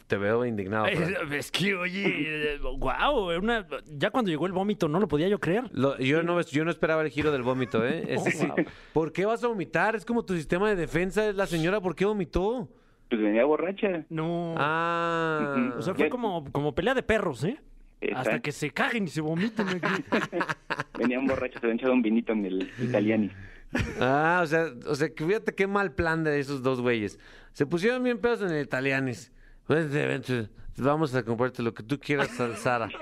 Te 0.07 0.17
veo 0.17 0.45
indignado. 0.45 0.85
Fran. 0.85 1.13
Es, 1.31 1.45
es 1.45 1.51
que, 1.51 1.73
oye, 1.75 2.59
wow, 2.61 3.31
ya 3.87 4.11
cuando 4.11 4.29
llegó 4.29 4.45
el 4.45 4.51
vómito 4.51 4.87
no 4.87 4.99
lo 4.99 5.07
podía 5.07 5.27
yo 5.27 5.39
creer. 5.39 5.63
Lo- 5.71 5.97
yo, 5.97 6.21
no, 6.21 6.39
yo 6.41 6.63
no 6.63 6.69
esperaba 6.69 7.01
el 7.01 7.09
giro 7.09 7.31
del 7.31 7.41
vómito, 7.41 7.85
¿eh? 7.85 8.15
Sí. 8.25 8.45
wow. 8.45 8.55
¿Por 8.93 9.11
qué 9.11 9.25
vas 9.25 9.43
a 9.43 9.47
vomitar? 9.47 9.95
Es 9.95 10.05
como 10.05 10.23
tu 10.23 10.35
sistema 10.35 10.69
de 10.69 10.75
defensa. 10.75 11.27
Es 11.27 11.35
la 11.35 11.47
señora, 11.47 11.81
¿por 11.81 11.95
qué 11.95 12.05
vomitó? 12.05 12.69
Pues 13.09 13.21
venía 13.21 13.45
borracha. 13.45 14.05
No. 14.09 14.55
Ah. 14.57 15.73
o 15.77 15.81
sea, 15.81 15.95
fue 15.95 16.09
como, 16.09 16.51
como 16.51 16.75
pelea 16.75 16.93
de 16.93 17.03
perros, 17.03 17.43
¿eh? 17.43 17.59
Hasta 18.13 18.39
que 18.39 18.51
se 18.51 18.69
caguen 18.69 19.05
y 19.05 19.07
se 19.07 19.21
vomiten 19.21 19.67
aquí. 19.67 20.03
Venían 20.99 21.25
borrachos, 21.25 21.59
se 21.59 21.65
habían 21.65 21.79
echado 21.79 21.93
un 21.93 22.01
vinito 22.03 22.33
en 22.33 22.45
el 22.45 22.69
italiani. 22.79 23.31
Ah, 23.99 24.41
o 24.43 24.47
sea, 24.47 24.67
o 24.87 24.95
sea, 24.95 25.09
que 25.09 25.25
fíjate 25.25 25.55
qué 25.55 25.65
mal 25.65 25.93
plan 25.93 26.23
de 26.23 26.39
esos 26.39 26.61
dos 26.61 26.81
güeyes. 26.81 27.19
Se 27.53 27.65
pusieron 27.65 28.03
bien 28.03 28.19
pedos 28.19 28.41
en 28.41 28.51
el 28.51 28.63
italianis. 28.63 29.31
Vente, 29.67 30.05
vente, 30.05 30.47
vamos 30.77 31.13
a 31.15 31.23
comprarte 31.23 31.63
lo 31.63 31.73
que 31.73 31.83
tú 31.83 31.99
quieras, 31.99 32.29
Sara. 32.57 32.89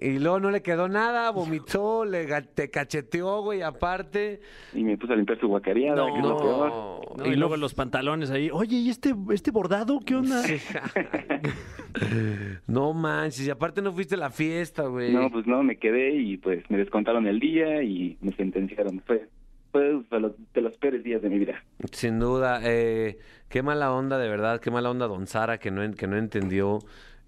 Y 0.00 0.18
luego 0.20 0.38
no 0.38 0.50
le 0.50 0.62
quedó 0.62 0.86
nada, 0.88 1.30
vomitó, 1.30 2.04
le 2.04 2.28
ga- 2.28 2.46
te 2.46 2.70
cacheteó, 2.70 3.42
güey, 3.42 3.62
aparte. 3.62 4.40
Y 4.72 4.84
me 4.84 4.96
puse 4.96 5.12
a 5.14 5.16
limpiar 5.16 5.40
su 5.40 5.48
guacareada, 5.48 6.06
que 6.12 6.18
es 6.18 6.24
lo 6.24 6.36
peor. 6.36 7.16
No, 7.18 7.26
y 7.26 7.34
luego 7.34 7.56
los 7.56 7.74
pantalones 7.74 8.30
ahí. 8.30 8.48
Oye, 8.52 8.76
¿y 8.76 8.90
este, 8.90 9.12
este 9.32 9.50
bordado 9.50 9.98
qué 10.06 10.14
onda? 10.14 10.42
Sí. 10.42 10.58
no 12.68 12.92
manches, 12.92 13.46
y 13.46 13.50
aparte 13.50 13.82
no 13.82 13.92
fuiste 13.92 14.14
a 14.14 14.18
la 14.18 14.30
fiesta, 14.30 14.84
güey. 14.84 15.12
No, 15.12 15.30
pues 15.30 15.46
no, 15.46 15.62
me 15.64 15.78
quedé 15.78 16.14
y 16.14 16.36
pues 16.36 16.62
me 16.70 16.78
descontaron 16.78 17.26
el 17.26 17.40
día 17.40 17.82
y 17.82 18.16
me 18.20 18.32
sentenciaron. 18.32 19.00
Fue, 19.06 19.28
fue 20.08 20.18
de 20.18 20.20
los, 20.20 20.32
de 20.52 20.60
los 20.60 20.76
peores 20.78 21.04
días 21.04 21.22
de 21.22 21.28
mi 21.30 21.38
vida. 21.38 21.62
Sin 21.92 22.18
duda, 22.18 22.60
eh, 22.64 23.18
qué 23.48 23.62
mala 23.62 23.92
onda, 23.92 24.18
de 24.18 24.28
verdad, 24.28 24.60
qué 24.60 24.70
mala 24.70 24.90
onda 24.90 25.06
Don 25.06 25.26
Sara 25.26 25.58
que 25.58 25.70
no, 25.70 25.90
que 25.92 26.06
no 26.06 26.16
entendió 26.16 26.78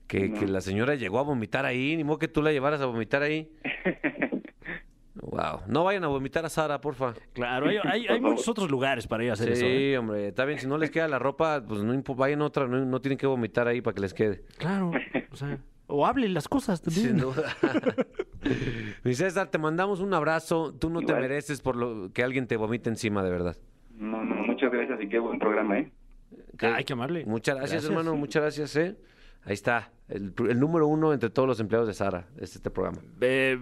que, 0.06 0.28
No. 0.28 0.40
que 0.40 0.46
la 0.46 0.60
señora 0.60 0.94
llegó 0.96 1.18
a 1.18 1.22
vomitar 1.22 1.66
ahí, 1.66 1.96
ni 1.96 2.04
modo 2.04 2.18
que 2.18 2.28
tú 2.28 2.42
la 2.42 2.52
llevaras 2.52 2.80
a 2.80 2.86
vomitar 2.86 3.22
ahí. 3.22 3.50
Wow, 5.22 5.62
no 5.66 5.84
vayan 5.84 6.04
a 6.04 6.08
vomitar 6.08 6.44
a 6.46 6.48
Sara, 6.48 6.80
porfa. 6.80 7.14
Claro, 7.34 7.68
hay, 7.68 7.78
hay, 7.84 8.06
hay 8.06 8.20
muchos 8.20 8.48
otros 8.48 8.70
lugares 8.70 9.06
para 9.06 9.22
ir 9.22 9.30
a 9.30 9.32
hacer 9.34 9.50
eso. 9.50 9.60
Sí, 9.66 9.92
¿eh? 9.92 9.98
hombre, 9.98 10.28
está 10.28 10.44
bien, 10.44 10.58
si 10.58 10.66
no 10.66 10.78
les 10.78 10.90
queda 10.90 11.08
la 11.08 11.18
ropa, 11.18 11.62
pues 11.66 11.82
no 11.82 12.02
vayan 12.14 12.40
a 12.40 12.46
otra, 12.46 12.66
no, 12.66 12.84
no 12.84 13.00
tienen 13.00 13.18
que 13.18 13.26
vomitar 13.26 13.68
ahí 13.68 13.80
para 13.82 13.94
que 13.94 14.00
les 14.00 14.14
quede. 14.14 14.42
Claro, 14.56 14.92
o 15.30 15.36
sea, 15.36 15.58
o 15.90 16.06
hablen 16.06 16.32
las 16.34 16.48
cosas 16.48 16.80
también. 16.82 17.08
Sin 17.08 17.16
duda. 17.18 17.54
Mi 19.04 19.14
César, 19.14 19.48
te 19.50 19.58
mandamos 19.58 20.00
un 20.00 20.14
abrazo, 20.14 20.72
tú 20.72 20.88
no 20.90 21.00
te 21.02 21.12
mereces 21.14 21.60
por 21.60 21.76
lo 21.76 22.10
que 22.12 22.22
alguien 22.22 22.46
te 22.46 22.56
vomite 22.56 22.88
encima, 22.88 23.22
de 23.22 23.30
verdad. 23.30 23.56
No, 23.96 24.24
no, 24.24 24.34
muchas 24.46 24.72
gracias 24.72 25.00
y 25.02 25.08
qué 25.08 25.18
buen 25.18 25.38
programa, 25.38 25.78
¿eh? 25.78 25.92
Ay, 26.60 26.84
qué 26.84 26.92
amable. 26.94 27.24
Muchas 27.26 27.56
gracias, 27.56 27.82
Gracias. 27.82 27.90
hermano, 27.98 28.16
muchas 28.16 28.42
gracias, 28.42 28.76
¿eh? 28.76 28.96
Ahí 29.44 29.54
está. 29.54 29.90
El, 30.08 30.34
el 30.48 30.60
número 30.60 30.86
uno 30.86 31.12
entre 31.14 31.30
todos 31.30 31.48
los 31.48 31.60
empleados 31.60 31.88
de 31.88 31.94
Sara 31.94 32.26
es 32.38 32.56
este 32.56 32.70
programa. 32.70 32.98
Eh, 33.20 33.56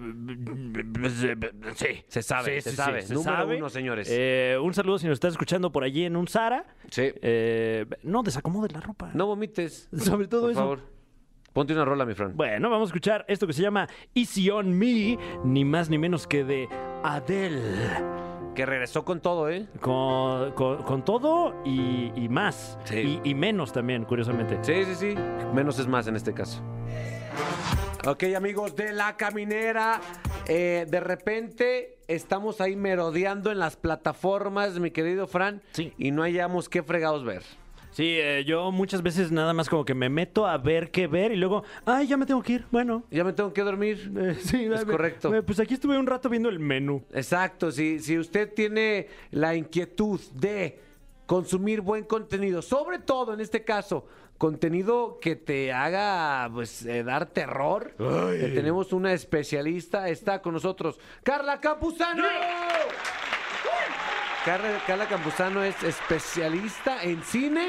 sí. 1.74 1.86
Se 2.08 2.22
sabe, 2.22 2.60
se 2.60 2.72
sabe. 2.72 3.02
Número 3.10 3.22
sabe. 3.22 3.56
uno, 3.56 3.68
señores. 3.68 4.08
Eh, 4.10 4.56
un 4.62 4.74
saludo 4.74 4.98
si 4.98 5.06
nos 5.06 5.14
estás 5.14 5.32
escuchando 5.32 5.70
por 5.70 5.84
allí 5.84 6.04
en 6.04 6.16
un 6.16 6.26
Zara. 6.26 6.64
Sí. 6.90 7.02
Eh, 7.22 7.86
no, 8.02 8.22
desacomode 8.22 8.72
la 8.72 8.80
ropa. 8.80 9.10
No 9.14 9.26
vomites. 9.26 9.88
Sobre 9.96 10.26
todo 10.26 10.42
Por 10.42 10.50
eso. 10.52 10.60
favor. 10.60 10.80
Ponte 11.58 11.72
una 11.72 11.84
rola, 11.84 12.06
mi 12.06 12.14
Fran. 12.14 12.36
Bueno, 12.36 12.70
vamos 12.70 12.86
a 12.86 12.90
escuchar 12.90 13.24
esto 13.26 13.44
que 13.48 13.52
se 13.52 13.62
llama 13.62 13.88
Easy 14.14 14.48
on 14.48 14.78
Me, 14.78 15.18
ni 15.42 15.64
más 15.64 15.90
ni 15.90 15.98
menos 15.98 16.28
que 16.28 16.44
de 16.44 16.68
Adele. 17.02 17.90
Que 18.54 18.64
regresó 18.64 19.04
con 19.04 19.20
todo, 19.20 19.50
¿eh? 19.50 19.66
Con, 19.80 20.52
con- 20.52 20.84
con 20.84 21.04
todo 21.04 21.60
y, 21.64 22.12
y 22.14 22.28
más. 22.28 22.78
Sí. 22.84 23.20
Y, 23.24 23.30
y 23.30 23.34
menos 23.34 23.72
también, 23.72 24.04
curiosamente. 24.04 24.56
Sí, 24.62 24.84
sí, 24.84 24.94
sí. 24.94 25.14
Menos 25.52 25.80
es 25.80 25.88
más 25.88 26.06
en 26.06 26.14
este 26.14 26.32
caso. 26.32 26.62
Ok, 28.06 28.22
amigos 28.36 28.76
de 28.76 28.92
la 28.92 29.16
caminera. 29.16 30.00
eh, 30.46 30.86
de 30.88 31.00
repente 31.00 31.98
estamos 32.06 32.60
ahí 32.60 32.76
merodeando 32.76 33.50
en 33.50 33.58
las 33.58 33.74
plataformas, 33.76 34.78
mi 34.78 34.92
querido 34.92 35.26
Fran. 35.26 35.60
Sí. 35.72 35.92
Y 35.98 36.12
no 36.12 36.22
hallamos 36.22 36.68
qué 36.68 36.84
fregados 36.84 37.24
ver. 37.24 37.42
Sí, 37.98 38.14
eh, 38.16 38.44
yo 38.46 38.70
muchas 38.70 39.02
veces 39.02 39.32
nada 39.32 39.52
más 39.52 39.68
como 39.68 39.84
que 39.84 39.92
me 39.92 40.08
meto 40.08 40.46
a 40.46 40.56
ver 40.56 40.92
qué 40.92 41.08
ver 41.08 41.32
y 41.32 41.36
luego, 41.36 41.64
ay, 41.84 42.06
ya 42.06 42.16
me 42.16 42.26
tengo 42.26 42.40
que 42.44 42.52
ir. 42.52 42.64
Bueno, 42.70 43.02
Ya 43.10 43.24
me 43.24 43.32
tengo 43.32 43.52
que 43.52 43.62
dormir. 43.62 44.12
eh, 44.16 44.36
sí, 44.40 44.68
Es 44.72 44.84
correcto. 44.84 45.34
eh, 45.34 45.42
Pues 45.42 45.58
aquí 45.58 45.74
estuve 45.74 45.98
un 45.98 46.06
rato 46.06 46.28
viendo 46.28 46.48
el 46.48 46.60
menú. 46.60 47.02
Exacto, 47.12 47.72
si, 47.72 47.98
si 47.98 48.16
usted 48.16 48.54
tiene 48.54 49.08
la 49.32 49.56
inquietud 49.56 50.20
de 50.34 50.78
consumir 51.26 51.80
buen 51.80 52.04
contenido, 52.04 52.62
sobre 52.62 53.00
todo 53.00 53.34
en 53.34 53.40
este 53.40 53.64
caso, 53.64 54.06
contenido 54.38 55.18
que 55.20 55.34
te 55.34 55.72
haga 55.72 56.48
pues 56.54 56.86
eh, 56.86 57.02
dar 57.02 57.26
terror, 57.26 57.96
eh, 57.98 58.52
tenemos 58.54 58.92
una 58.92 59.12
especialista, 59.12 60.08
está 60.08 60.40
con 60.40 60.54
nosotros, 60.54 61.00
Carla 61.24 61.58
Campuzano. 61.60 62.22
Carla, 64.48 64.78
Carla 64.86 65.06
Campuzano 65.06 65.62
es 65.62 65.82
especialista 65.82 67.02
en 67.02 67.22
cine 67.22 67.68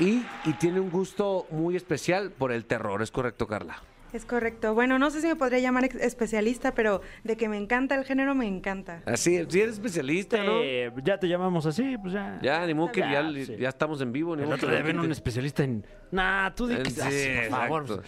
y, 0.00 0.24
y 0.44 0.52
tiene 0.58 0.80
un 0.80 0.90
gusto 0.90 1.46
muy 1.52 1.76
especial 1.76 2.32
por 2.32 2.50
el 2.50 2.64
terror, 2.64 3.02
¿es 3.02 3.12
correcto, 3.12 3.46
Carla? 3.46 3.80
Es 4.12 4.24
correcto. 4.24 4.74
Bueno, 4.74 4.98
no 4.98 5.10
sé 5.12 5.20
si 5.20 5.28
me 5.28 5.36
podría 5.36 5.60
llamar 5.60 5.84
especialista, 5.84 6.74
pero 6.74 7.02
de 7.22 7.36
que 7.36 7.48
me 7.48 7.56
encanta 7.56 7.94
el 7.94 8.04
género, 8.04 8.34
me 8.34 8.48
encanta. 8.48 9.02
Así, 9.06 9.46
si 9.48 9.60
eres 9.60 9.74
especialista, 9.74 10.42
¿no? 10.42 10.58
Eh, 10.60 10.90
ya 11.04 11.18
te 11.20 11.28
llamamos 11.28 11.64
así, 11.66 11.96
pues 11.98 12.14
ya. 12.14 12.40
Ya, 12.42 12.66
ni 12.66 12.74
modo 12.74 12.90
que 12.90 12.98
Ya, 13.02 13.22
ya, 13.30 13.44
sí. 13.46 13.56
ya 13.56 13.68
estamos 13.68 14.00
en 14.00 14.10
vivo. 14.10 14.34
Ni 14.34 14.42
El 14.42 14.48
modo 14.48 14.56
otro 14.56 14.70
día 14.70 14.82
ven 14.82 14.96
la 14.96 15.02
un 15.02 15.12
especialista 15.12 15.62
en. 15.62 15.86
Nah, 16.10 16.50
tú 16.50 16.66
di 16.66 16.74
que 16.78 16.90
Sí, 16.90 17.00
por 17.48 17.60
favor. 17.60 17.82
exacto. 17.82 18.02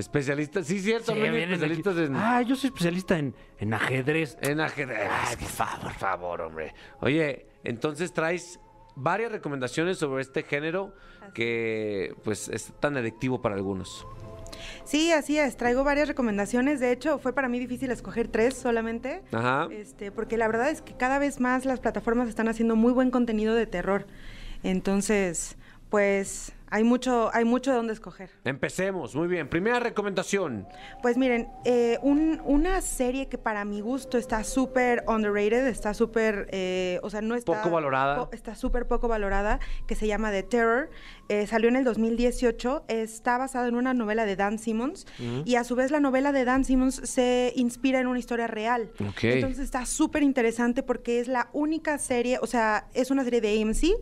Especialista, 0.00 0.62
sí, 0.64 0.80
cierto, 0.80 1.12
Sí, 1.14 1.20
aquí. 1.22 1.36
especialistas 1.38 1.96
en, 1.98 2.16
Ah, 2.16 2.42
yo 2.42 2.56
soy 2.56 2.68
especialista 2.68 3.18
en, 3.18 3.34
en 3.58 3.74
ajedrez. 3.74 4.36
en 4.40 4.60
ajedrez. 4.60 5.08
Ay, 5.10 5.36
por 5.36 5.48
favor. 5.48 5.80
Por 5.82 5.92
favor, 5.94 6.40
hombre. 6.40 6.74
Oye, 7.00 7.46
entonces 7.64 8.12
traes 8.12 8.58
varias 8.96 9.30
recomendaciones 9.30 9.98
sobre 9.98 10.22
este 10.22 10.42
género 10.42 10.94
que 11.34 12.14
pues 12.24 12.48
es 12.48 12.72
tan 12.80 12.96
adictivo 12.96 13.40
para 13.40 13.54
algunos. 13.54 14.06
Sí, 14.84 15.12
así 15.12 15.38
es. 15.38 15.56
Traigo 15.56 15.84
varias 15.84 16.08
recomendaciones. 16.08 16.80
De 16.80 16.90
hecho, 16.92 17.18
fue 17.18 17.32
para 17.32 17.48
mí 17.48 17.58
difícil 17.58 17.90
escoger 17.90 18.28
tres 18.28 18.54
solamente. 18.54 19.22
Ajá. 19.32 19.68
Este, 19.70 20.10
porque 20.10 20.36
la 20.36 20.48
verdad 20.48 20.70
es 20.70 20.82
que 20.82 20.94
cada 20.96 21.18
vez 21.18 21.40
más 21.40 21.64
las 21.64 21.78
plataformas 21.80 22.28
están 22.28 22.48
haciendo 22.48 22.74
muy 22.76 22.92
buen 22.92 23.10
contenido 23.10 23.54
de 23.54 23.66
terror. 23.66 24.06
Entonces, 24.62 25.56
pues 25.88 26.52
hay 26.70 26.84
mucho, 26.84 27.30
hay 27.34 27.44
mucho 27.44 27.70
de 27.70 27.76
dónde 27.76 27.92
escoger. 27.92 28.30
Empecemos, 28.44 29.14
muy 29.16 29.28
bien. 29.28 29.48
Primera 29.48 29.80
recomendación. 29.80 30.66
Pues 31.02 31.16
miren, 31.16 31.48
eh, 31.64 31.98
un- 32.02 32.40
una 32.44 32.80
serie 32.80 33.28
que 33.28 33.38
para 33.38 33.64
mi 33.64 33.80
gusto 33.80 34.16
está 34.18 34.44
súper 34.44 35.04
underrated, 35.08 35.66
está 35.66 35.94
súper, 35.94 36.46
eh, 36.52 37.00
o 37.02 37.10
sea, 37.10 37.20
no 37.22 37.34
está... 37.34 37.60
Poco 37.62 37.70
valorada. 37.74 38.16
po- 38.26 38.30
está 38.32 38.54
súper 38.54 38.86
poco 38.86 39.08
valorada, 39.08 39.58
que 39.86 39.94
se 39.94 40.06
llama 40.06 40.30
The 40.30 40.42
Terror. 40.44 40.90
Eh, 41.28 41.46
salió 41.46 41.68
en 41.68 41.76
el 41.76 41.84
2018, 41.84 42.84
está 42.88 43.38
basada 43.38 43.68
en 43.68 43.74
una 43.76 43.94
novela 43.94 44.24
de 44.24 44.34
Dan 44.36 44.58
Simmons 44.58 45.06
y 45.44 45.54
a 45.56 45.64
su 45.64 45.76
vez 45.76 45.90
la 45.90 46.00
novela 46.00 46.32
de 46.32 46.44
Dan 46.44 46.64
Simmons 46.64 47.00
se 47.04 47.52
inspira 47.56 48.00
en 48.00 48.06
una 48.08 48.18
historia 48.18 48.46
real. 48.46 48.90
Ok. 49.08 49.24
Entonces 49.24 49.60
está 49.60 49.86
súper 49.86 50.22
interesante 50.22 50.82
porque 50.82 51.20
es 51.20 51.28
la 51.28 51.48
única 51.52 51.98
serie, 51.98 52.38
o 52.42 52.46
sea, 52.46 52.88
es 52.94 53.10
una 53.10 53.22
serie 53.24 53.40
de 53.40 53.60
AMC 53.62 53.94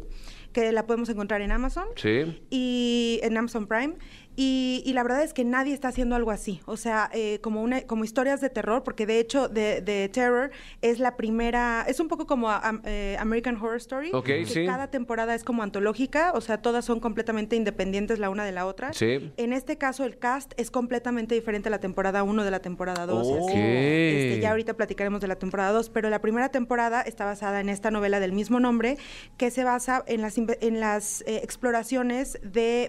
que 0.53 0.73
la 0.73 0.87
podemos 0.87 1.09
encontrar 1.09 1.41
en 1.43 1.53
Amazon 1.53 1.85
Sí. 1.97 2.41
y 2.51 3.21
en 3.23 3.37
Amazon 3.37 3.67
Prime. 3.67 3.95
Y, 4.41 4.85
y 4.87 4.93
la 4.93 5.03
verdad 5.03 5.25
es 5.25 5.35
que 5.35 5.45
nadie 5.45 5.75
está 5.75 5.89
haciendo 5.89 6.15
algo 6.15 6.31
así. 6.31 6.61
O 6.65 6.77
sea, 6.77 7.11
eh, 7.13 7.41
como, 7.43 7.61
una, 7.61 7.81
como 7.83 8.05
historias 8.05 8.41
de 8.41 8.49
terror, 8.51 8.85
porque 8.85 9.05
de 9.05 9.19
hecho, 9.19 9.51
The, 9.51 9.83
The 9.83 10.09
Terror 10.11 10.53
es 10.81 11.01
la 11.01 11.17
primera. 11.17 11.85
Es 11.89 11.99
un 11.99 12.07
poco 12.07 12.25
como 12.29 12.49
am- 12.49 12.81
eh, 12.85 13.17
American 13.19 13.57
Horror 13.57 13.79
Story. 13.79 14.11
Ok, 14.13 14.27
que 14.27 14.47
sí. 14.47 14.65
Cada 14.65 14.93
temporada 14.93 15.35
es 15.35 15.43
como 15.43 15.65
antológica, 15.65 16.31
o 16.37 16.41
sea, 16.41 16.63
todas 16.63 16.85
son 16.85 17.01
completamente 17.01 17.57
independientes 17.57 18.21
la 18.21 18.31
una 18.31 18.45
de 18.45 18.53
la 18.53 18.65
otra. 18.67 18.93
Sí. 18.93 19.33
En 19.37 19.53
este 19.53 19.77
caso, 19.77 20.05
el 20.05 20.19
cast 20.19 20.53
es 20.57 20.71
completamente 20.71 21.35
diferente 21.35 21.69
a 21.69 21.71
la 21.73 21.81
temporada 21.81 22.23
1 22.23 22.45
de 22.45 22.51
la 22.53 22.61
temporada 22.61 23.07
2. 23.07 23.27
y 23.27 23.33
así. 23.33 23.41
Ok. 23.43 23.51
Este, 23.55 24.39
ya 24.41 24.51
ahorita 24.53 24.75
platicaremos 24.75 25.21
de 25.21 25.27
la 25.27 25.37
temporada 25.37 25.73
2, 25.73 25.91
pero 25.91 26.11
la 26.11 26.21
primera 26.21 26.49
temporada 26.51 27.03
está 27.03 27.25
basada 27.25 27.61
en 27.61 27.69
esta 27.69 27.91
novela 27.91 28.21
del 28.21 28.31
mismo 28.31 28.61
nombre, 28.61 28.99
que 29.37 29.51
se 29.51 29.65
basa 29.65 30.05
en 30.07 30.21
las, 30.23 30.39
en 30.39 30.79
las 30.79 31.23
eh, 31.23 31.41
exploraciones 31.43 32.39
de 32.45 32.89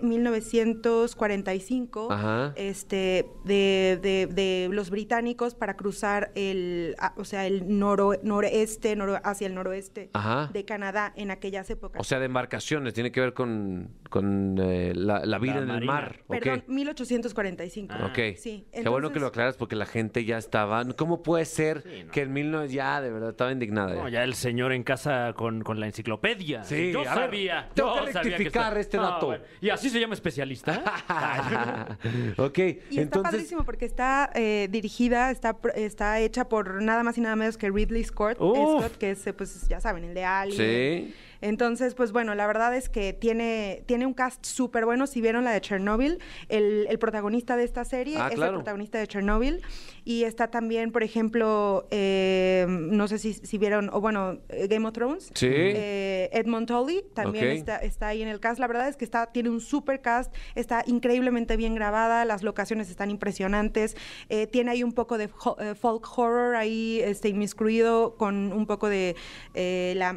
1945, 1.43 2.11
Ajá. 2.11 2.53
este, 2.55 3.25
de, 3.45 3.99
de- 4.01 4.27
de 4.27 4.69
los 4.71 4.89
británicos 4.89 5.55
para 5.55 5.75
cruzar 5.75 6.31
el, 6.35 6.95
ah, 6.99 7.13
o 7.17 7.25
sea, 7.25 7.45
el 7.47 7.67
noro- 7.67 8.19
noreste, 8.23 8.95
noro- 8.95 9.19
hacia 9.23 9.47
el 9.47 9.55
noroeste 9.55 10.09
Ajá. 10.13 10.49
de 10.53 10.65
Canadá 10.65 11.13
en 11.15 11.31
aquellas 11.31 11.69
épocas. 11.69 11.99
O 11.99 12.03
sea, 12.03 12.19
de 12.19 12.25
embarcaciones, 12.25 12.93
tiene 12.93 13.11
que 13.11 13.21
ver 13.21 13.33
con, 13.33 13.89
con 14.09 14.57
eh, 14.59 14.93
la, 14.95 15.25
la 15.25 15.37
vida 15.39 15.55
La 15.55 15.61
en 15.61 15.69
el 15.81 15.85
mar. 15.85 16.19
Perdón, 16.27 16.63
1845. 16.67 17.93
Ah. 17.97 18.07
Ok. 18.07 18.35
Sí, 18.37 18.65
Qué 18.71 18.87
bueno 18.89 19.09
que 19.09 19.13
entonces- 19.19 19.21
lo 19.21 19.27
aclaras 19.27 19.57
porque 19.57 19.75
la 19.75 19.85
gente 19.85 20.25
ya 20.25 20.37
estaba. 20.37 20.83
¿Cómo 20.95 21.23
puede 21.23 21.45
ser 21.45 21.81
Sí, 21.83 22.03
no. 22.05 22.11
que 22.11 22.21
en 22.21 22.33
19 22.33 22.67
ya 22.69 23.01
de 23.01 23.11
verdad 23.11 23.29
estaba 23.31 23.51
indignada? 23.51 23.93
No, 23.95 24.07
ya? 24.09 24.23
el 24.23 24.33
señor 24.35 24.71
en 24.73 24.83
casa 24.83 25.33
con, 25.35 25.61
con 25.61 25.79
la 25.79 25.85
enciclopedia. 25.87 26.63
Sí, 26.63 26.91
yo 26.91 26.99
ver, 26.99 27.07
sabía. 27.07 27.69
tengo 27.73 27.95
yo 27.99 28.05
que 28.05 28.13
sabía 28.13 28.31
rectificar 28.37 28.77
este 28.77 28.97
No, 28.97 29.03
dato. 29.03 29.25
bueno, 29.27 29.43
¿Y 29.61 29.69
así 29.69 29.89
se 29.89 29.99
llama 29.99 30.13
especialista? 30.13 30.83
ok, 32.37 32.57
Y 32.89 32.99
está 32.99 33.21
padrísimo 33.21 33.63
porque 33.63 33.85
está 33.85 34.29
eh, 34.35 34.67
dirigida, 34.71 35.31
está, 35.31 35.57
está 35.75 36.19
hecha 36.19 36.47
por 36.49 36.81
nada 36.81 37.03
más 37.03 37.17
y 37.17 37.21
nada 37.21 37.35
menos 37.35 37.57
que 37.57 37.69
Ridley 37.69 38.03
Scott. 38.03 38.37
Scott, 38.37 38.97
que 38.97 39.11
es, 39.11 39.23
pues 39.37 39.67
ya 39.67 39.79
saben, 39.79 40.03
el 40.03 40.13
de 40.13 40.25
Alien. 40.25 40.57
Sí. 40.57 41.15
Entonces, 41.41 41.93
pues 41.95 42.11
bueno, 42.11 42.35
la 42.35 42.47
verdad 42.47 42.75
es 42.75 42.89
que 42.89 43.13
tiene, 43.13 43.83
tiene 43.85 44.05
un 44.05 44.13
cast 44.13 44.45
súper 44.45 44.83
bueno. 44.83 45.07
Si 45.07 45.21
vieron 45.21 45.45
la 45.45 45.51
de 45.51 45.61
Chernobyl, 45.61 46.19
el, 46.49 46.85
el 46.89 46.99
protagonista 46.99 47.55
de 47.55 47.63
esta 47.63 47.85
serie 47.85 48.17
Ah, 48.19 48.27
es 48.27 48.35
claro. 48.35 48.51
el 48.51 48.57
protagonista 48.57 48.97
de 48.97 49.07
Chernobyl. 49.07 49.61
Y 50.09 50.23
está 50.23 50.49
también, 50.49 50.91
por 50.91 51.03
ejemplo, 51.03 51.85
eh, 51.91 52.65
no 52.67 53.07
sé 53.07 53.19
si, 53.19 53.35
si 53.35 53.59
vieron, 53.59 53.91
o 53.93 54.01
bueno, 54.01 54.39
eh, 54.49 54.65
Game 54.67 54.87
of 54.87 54.93
Thrones. 54.93 55.29
Sí. 55.35 55.45
Eh, 55.51 56.31
Edmond 56.33 56.65
Tully 56.67 57.03
también 57.13 57.49
está, 57.49 57.75
está 57.77 58.07
ahí 58.07 58.23
en 58.23 58.27
el 58.27 58.39
cast. 58.39 58.59
La 58.59 58.65
verdad 58.65 58.87
es 58.89 58.97
que 58.97 59.05
está, 59.05 59.27
tiene 59.27 59.51
un 59.51 59.61
super 59.61 60.01
cast, 60.01 60.33
está 60.55 60.83
increíblemente 60.87 61.57
bien 61.57 61.75
grabada, 61.75 62.25
las 62.25 62.41
locaciones 62.41 62.89
están 62.89 63.11
impresionantes, 63.11 63.95
eh, 64.29 64.47
tiene 64.47 64.71
ahí 64.71 64.81
un 64.81 64.93
poco 64.93 65.19
de 65.19 65.29
ho- 65.45 65.57
folk 65.79 66.03
horror 66.17 66.55
ahí 66.55 67.01
este, 67.03 67.29
inmiscuido 67.29 68.15
con 68.17 68.51
un 68.51 68.65
poco 68.65 68.89
de 68.89 69.15
la 69.53 70.13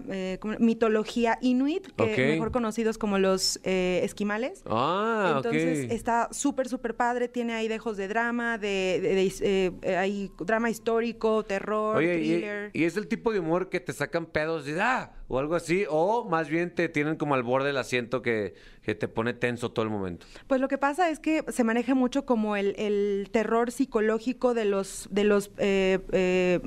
mitología 0.59 1.37
inuit, 1.43 1.87
que 1.99 2.29
mejor 2.33 2.51
conocidos 2.51 2.97
como 2.97 3.19
los 3.19 3.61
esquimales. 3.65 4.63
Ah, 4.65 5.35
Entonces 5.37 5.91
está 5.93 6.29
súper, 6.33 6.69
súper 6.71 6.95
padre. 6.97 7.29
Tiene 7.29 7.53
ahí 7.53 7.69
dejos 7.69 7.99
de 7.99 8.09
drama, 8.09 8.57
de, 8.57 9.01
de- 9.03 9.15
de, 9.17 9.33
eh, 9.43 9.71
eh, 9.83 9.97
hay 9.97 10.31
drama 10.39 10.71
histórico, 10.71 11.45
terror, 11.45 11.97
Oye, 11.97 12.19
y, 12.21 12.29
thriller. 12.29 12.71
y 12.73 12.85
es 12.85 12.97
el 12.97 13.09
tipo 13.09 13.33
de 13.33 13.41
humor 13.41 13.69
que 13.69 13.81
te 13.81 13.93
sacan 13.93 14.27
pedos 14.27 14.65
de 14.65 14.81
ah, 14.81 15.13
o 15.29 15.39
algo 15.39 15.55
así, 15.55 15.85
o 15.89 16.29
más 16.29 16.49
bien 16.49 16.75
te 16.75 16.89
tienen 16.89 17.17
como 17.17 17.35
al 17.35 17.43
borde 17.43 17.69
del 17.69 17.77
asiento 17.79 18.23
que, 18.23 18.55
que 18.83 18.95
te 18.95 19.09
pone 19.09 19.33
tenso 19.35 19.71
todo 19.73 19.85
el 19.85 19.91
momento. 19.91 20.27
Pues 20.47 20.61
lo 20.61 20.69
que 20.69 20.79
pasa 20.79 21.11
es 21.11 21.19
que 21.19 21.45
se 21.49 21.65
maneja 21.65 21.95
mucho 21.95 22.25
como 22.27 22.57
el, 22.57 22.75
el 22.79 23.29
terror 23.33 23.71
psicológico 23.71 24.55
de 24.55 24.65
los, 24.65 25.09
de 25.11 25.25
los 25.25 25.51
eh, 25.59 25.99
eh, 26.13 26.61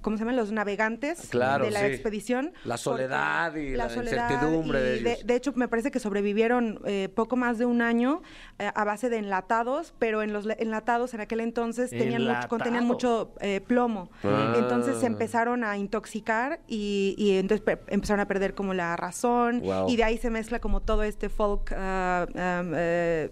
¿cómo 0.00 0.16
se 0.16 0.22
llaman? 0.22 0.36
Los 0.36 0.52
navegantes 0.52 1.28
Claro, 1.30 1.64
de 1.64 1.70
la 1.70 1.80
sí. 1.80 1.86
expedición. 1.86 2.52
La 2.64 2.76
soledad 2.76 3.54
y 3.54 3.70
la 3.76 3.88
soledad 3.88 4.30
incertidumbre 4.30 4.80
de 4.80 4.96
y 4.96 5.02
de, 5.02 5.12
ellos. 5.12 5.26
de 5.26 5.34
hecho, 5.34 5.52
me 5.54 5.68
parece 5.68 5.90
que 5.90 5.98
sobrevivieron 6.00 6.80
eh, 6.84 7.08
poco 7.14 7.36
más 7.36 7.58
de 7.58 7.66
un 7.66 7.82
año 7.82 8.22
eh, 8.58 8.70
a 8.74 8.84
base 8.84 9.08
de 9.10 9.18
enlatados, 9.18 9.94
pero 9.98 10.22
en 10.22 10.32
los 10.32 10.46
enlatados 10.58 11.14
en 11.14 11.20
aquel 11.20 11.40
entonces 11.40 11.90
tenían 11.90 12.24
mucho, 12.24 12.48
contenían 12.48 12.84
mucho 12.86 13.32
eh, 13.40 13.60
plomo. 13.60 14.10
Ah. 14.24 14.54
Entonces 14.58 14.96
se 14.98 15.06
empezaron 15.06 15.64
a 15.64 15.76
intoxicar 15.76 16.60
y, 16.66 17.14
y 17.18 17.36
entonces 17.38 17.64
pe- 17.64 17.80
empezaron 17.88 18.20
a 18.20 18.26
perder 18.28 18.54
como 18.54 18.74
la 18.74 18.96
razón. 18.96 19.60
Wow. 19.60 19.88
Y 19.88 19.96
de 19.96 20.04
ahí 20.04 20.18
se 20.18 20.30
mezcla 20.30 20.58
como 20.60 20.80
todo 20.80 21.02
este 21.02 21.28
folk 21.28 21.72
um, 21.72 22.72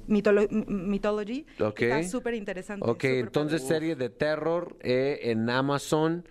mitolo- 0.09 0.47
m- 0.51 0.65
mythology. 0.69 1.47
Está 1.59 2.03
súper 2.05 2.35
interesante. 2.35 2.89
Ok, 2.89 3.05
entonces 3.05 3.63
padre. 3.63 3.75
serie 3.75 3.97
de 3.97 4.09
terror 4.11 4.77
eh, 4.81 5.21
en 5.25 5.49
Amazon. 5.51 6.27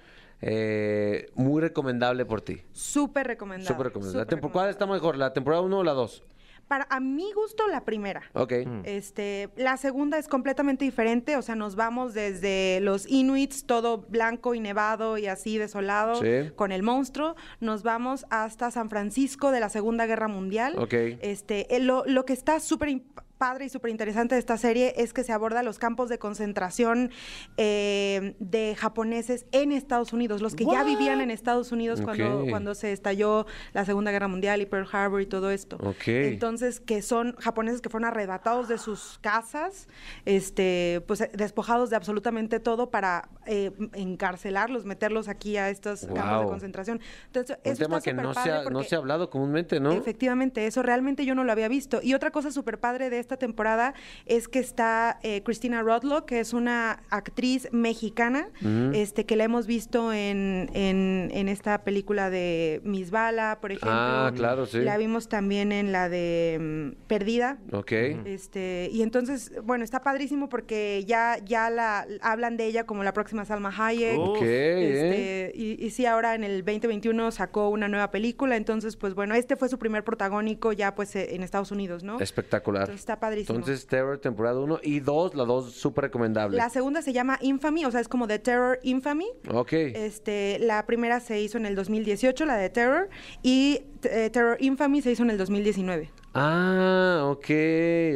Eh, 0.47 1.31
muy 1.33 1.59
recomendable 1.61 2.23
por 2.25 2.41
ti. 2.41 2.61
Súper 2.71 3.25
recomendable. 3.25 3.67
Súper 3.67 3.87
recomendable. 3.87 4.37
La 4.41 4.51
¿Cuál 4.51 4.69
está 4.69 4.85
mejor? 4.85 5.17
¿La 5.17 5.33
temporada 5.33 5.63
1 5.63 5.77
o 5.79 5.83
la 5.83 5.93
2? 5.93 6.23
Para 6.67 6.87
a 6.89 6.99
mi 6.99 7.31
gusto, 7.33 7.67
la 7.67 7.83
primera. 7.85 8.23
Ok. 8.33 8.53
Este, 8.85 9.49
la 9.55 9.77
segunda 9.77 10.17
es 10.17 10.27
completamente 10.27 10.83
diferente, 10.83 11.35
o 11.37 11.43
sea, 11.43 11.53
nos 11.55 11.75
vamos 11.75 12.15
desde 12.15 12.79
los 12.81 13.07
Inuits, 13.07 13.65
todo 13.67 13.99
blanco 13.99 14.55
y 14.55 14.59
nevado 14.59 15.19
y 15.19 15.27
así 15.27 15.59
desolado, 15.59 16.15
Sí. 16.15 16.51
con 16.55 16.71
el 16.71 16.81
monstruo, 16.81 17.35
nos 17.59 17.83
vamos 17.83 18.25
hasta 18.31 18.71
San 18.71 18.89
Francisco 18.89 19.51
de 19.51 19.59
la 19.59 19.69
Segunda 19.69 20.07
Guerra 20.07 20.27
Mundial. 20.27 20.75
Ok. 20.79 20.93
Este, 21.21 21.75
eh, 21.75 21.79
lo, 21.79 22.03
lo 22.07 22.25
que 22.25 22.33
está 22.33 22.59
súper 22.59 22.89
imp- 22.89 23.23
padre 23.37 23.65
y 23.65 23.69
súper 23.69 23.91
interesante 23.91 24.35
de 24.35 24.39
esta 24.39 24.57
serie 24.57 24.93
es 24.97 25.13
que 25.13 25.23
se 25.23 25.33
aborda 25.33 25.61
los 25.63 25.77
campos 25.79 26.09
de 26.09 26.17
concentración 26.19 27.11
eh, 27.57 28.35
de 28.39 28.75
japoneses 28.77 29.45
en 29.51 29.71
Estados 29.71 30.13
Unidos, 30.13 30.41
los 30.41 30.55
que 30.55 30.65
ya 30.65 30.83
vivían 30.83 31.21
en 31.21 31.31
Estados 31.31 31.71
Unidos 31.71 32.01
cuando, 32.01 32.41
Ok. 32.41 32.49
cuando 32.49 32.75
se 32.75 32.91
estalló 32.91 33.45
la 33.73 33.85
Segunda 33.85 34.11
Guerra 34.11 34.27
Mundial 34.27 34.61
y 34.61 34.65
Pearl 34.65 34.87
Harbor 34.91 35.21
y 35.21 35.25
todo 35.25 35.51
esto. 35.51 35.77
Ok. 35.81 36.07
Entonces, 36.07 36.79
que 36.79 37.01
son 37.01 37.35
japoneses 37.37 37.81
que 37.81 37.89
fueron 37.89 38.07
arrebatados 38.07 38.67
de 38.67 38.77
sus 38.77 39.19
casas, 39.21 39.87
este, 40.25 41.01
pues 41.07 41.21
eh, 41.21 41.31
despojados 41.33 41.89
de 41.89 41.95
absolutamente 41.95 42.59
todo 42.59 42.89
para 42.89 43.29
eh, 43.45 43.71
encarcelarlos, 43.93 44.85
meterlos 44.85 45.27
aquí 45.27 45.57
a 45.57 45.69
estos 45.69 46.01
campos 46.05 46.15
de 46.15 46.35
Wow. 46.35 46.49
concentración. 46.49 46.99
Entonces, 47.27 47.57
Un 47.63 47.71
eso 47.71 47.83
tema 47.83 47.97
está 47.97 48.11
que 48.11 48.13
no 48.15 48.33
se, 48.33 48.51
ha, 48.51 48.63
no 48.69 48.83
se 48.83 48.95
ha 48.95 48.97
hablado 48.97 49.29
comúnmente, 49.29 49.79
¿no? 49.79 49.91
Efectivamente, 49.91 50.65
eso 50.67 50.81
realmente 50.83 51.25
yo 51.25 51.35
no 51.35 51.43
lo 51.43 51.51
había 51.51 51.67
visto. 51.67 51.99
Y 52.01 52.13
otra 52.13 52.31
cosa 52.31 52.51
súper 52.51 52.79
padre 52.79 53.09
de 53.09 53.19
esta 53.25 53.37
temporada 53.37 53.93
es 54.25 54.47
que 54.47 54.59
está 54.59 55.19
eh, 55.23 55.41
Christina 55.43 55.81
Rodlock, 55.81 56.25
que 56.25 56.39
es 56.39 56.53
una 56.53 57.03
actriz 57.09 57.67
mexicana, 57.71 58.49
este, 58.93 59.25
que 59.25 59.35
la 59.35 59.43
hemos 59.43 59.67
visto 59.67 60.13
en, 60.13 60.69
en, 60.73 61.29
en 61.33 61.49
esta 61.49 61.83
película 61.83 62.29
de 62.29 62.81
Miss 62.83 63.11
Bala, 63.11 63.59
por 63.61 63.71
ejemplo. 63.71 63.91
Ah, 63.91 64.31
claro, 64.35 64.65
sí. 64.65 64.79
La 64.79 64.97
vimos 64.97 65.27
también 65.27 65.71
en 65.71 65.91
la 65.91 66.09
de 66.09 66.57
mm, 66.59 67.07
Perdida. 67.07 67.57
Ok. 67.71 67.91
Este, 67.91 68.89
y 68.91 69.01
entonces, 69.01 69.51
bueno, 69.63 69.83
está 69.83 70.01
padrísimo 70.01 70.47
porque 70.49 71.03
ya, 71.05 71.37
ya 71.43 71.69
la 71.69 72.05
hablan 72.21 72.57
de 72.57 72.65
ella 72.65 72.85
como 72.85 73.03
la 73.03 73.13
próxima 73.13 73.45
Salma 73.45 73.73
Hayek. 73.75 74.19
Ok, 74.19 74.41
¿eh? 74.41 75.49
Este, 75.49 75.57
y, 75.57 75.83
y 75.83 75.89
sí, 75.89 76.05
ahora 76.05 76.35
en 76.35 76.43
el 76.43 76.63
2021 76.63 77.31
sacó 77.31 77.69
una 77.69 77.87
nueva 77.87 78.11
película, 78.11 78.55
entonces, 78.55 78.95
pues 78.95 79.15
bueno, 79.15 79.33
este 79.35 79.55
fue 79.55 79.69
su 79.69 79.79
primer 79.79 80.03
protagónico 80.03 80.73
ya 80.73 80.93
pues 80.95 81.15
eh, 81.15 81.35
en 81.35 81.43
Estados 81.43 81.71
Unidos, 81.71 82.03
¿no? 82.03 82.19
Espectacular. 82.19 82.83
Entonces, 82.83 83.01
está 83.01 83.14
padrísimo. 83.19 83.57
Entonces, 83.57 83.85
Terror 83.87 84.17
temporada 84.19 84.59
1 84.59 84.79
y 84.83 84.99
2, 84.99 85.35
la 85.35 85.45
2 85.45 85.71
súper 85.73 86.05
recomendable. 86.05 86.57
La 86.57 86.69
segunda 86.69 87.01
se 87.01 87.13
llama 87.13 87.37
Infamy, 87.41 87.85
o 87.85 87.91
sea, 87.91 88.01
es 88.01 88.07
como 88.07 88.27
The 88.27 88.39
Terror 88.39 88.79
Infamy. 88.83 89.27
Ok. 89.49 89.73
Este, 89.73 90.57
la 90.59 90.85
primera 90.85 91.19
se 91.19 91.41
hizo 91.41 91.57
en 91.57 91.65
el 91.65 91.75
2018, 91.75 92.45
la 92.45 92.57
de 92.57 92.69
Terror, 92.69 93.09
y 93.43 93.81
eh, 94.03 94.29
Terror 94.31 94.57
Infamy 94.59 95.01
se 95.01 95.11
hizo 95.11 95.23
en 95.23 95.31
el 95.31 95.37
2019. 95.37 96.11
Ah, 96.33 97.21
ok, 97.25 97.49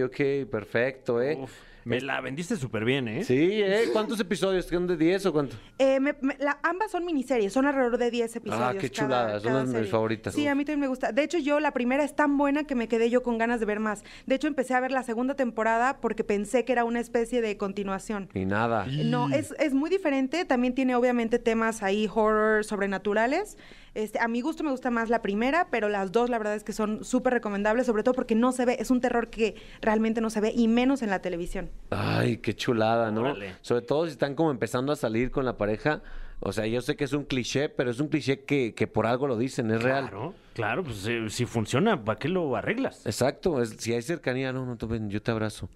ok, 0.06 0.50
perfecto, 0.50 1.22
¿eh? 1.22 1.38
Uf, 1.42 1.52
me 1.86 2.02
la 2.02 2.22
vendiste 2.22 2.56
súper 2.56 2.86
bien, 2.86 3.08
¿eh? 3.08 3.24
Sí, 3.24 3.62
¿eh? 3.64 3.86
¿Cuántos 3.94 4.20
episodios? 4.20 4.66
¿Son 4.66 4.86
de 4.88 4.98
10 4.98 5.26
o 5.26 5.34
cuánto? 5.34 5.56
Eh, 5.78 6.00
me- 6.00 6.16
me- 6.22 6.38
la- 6.40 6.60
ambas 6.64 6.92
son 6.92 7.06
miniseries, 7.06 7.52
son 7.54 7.66
alrededor 7.66 7.98
de 7.98 8.12
10 8.12 8.36
episodios. 8.36 8.66
Ah, 8.68 8.74
qué 8.74 8.90
cada- 8.90 9.08
chulada, 9.08 9.40
son 9.40 9.64
mis 9.64 9.72
serie. 9.72 9.90
favoritas. 9.90 10.34
Sí, 10.34 10.42
Uf. 10.44 10.48
a 10.50 10.56
mí 10.56 10.66
también 10.66 10.82
me 10.82 10.88
gusta. 10.88 11.12
De 11.12 11.24
hecho, 11.24 11.38
yo 11.38 11.60
la 11.60 11.72
primera 11.72 12.04
es 12.04 12.16
tan 12.16 12.38
buena 12.38 12.64
que 12.66 12.76
me 12.76 12.88
quedé 12.88 13.10
yo 13.10 13.24
con 13.24 13.38
ganas 13.38 13.60
de 13.60 13.66
ver 13.66 13.80
más. 13.80 14.04
De 14.26 14.36
hecho, 14.36 14.48
empecé 14.48 14.74
a 14.74 14.80
ver 14.80 14.92
la 14.92 15.04
segunda 15.04 15.36
temporada 15.36 15.98
porque 16.02 16.24
pensé 16.24 16.66
que 16.66 16.72
era 16.74 16.84
una 16.84 17.00
especie 17.00 17.42
de 17.42 17.58
continuación. 17.58 18.30
Y 18.34 18.46
nada. 18.46 18.86
No, 19.06 19.30
es, 19.30 19.54
es 19.60 19.74
muy 19.74 19.90
diferente. 19.90 20.46
También 20.46 20.76
tiene 20.76 20.96
obviamente 20.96 21.40
temas 21.40 21.82
ahí 21.84 22.10
horror 22.14 22.64
sobrenaturales. 22.66 23.58
Este, 23.96 24.20
a 24.20 24.28
mi 24.28 24.42
gusto 24.42 24.64
me 24.64 24.72
gusta 24.72 24.92
más 24.92 25.10
la 25.10 25.22
primera, 25.22 25.68
pero 25.72 25.90
las 25.90 26.12
dos 26.12 26.30
la 26.30 26.38
verdad 26.38 26.56
es 26.56 26.64
que 26.64 26.74
son 26.74 27.04
súper 27.04 27.34
recomendables, 27.34 27.86
sobre 27.86 28.04
todo 28.04 28.14
porque 28.14 28.36
no 28.36 28.52
se 28.52 28.66
ve, 28.66 28.78
es 28.80 28.92
un 28.92 29.02
terror 29.02 29.30
que 29.30 29.56
realmente 29.82 30.22
no 30.22 30.30
se 30.30 30.42
ve 30.42 30.52
y 30.56 30.68
menos 30.68 31.02
en 31.02 31.10
la 31.10 31.20
televisión. 31.22 31.70
Ay, 31.90 32.38
qué 32.38 32.56
chulada, 32.56 33.12
¿no? 33.12 33.22
Órale. 33.22 33.56
Sobre 33.62 33.82
todo 33.84 34.06
si 34.06 34.12
están 34.12 34.36
como 34.36 34.52
empezando 34.52 34.92
a 34.92 34.96
salir 34.96 35.32
con 35.32 35.46
la 35.46 35.58
pareja. 35.58 36.02
O 36.42 36.54
sea, 36.54 36.66
yo 36.66 36.80
sé 36.82 36.96
que 36.96 37.04
es 37.04 37.12
un 37.12 37.26
cliché, 37.26 37.68
pero 37.68 37.92
es 37.92 38.00
un 38.00 38.08
cliché 38.08 38.46
que, 38.46 38.74
que 38.74 38.88
por 38.88 39.06
algo 39.06 39.28
lo 39.28 39.38
dicen, 39.38 39.72
es 39.72 39.84
real. 39.84 40.04
Claro, 40.10 40.34
claro, 40.54 40.84
pues 40.86 41.06
eh, 41.06 41.26
si 41.30 41.46
funciona, 41.46 42.06
¿para 42.06 42.18
qué 42.18 42.30
lo 42.30 42.56
arreglas? 42.56 43.06
Exacto, 43.06 43.62
es- 43.62 43.72
si 43.78 43.92
hay 43.94 44.02
cercanía, 44.02 44.54
no, 44.54 44.66
no, 44.66 44.78
tú 44.78 44.88
ven, 44.88 45.10
yo 45.10 45.22
te 45.22 45.32
abrazo. 45.32 45.68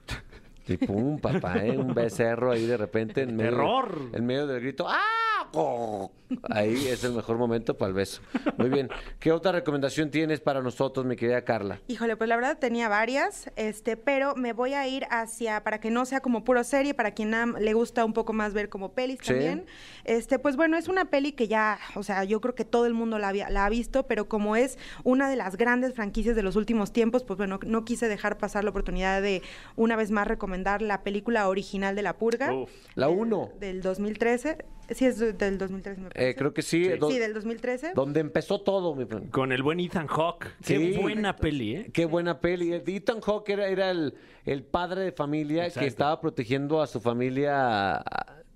Y 0.68 0.78
pum, 0.78 1.20
papá, 1.20 1.57
¿eh? 1.57 1.78
Un 1.78 1.93
becerro 1.93 2.51
ahí 2.51 2.66
de 2.66 2.78
repente 2.78 3.22
en 3.24 3.36
medio, 3.36 3.51
¡Terror! 3.51 3.97
en 4.14 4.26
medio 4.26 4.47
del 4.47 4.61
grito. 4.61 4.86
¡Ah! 4.88 5.49
¡Oh! 5.53 6.11
Ahí 6.49 6.88
es 6.88 7.03
el 7.03 7.11
mejor 7.14 7.38
momento 7.38 7.78
para 7.78 7.89
el 7.89 7.93
beso. 7.93 8.22
Muy 8.57 8.70
bien. 8.70 8.89
¿Qué 9.20 9.32
otra 9.32 9.51
recomendación 9.51 10.09
tienes 10.09 10.39
para 10.39 10.61
nosotros, 10.64 11.05
mi 11.05 11.16
querida 11.16 11.43
Carla? 11.43 11.80
Híjole, 11.88 12.16
pues 12.18 12.28
la 12.28 12.36
verdad 12.38 12.57
tenía 12.57 12.89
varias, 12.89 13.51
este, 13.55 13.97
pero 13.97 14.34
me 14.36 14.53
voy 14.53 14.74
a 14.74 14.88
ir 14.88 15.05
hacia, 15.11 15.64
para 15.64 15.80
que 15.80 15.91
no 15.91 16.05
sea 16.05 16.22
como 16.22 16.43
puro 16.43 16.64
serie, 16.64 16.95
para 16.95 17.11
quien 17.11 17.36
le 17.59 17.74
gusta 17.74 18.03
un 18.03 18.14
poco 18.14 18.34
más 18.34 18.53
ver 18.53 18.70
como 18.70 18.93
pelis 18.93 19.20
Sí. 19.22 19.28
también. 19.28 19.66
Este, 20.05 20.39
pues 20.39 20.55
bueno, 20.55 20.76
es 20.76 20.88
una 20.88 21.05
peli 21.05 21.34
que 21.34 21.47
ya, 21.47 21.78
o 21.93 22.01
sea, 22.01 22.24
yo 22.24 22.41
creo 22.41 22.55
que 22.55 22.66
todo 22.66 22.88
el 22.88 22.93
mundo 22.95 23.20
la, 23.20 23.28
había- 23.28 23.49
la 23.51 23.66
ha 23.66 23.70
visto, 23.70 24.07
pero 24.07 24.28
como 24.28 24.55
es 24.55 24.80
una 25.03 25.30
de 25.30 25.36
las 25.36 25.55
grandes 25.55 25.93
franquicias 25.93 26.36
de 26.36 26.41
los 26.41 26.55
últimos 26.55 26.91
tiempos, 26.93 27.24
pues 27.24 27.38
bueno, 27.38 27.59
no 27.64 27.86
quise 27.86 28.07
dejar 28.07 28.39
pasar 28.39 28.64
la 28.64 28.72
oportunidad 28.72 29.22
de 29.22 29.43
una 29.76 29.95
vez 29.95 30.09
más 30.09 30.26
recomendar 30.28 30.53
la 30.58 31.04
película 31.04 31.47
original 31.49 31.95
de 31.95 32.01
La 32.01 32.18
Purga. 32.18 32.54
Uf. 32.54 32.70
La 32.95 33.08
del- 33.08 33.18
1. 33.18 33.49
Del 33.60 33.82
2013. 33.82 34.58
Sí, 34.89 35.06
es 35.06 35.18
de- 35.18 35.32
del 35.34 35.58
2013, 35.58 36.01
me 36.01 36.10
parece. 36.10 36.30
Eh, 36.30 36.36
creo 36.36 36.54
que 36.54 36.62
sí. 36.62 36.88
do- 36.99 37.10
Sí, 37.10 37.18
del 37.18 37.34
2013. 37.34 37.93
Donde 37.95 38.20
empezó 38.20 38.62
todo, 38.62 38.93
mi 38.95 39.06
friend. 39.06 39.32
Con 39.32 39.51
el 39.51 39.64
buen 39.64 39.80
Ethan 39.80 40.08
Hawke. 40.08 40.47
Qué 40.66 40.97
buena 41.01 41.36
peli, 41.38 41.76
¿eh? 41.78 41.89
Qué 41.93 42.06
buena 42.06 42.39
peli. 42.41 42.74
Ethan 42.74 43.22
Hawke 43.22 43.49
era, 43.49 43.68
era 43.68 43.91
el, 43.91 44.14
el 44.45 44.64
padre 44.64 45.01
de 45.01 45.12
familia 45.14 45.64
Exacto. 45.66 45.80
que 45.82 45.88
estaba 45.88 46.20
protegiendo 46.20 46.82
a 46.82 46.88
su 46.88 46.99
familia, 46.99 48.04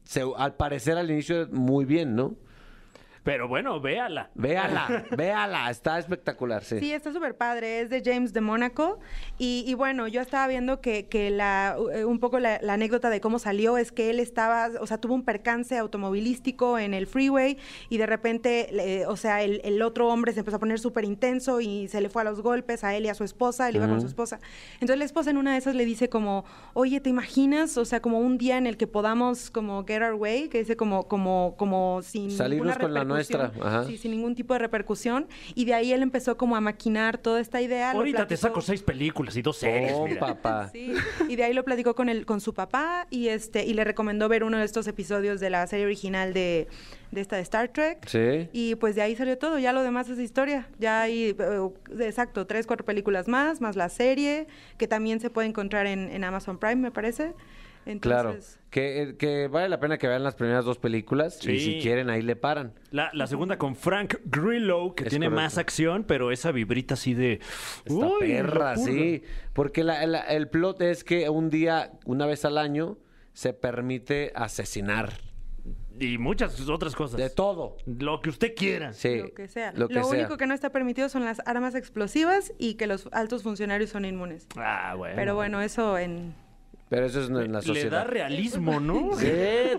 se- 0.03 0.23
al 0.35 0.55
parecer 0.55 0.97
al 0.97 1.09
inicio 1.09 1.47
muy 1.51 1.85
bien, 1.85 2.15
¿no? 2.15 2.35
Pero 3.27 3.49
bueno, 3.49 3.81
véala. 3.81 4.29
Véala, 4.35 5.03
véala, 5.17 5.69
está 5.69 5.99
espectacular, 5.99 6.63
sí. 6.63 6.79
Sí, 6.79 6.93
está 6.93 7.11
súper 7.11 7.35
padre. 7.35 7.81
Es 7.81 7.89
de 7.89 8.01
James 8.01 8.31
de 8.31 8.39
Mónaco. 8.39 9.01
Y, 9.37 9.65
y 9.67 9.73
bueno, 9.73 10.07
yo 10.07 10.21
estaba 10.21 10.47
viendo 10.47 10.79
que, 10.79 11.07
que 11.07 11.29
la, 11.29 11.75
eh, 11.93 12.05
un 12.05 12.21
poco 12.21 12.39
la, 12.39 12.57
la 12.61 12.75
anécdota 12.75 13.09
de 13.09 13.19
cómo 13.19 13.37
salió 13.37 13.77
es 13.77 13.91
que 13.91 14.11
él 14.11 14.21
estaba, 14.21 14.69
o 14.79 14.87
sea, 14.87 14.99
tuvo 14.99 15.13
un 15.13 15.25
percance 15.25 15.77
automovilístico 15.77 16.79
en 16.79 16.93
el 16.93 17.05
freeway 17.05 17.57
y 17.89 17.97
de 17.97 18.05
repente, 18.05 19.03
o 19.09 19.17
sea, 19.17 19.43
el, 19.43 19.59
el 19.65 19.81
otro 19.81 20.07
hombre 20.07 20.31
se 20.31 20.39
empezó 20.39 20.55
a 20.55 20.59
poner 20.59 20.79
súper 20.79 21.03
intenso 21.03 21.59
y 21.59 21.89
se 21.89 21.99
le 21.99 22.07
fue 22.07 22.21
a 22.21 22.25
los 22.25 22.39
golpes 22.39 22.85
a 22.85 22.95
él 22.95 23.07
y 23.07 23.09
a 23.09 23.13
su 23.13 23.25
esposa. 23.25 23.67
Él 23.67 23.75
iba 23.75 23.89
con 23.89 23.99
su 23.99 24.07
esposa. 24.07 24.39
Entonces 24.75 24.99
la 24.99 25.03
esposa 25.03 25.31
en 25.31 25.37
una 25.37 25.51
de 25.51 25.57
esas 25.57 25.75
le 25.75 25.83
dice 25.83 26.07
como, 26.07 26.45
oye, 26.73 27.01
¿te 27.01 27.09
imaginas? 27.09 27.77
O 27.77 27.83
sea, 27.83 28.01
como 28.01 28.19
un 28.19 28.37
día 28.37 28.57
en 28.57 28.67
el 28.67 28.77
que 28.77 28.87
podamos 28.87 29.51
como 29.51 29.83
get 29.85 30.01
our 30.01 30.13
way, 30.13 30.47
que 30.47 30.59
dice 30.59 30.77
como, 30.77 31.09
como, 31.09 31.55
como 31.57 32.01
sin 32.03 32.31
Salirnos 32.31 32.67
ninguna 32.67 32.81
con 32.81 32.93
la 32.93 33.16
nuestra, 33.17 33.43
repercusión. 33.47 33.75
ajá. 33.75 33.87
Sí, 33.87 33.97
sin 33.97 34.11
ningún 34.11 34.35
tipo 34.35 34.53
de 34.53 34.59
repercusión. 34.59 35.27
Y 35.55 35.65
de 35.65 35.73
ahí 35.73 35.93
él 35.93 36.01
empezó 36.01 36.37
como 36.37 36.55
a 36.55 36.61
maquinar 36.61 37.17
toda 37.17 37.39
esta 37.39 37.61
idea. 37.61 37.91
Ahorita 37.91 38.27
te 38.27 38.37
saco 38.37 38.61
seis 38.61 38.81
películas 38.81 39.35
y 39.35 39.41
dos 39.41 39.57
series. 39.57 39.93
Oh, 39.93 40.07
mira. 40.07 40.19
papá. 40.19 40.71
Sí, 40.77 40.93
y 41.27 41.35
de 41.35 41.43
ahí 41.43 41.53
lo 41.53 41.63
platicó 41.63 41.95
con 41.95 42.09
el, 42.09 42.25
con 42.25 42.41
su 42.41 42.53
papá 42.53 43.07
y 43.09 43.29
este, 43.29 43.65
y 43.65 43.73
le 43.73 43.83
recomendó 43.83 44.27
ver 44.27 44.43
uno 44.43 44.57
de 44.57 44.65
estos 44.65 44.87
episodios 44.87 45.39
de 45.39 45.49
la 45.49 45.65
serie 45.67 45.85
original 45.85 46.33
de, 46.33 46.67
de 47.11 47.21
esta 47.21 47.35
de 47.37 47.41
Star 47.41 47.69
Trek. 47.69 48.05
Sí. 48.07 48.49
Y 48.53 48.75
pues 48.75 48.95
de 48.95 49.01
ahí 49.01 49.15
salió 49.15 49.37
todo, 49.37 49.59
ya 49.59 49.73
lo 49.73 49.83
demás 49.83 50.09
es 50.09 50.19
historia. 50.19 50.67
Ya 50.79 51.01
hay, 51.01 51.35
eh, 51.37 51.69
exacto, 51.99 52.45
tres, 52.47 52.67
cuatro 52.67 52.85
películas 52.85 53.27
más, 53.27 53.61
más 53.61 53.75
la 53.75 53.89
serie, 53.89 54.47
que 54.77 54.87
también 54.87 55.19
se 55.19 55.29
puede 55.29 55.47
encontrar 55.47 55.87
en, 55.87 56.09
en 56.09 56.23
Amazon 56.23 56.57
Prime, 56.57 56.75
me 56.75 56.91
parece. 56.91 57.33
Claro. 57.99 58.29
Entonces, 58.31 58.59
Que, 58.69 59.01
eh, 59.01 59.15
que 59.17 59.47
vale 59.47 59.69
la 59.69 59.79
pena 59.79 59.97
que 59.97 60.07
vean 60.07 60.23
las 60.23 60.35
primeras 60.35 60.65
dos 60.65 60.77
películas 60.77 61.39
y 61.47 61.57
si 61.59 61.79
quieren 61.81 62.09
ahí 62.09 62.21
le 62.21 62.35
paran. 62.35 62.73
La, 62.91 63.09
la 63.13 63.25
segunda 63.27 63.57
con 63.57 63.75
Frank 63.75 64.15
Grillo, 64.25 64.93
que 64.93 65.05
Es 65.05 65.09
tiene 65.09 65.27
correcto. 65.27 65.41
más 65.43 65.57
acción, 65.57 66.03
pero 66.03 66.31
esa 66.31 66.51
vibrita 66.51 66.95
así 66.95 67.13
de... 67.13 67.39
Esta 67.85 68.05
Uy, 68.07 68.19
perra, 68.27 68.75
sí. 68.75 69.23
Porque 69.53 69.83
la- 69.83 70.05
la- 70.05 70.21
el 70.21 70.49
plot 70.49 70.81
es 70.81 71.03
que 71.03 71.29
un 71.29 71.49
día, 71.49 71.91
una 72.05 72.25
vez 72.25 72.43
al 72.45 72.57
año, 72.57 72.97
se 73.33 73.53
permite 73.53 74.31
asesinar. 74.35 75.13
y 75.99 76.17
muchas 76.19 76.59
otras 76.69 76.93
cosas. 76.95 77.17
De 77.17 77.29
todo. 77.31 77.77
Lo 77.87 78.21
que 78.21 78.29
usted 78.29 78.53
quiera. 78.55 78.93
Sí. 78.93 79.17
Lo 79.17 79.33
que 79.33 79.47
sea. 79.47 79.71
Lo 79.71 79.79
Lo, 79.81 79.87
que 79.87 79.93
sea. 79.95 80.05
único 80.05 80.37
que 80.37 80.45
no 80.45 80.53
está 80.53 80.69
permitido 80.71 81.09
son 81.09 81.25
las 81.25 81.41
armas 81.47 81.73
explosivas 81.73 82.53
y 82.59 82.75
que 82.75 82.85
los 82.85 83.09
altos 83.13 83.41
funcionarios 83.41 83.89
son 83.89 84.05
inmunes. 84.05 84.45
Ah, 84.57 84.93
bueno. 84.95 85.15
Pero 85.15 85.33
bueno, 85.35 85.59
eso 85.61 85.97
en... 85.97 86.35
Pero 86.89 87.05
eso 87.05 87.19
es 87.21 87.27
en 87.27 87.33
la 87.35 87.41
Le 87.43 87.47
da 87.51 87.61
sociedad. 87.61 88.07
realismo, 88.07 88.79
¿no? 88.79 89.11
Sí, 89.17 89.27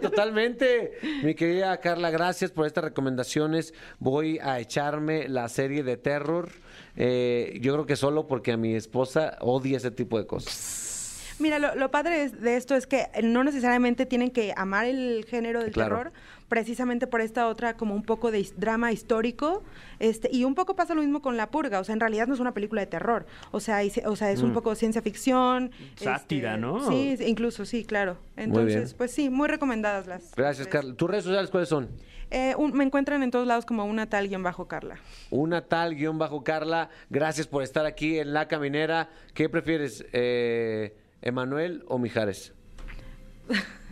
totalmente. 0.03 0.93
Mi 1.23 1.35
querida 1.35 1.79
Carla, 1.81 2.11
gracias 2.11 2.51
por 2.51 2.67
estas 2.67 2.85
recomendaciones. 2.85 3.73
Voy 3.99 4.39
a 4.43 4.61
echarme 4.61 5.29
la 5.29 5.49
serie 5.49 5.83
de 5.83 5.97
terror. 5.97 6.51
Eh, 6.97 7.59
yo 7.63 7.73
creo 7.75 7.87
que 7.87 7.97
solo 7.97 8.27
porque 8.27 8.53
a 8.53 8.57
mi 8.57 8.75
esposa 8.75 9.39
odia 9.41 9.77
ese 9.79 9.91
tipo 9.91 10.19
de 10.19 10.27
cosas. 10.27 11.37
Mira, 11.39 11.59
lo, 11.61 11.75
lo 11.77 11.91
padre 11.91 12.29
de 12.31 12.57
esto 12.57 12.75
es 12.75 12.87
que 12.89 13.07
no 13.23 13.45
necesariamente 13.45 14.07
tienen 14.07 14.31
que 14.31 14.53
amar 14.57 14.87
el 14.87 15.25
género 15.29 15.63
del 15.63 15.71
Claro. 15.73 15.97
terror, 15.97 16.13
precisamente 16.49 17.07
por 17.07 17.21
esta 17.21 17.47
otra 17.49 17.77
como 17.77 17.95
un 17.95 18.03
poco 18.03 18.31
de 18.31 18.49
drama 18.57 18.91
histórico, 18.93 19.63
este 19.99 20.29
y 20.33 20.45
un 20.45 20.55
poco 20.55 20.75
pasa 20.77 20.95
lo 20.95 21.03
mismo 21.03 21.21
con 21.23 21.37
La 21.37 21.51
Purga, 21.51 21.81
o 21.81 21.85
sea, 21.85 21.93
en 21.93 22.01
realidad 22.01 22.27
no 22.27 22.35
es 22.35 22.41
una 22.41 22.53
película 22.55 22.81
de 22.81 22.87
terror, 22.87 23.27
o 23.51 23.61
sea, 23.61 23.85
y 23.85 23.91
se- 23.91 24.07
o 24.07 24.17
sea, 24.17 24.31
es 24.31 24.43
un 24.43 24.53
poco 24.53 24.75
ciencia 24.75 25.03
ficción. 25.03 25.67
Mm. 25.67 26.03
Sátira, 26.05 26.51
este, 26.55 26.61
¿no? 26.61 26.89
Sí, 26.91 27.17
incluso, 27.27 27.65
sí, 27.65 27.85
claro. 27.85 28.17
bien. 28.37 28.49
Entonces, 28.49 28.95
pues 28.95 29.11
sí, 29.13 29.31
muy 29.31 29.49
recomendadas 29.49 30.07
las. 30.07 30.35
Gracias. 30.35 30.67
Carla. 30.69 30.95
¿Tus 30.95 31.11
redes 31.11 31.25
sociales 31.25 31.51
cuáles 31.51 31.69
son? 31.69 31.89
Eh, 32.31 32.55
un- 32.59 32.73
me 32.75 32.85
encuentran 32.85 33.23
en 33.23 33.31
todos 33.31 33.47
lados 33.47 33.65
como 33.65 33.85
una 33.87 34.09
tal 34.09 34.29
guion 34.29 34.43
bajo 34.43 34.69
Carla. 34.69 34.97
Una 35.31 35.63
tal 35.67 35.95
guion 35.95 36.19
bajo 36.19 36.45
Carla. 36.45 36.91
Gracias 37.11 37.47
por 37.47 37.63
estar 37.63 37.87
aquí 37.87 38.19
en 38.19 38.33
La 38.35 38.49
Caminera. 38.49 39.09
¿Qué 39.35 39.49
prefieres, 39.49 40.05
eh, 40.13 40.95
Emanuel 41.23 41.85
o 41.89 41.99
Mijares? 41.99 42.53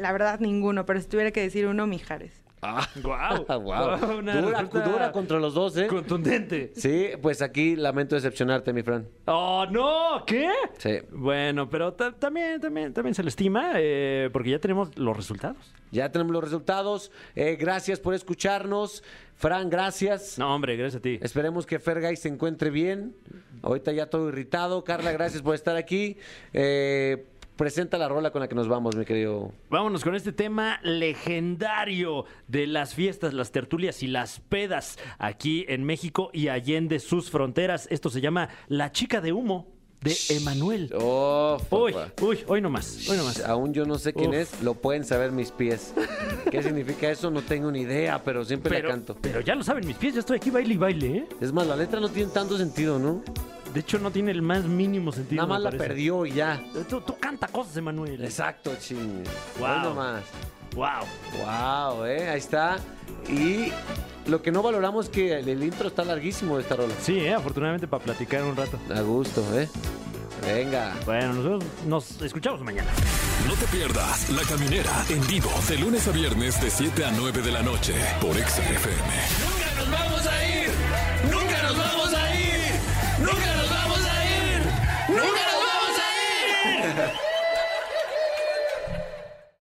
La 0.00 0.12
verdad, 0.12 0.40
ninguno, 0.40 0.86
pero 0.86 1.00
si 1.00 1.06
tuviera 1.08 1.30
que 1.30 1.40
decir 1.40 1.66
uno, 1.66 1.86
Mijares. 1.86 2.32
Ah, 2.62 2.86
Guau. 3.02 3.46
wow. 3.48 3.60
Guau, 3.62 4.18
una 4.18 4.38
Dura, 4.42 5.12
contra 5.12 5.38
los 5.40 5.54
dos, 5.54 5.76
¿eh? 5.78 5.86
Contundente. 5.86 6.72
Sí, 6.74 7.08
pues 7.22 7.40
aquí 7.40 7.74
lamento 7.74 8.14
decepcionarte, 8.16 8.74
mi 8.74 8.82
Fran. 8.82 9.08
Oh, 9.26 9.64
no, 9.70 10.24
¿qué? 10.26 10.50
Sí. 10.76 10.98
Bueno, 11.10 11.70
pero 11.70 11.94
ta- 11.94 12.12
también, 12.12 12.60
también, 12.60 12.92
también 12.92 13.14
se 13.14 13.22
le 13.22 13.30
estima 13.30 13.72
eh, 13.76 14.28
porque 14.30 14.50
ya 14.50 14.58
tenemos 14.58 14.96
los 14.98 15.16
resultados. 15.16 15.72
Ya 15.90 16.12
tenemos 16.12 16.34
los 16.34 16.44
resultados. 16.44 17.10
Eh, 17.34 17.56
gracias 17.58 17.98
por 17.98 18.12
escucharnos. 18.12 19.02
Fran, 19.36 19.70
gracias. 19.70 20.38
No, 20.38 20.54
hombre, 20.54 20.76
gracias 20.76 21.00
a 21.00 21.02
ti. 21.02 21.18
Esperemos 21.22 21.64
que 21.64 21.78
Fergay 21.78 22.14
se 22.16 22.28
encuentre 22.28 22.68
bien. 22.68 23.16
Ahorita 23.62 23.90
ya 23.92 24.04
todo 24.10 24.28
irritado. 24.28 24.84
Carla, 24.84 25.12
gracias 25.12 25.40
por 25.40 25.54
estar 25.54 25.76
aquí. 25.76 26.18
Eh, 26.52 27.24
presenta 27.60 27.98
la 27.98 28.08
rola 28.08 28.30
con 28.30 28.40
la 28.40 28.48
que 28.48 28.54
nos 28.54 28.68
vamos, 28.68 28.96
mi 28.96 29.04
querido. 29.04 29.52
Vámonos 29.68 30.02
con 30.02 30.14
este 30.14 30.32
tema 30.32 30.80
legendario 30.82 32.24
de 32.48 32.66
las 32.66 32.94
fiestas, 32.94 33.34
las 33.34 33.52
tertulias 33.52 34.02
y 34.02 34.06
las 34.06 34.40
pedas 34.40 34.98
aquí 35.18 35.66
en 35.68 35.84
México 35.84 36.30
y 36.32 36.48
allende 36.48 36.98
sus 37.00 37.30
fronteras. 37.30 37.86
Esto 37.90 38.08
se 38.08 38.22
llama 38.22 38.48
La 38.68 38.92
chica 38.92 39.20
de 39.20 39.34
humo 39.34 39.68
de 40.00 40.16
Emanuel. 40.30 40.90
Oh, 40.98 41.58
Uy, 41.70 41.94
uy, 42.22 42.38
hoy 42.46 42.62
nomás, 42.62 43.06
hoy 43.10 43.18
nomás. 43.18 43.44
Aún 43.44 43.74
yo 43.74 43.84
no 43.84 43.98
sé 43.98 44.14
quién 44.14 44.30
Uf. 44.30 44.36
es, 44.36 44.62
lo 44.62 44.72
pueden 44.72 45.04
saber 45.04 45.30
mis 45.30 45.50
pies. 45.50 45.92
¿Qué 46.50 46.62
significa 46.62 47.10
eso? 47.10 47.30
No 47.30 47.42
tengo 47.42 47.70
ni 47.70 47.82
idea, 47.82 48.22
pero 48.24 48.42
siempre 48.42 48.74
Pero, 48.74 48.88
la 48.88 48.94
canto. 48.94 49.18
pero 49.20 49.40
ya 49.40 49.54
lo 49.54 49.62
saben 49.62 49.86
mis 49.86 49.96
pies, 49.98 50.14
yo 50.14 50.20
estoy 50.20 50.38
aquí 50.38 50.48
baile 50.48 50.72
y 50.72 50.78
baile, 50.78 51.06
¿eh? 51.18 51.26
Es 51.42 51.52
más, 51.52 51.66
la 51.66 51.76
letra 51.76 52.00
no 52.00 52.08
tiene 52.08 52.32
tanto 52.32 52.56
sentido, 52.56 52.98
¿no? 52.98 53.22
De 53.72 53.80
hecho, 53.80 53.98
no 53.98 54.10
tiene 54.10 54.30
el 54.32 54.42
más 54.42 54.64
mínimo 54.64 55.12
sentido. 55.12 55.42
Nada 55.42 55.54
más 55.58 55.62
la 55.62 55.70
perdió 55.70 56.26
y 56.26 56.32
ya. 56.32 56.62
Tú, 56.88 57.00
tú 57.00 57.16
canta 57.18 57.46
cosas, 57.48 57.76
Emanuel. 57.76 58.24
Exacto, 58.24 58.72
ching. 58.80 59.22
Wow. 59.58 59.82
Nomás. 59.84 60.24
Wow. 60.74 61.04
Wow, 61.38 62.04
eh, 62.06 62.28
ahí 62.28 62.38
está. 62.38 62.78
Y 63.28 63.72
lo 64.26 64.42
que 64.42 64.50
no 64.50 64.62
valoramos 64.62 65.06
es 65.06 65.10
que 65.10 65.38
el, 65.38 65.48
el 65.48 65.62
intro 65.62 65.88
está 65.88 66.04
larguísimo 66.04 66.56
de 66.56 66.62
esta 66.62 66.76
rola. 66.76 66.94
Sí, 67.00 67.18
eh, 67.18 67.34
afortunadamente 67.34 67.86
para 67.86 68.02
platicar 68.02 68.42
un 68.44 68.56
rato. 68.56 68.78
A 68.94 69.00
gusto, 69.02 69.44
¿eh? 69.58 69.68
Venga. 70.42 70.94
Bueno, 71.04 71.34
nosotros 71.34 71.64
nos 71.86 72.22
escuchamos 72.22 72.60
mañana. 72.62 72.90
No 73.46 73.54
te 73.54 73.66
pierdas 73.66 74.30
La 74.30 74.42
Caminera 74.42 75.04
en 75.08 75.26
vivo 75.26 75.50
de 75.68 75.78
lunes 75.78 76.06
a 76.08 76.12
viernes 76.12 76.60
de 76.60 76.70
7 76.70 77.04
a 77.04 77.10
9 77.12 77.42
de 77.42 77.52
la 77.52 77.62
noche 77.62 77.94
por 78.20 78.36
Exa 78.36 78.62
FM. 78.62 79.60
¡Nunca 85.10 85.22
nos 85.22 85.60
vamos 85.64 85.98
a 85.98 87.02
ir! 87.18 87.29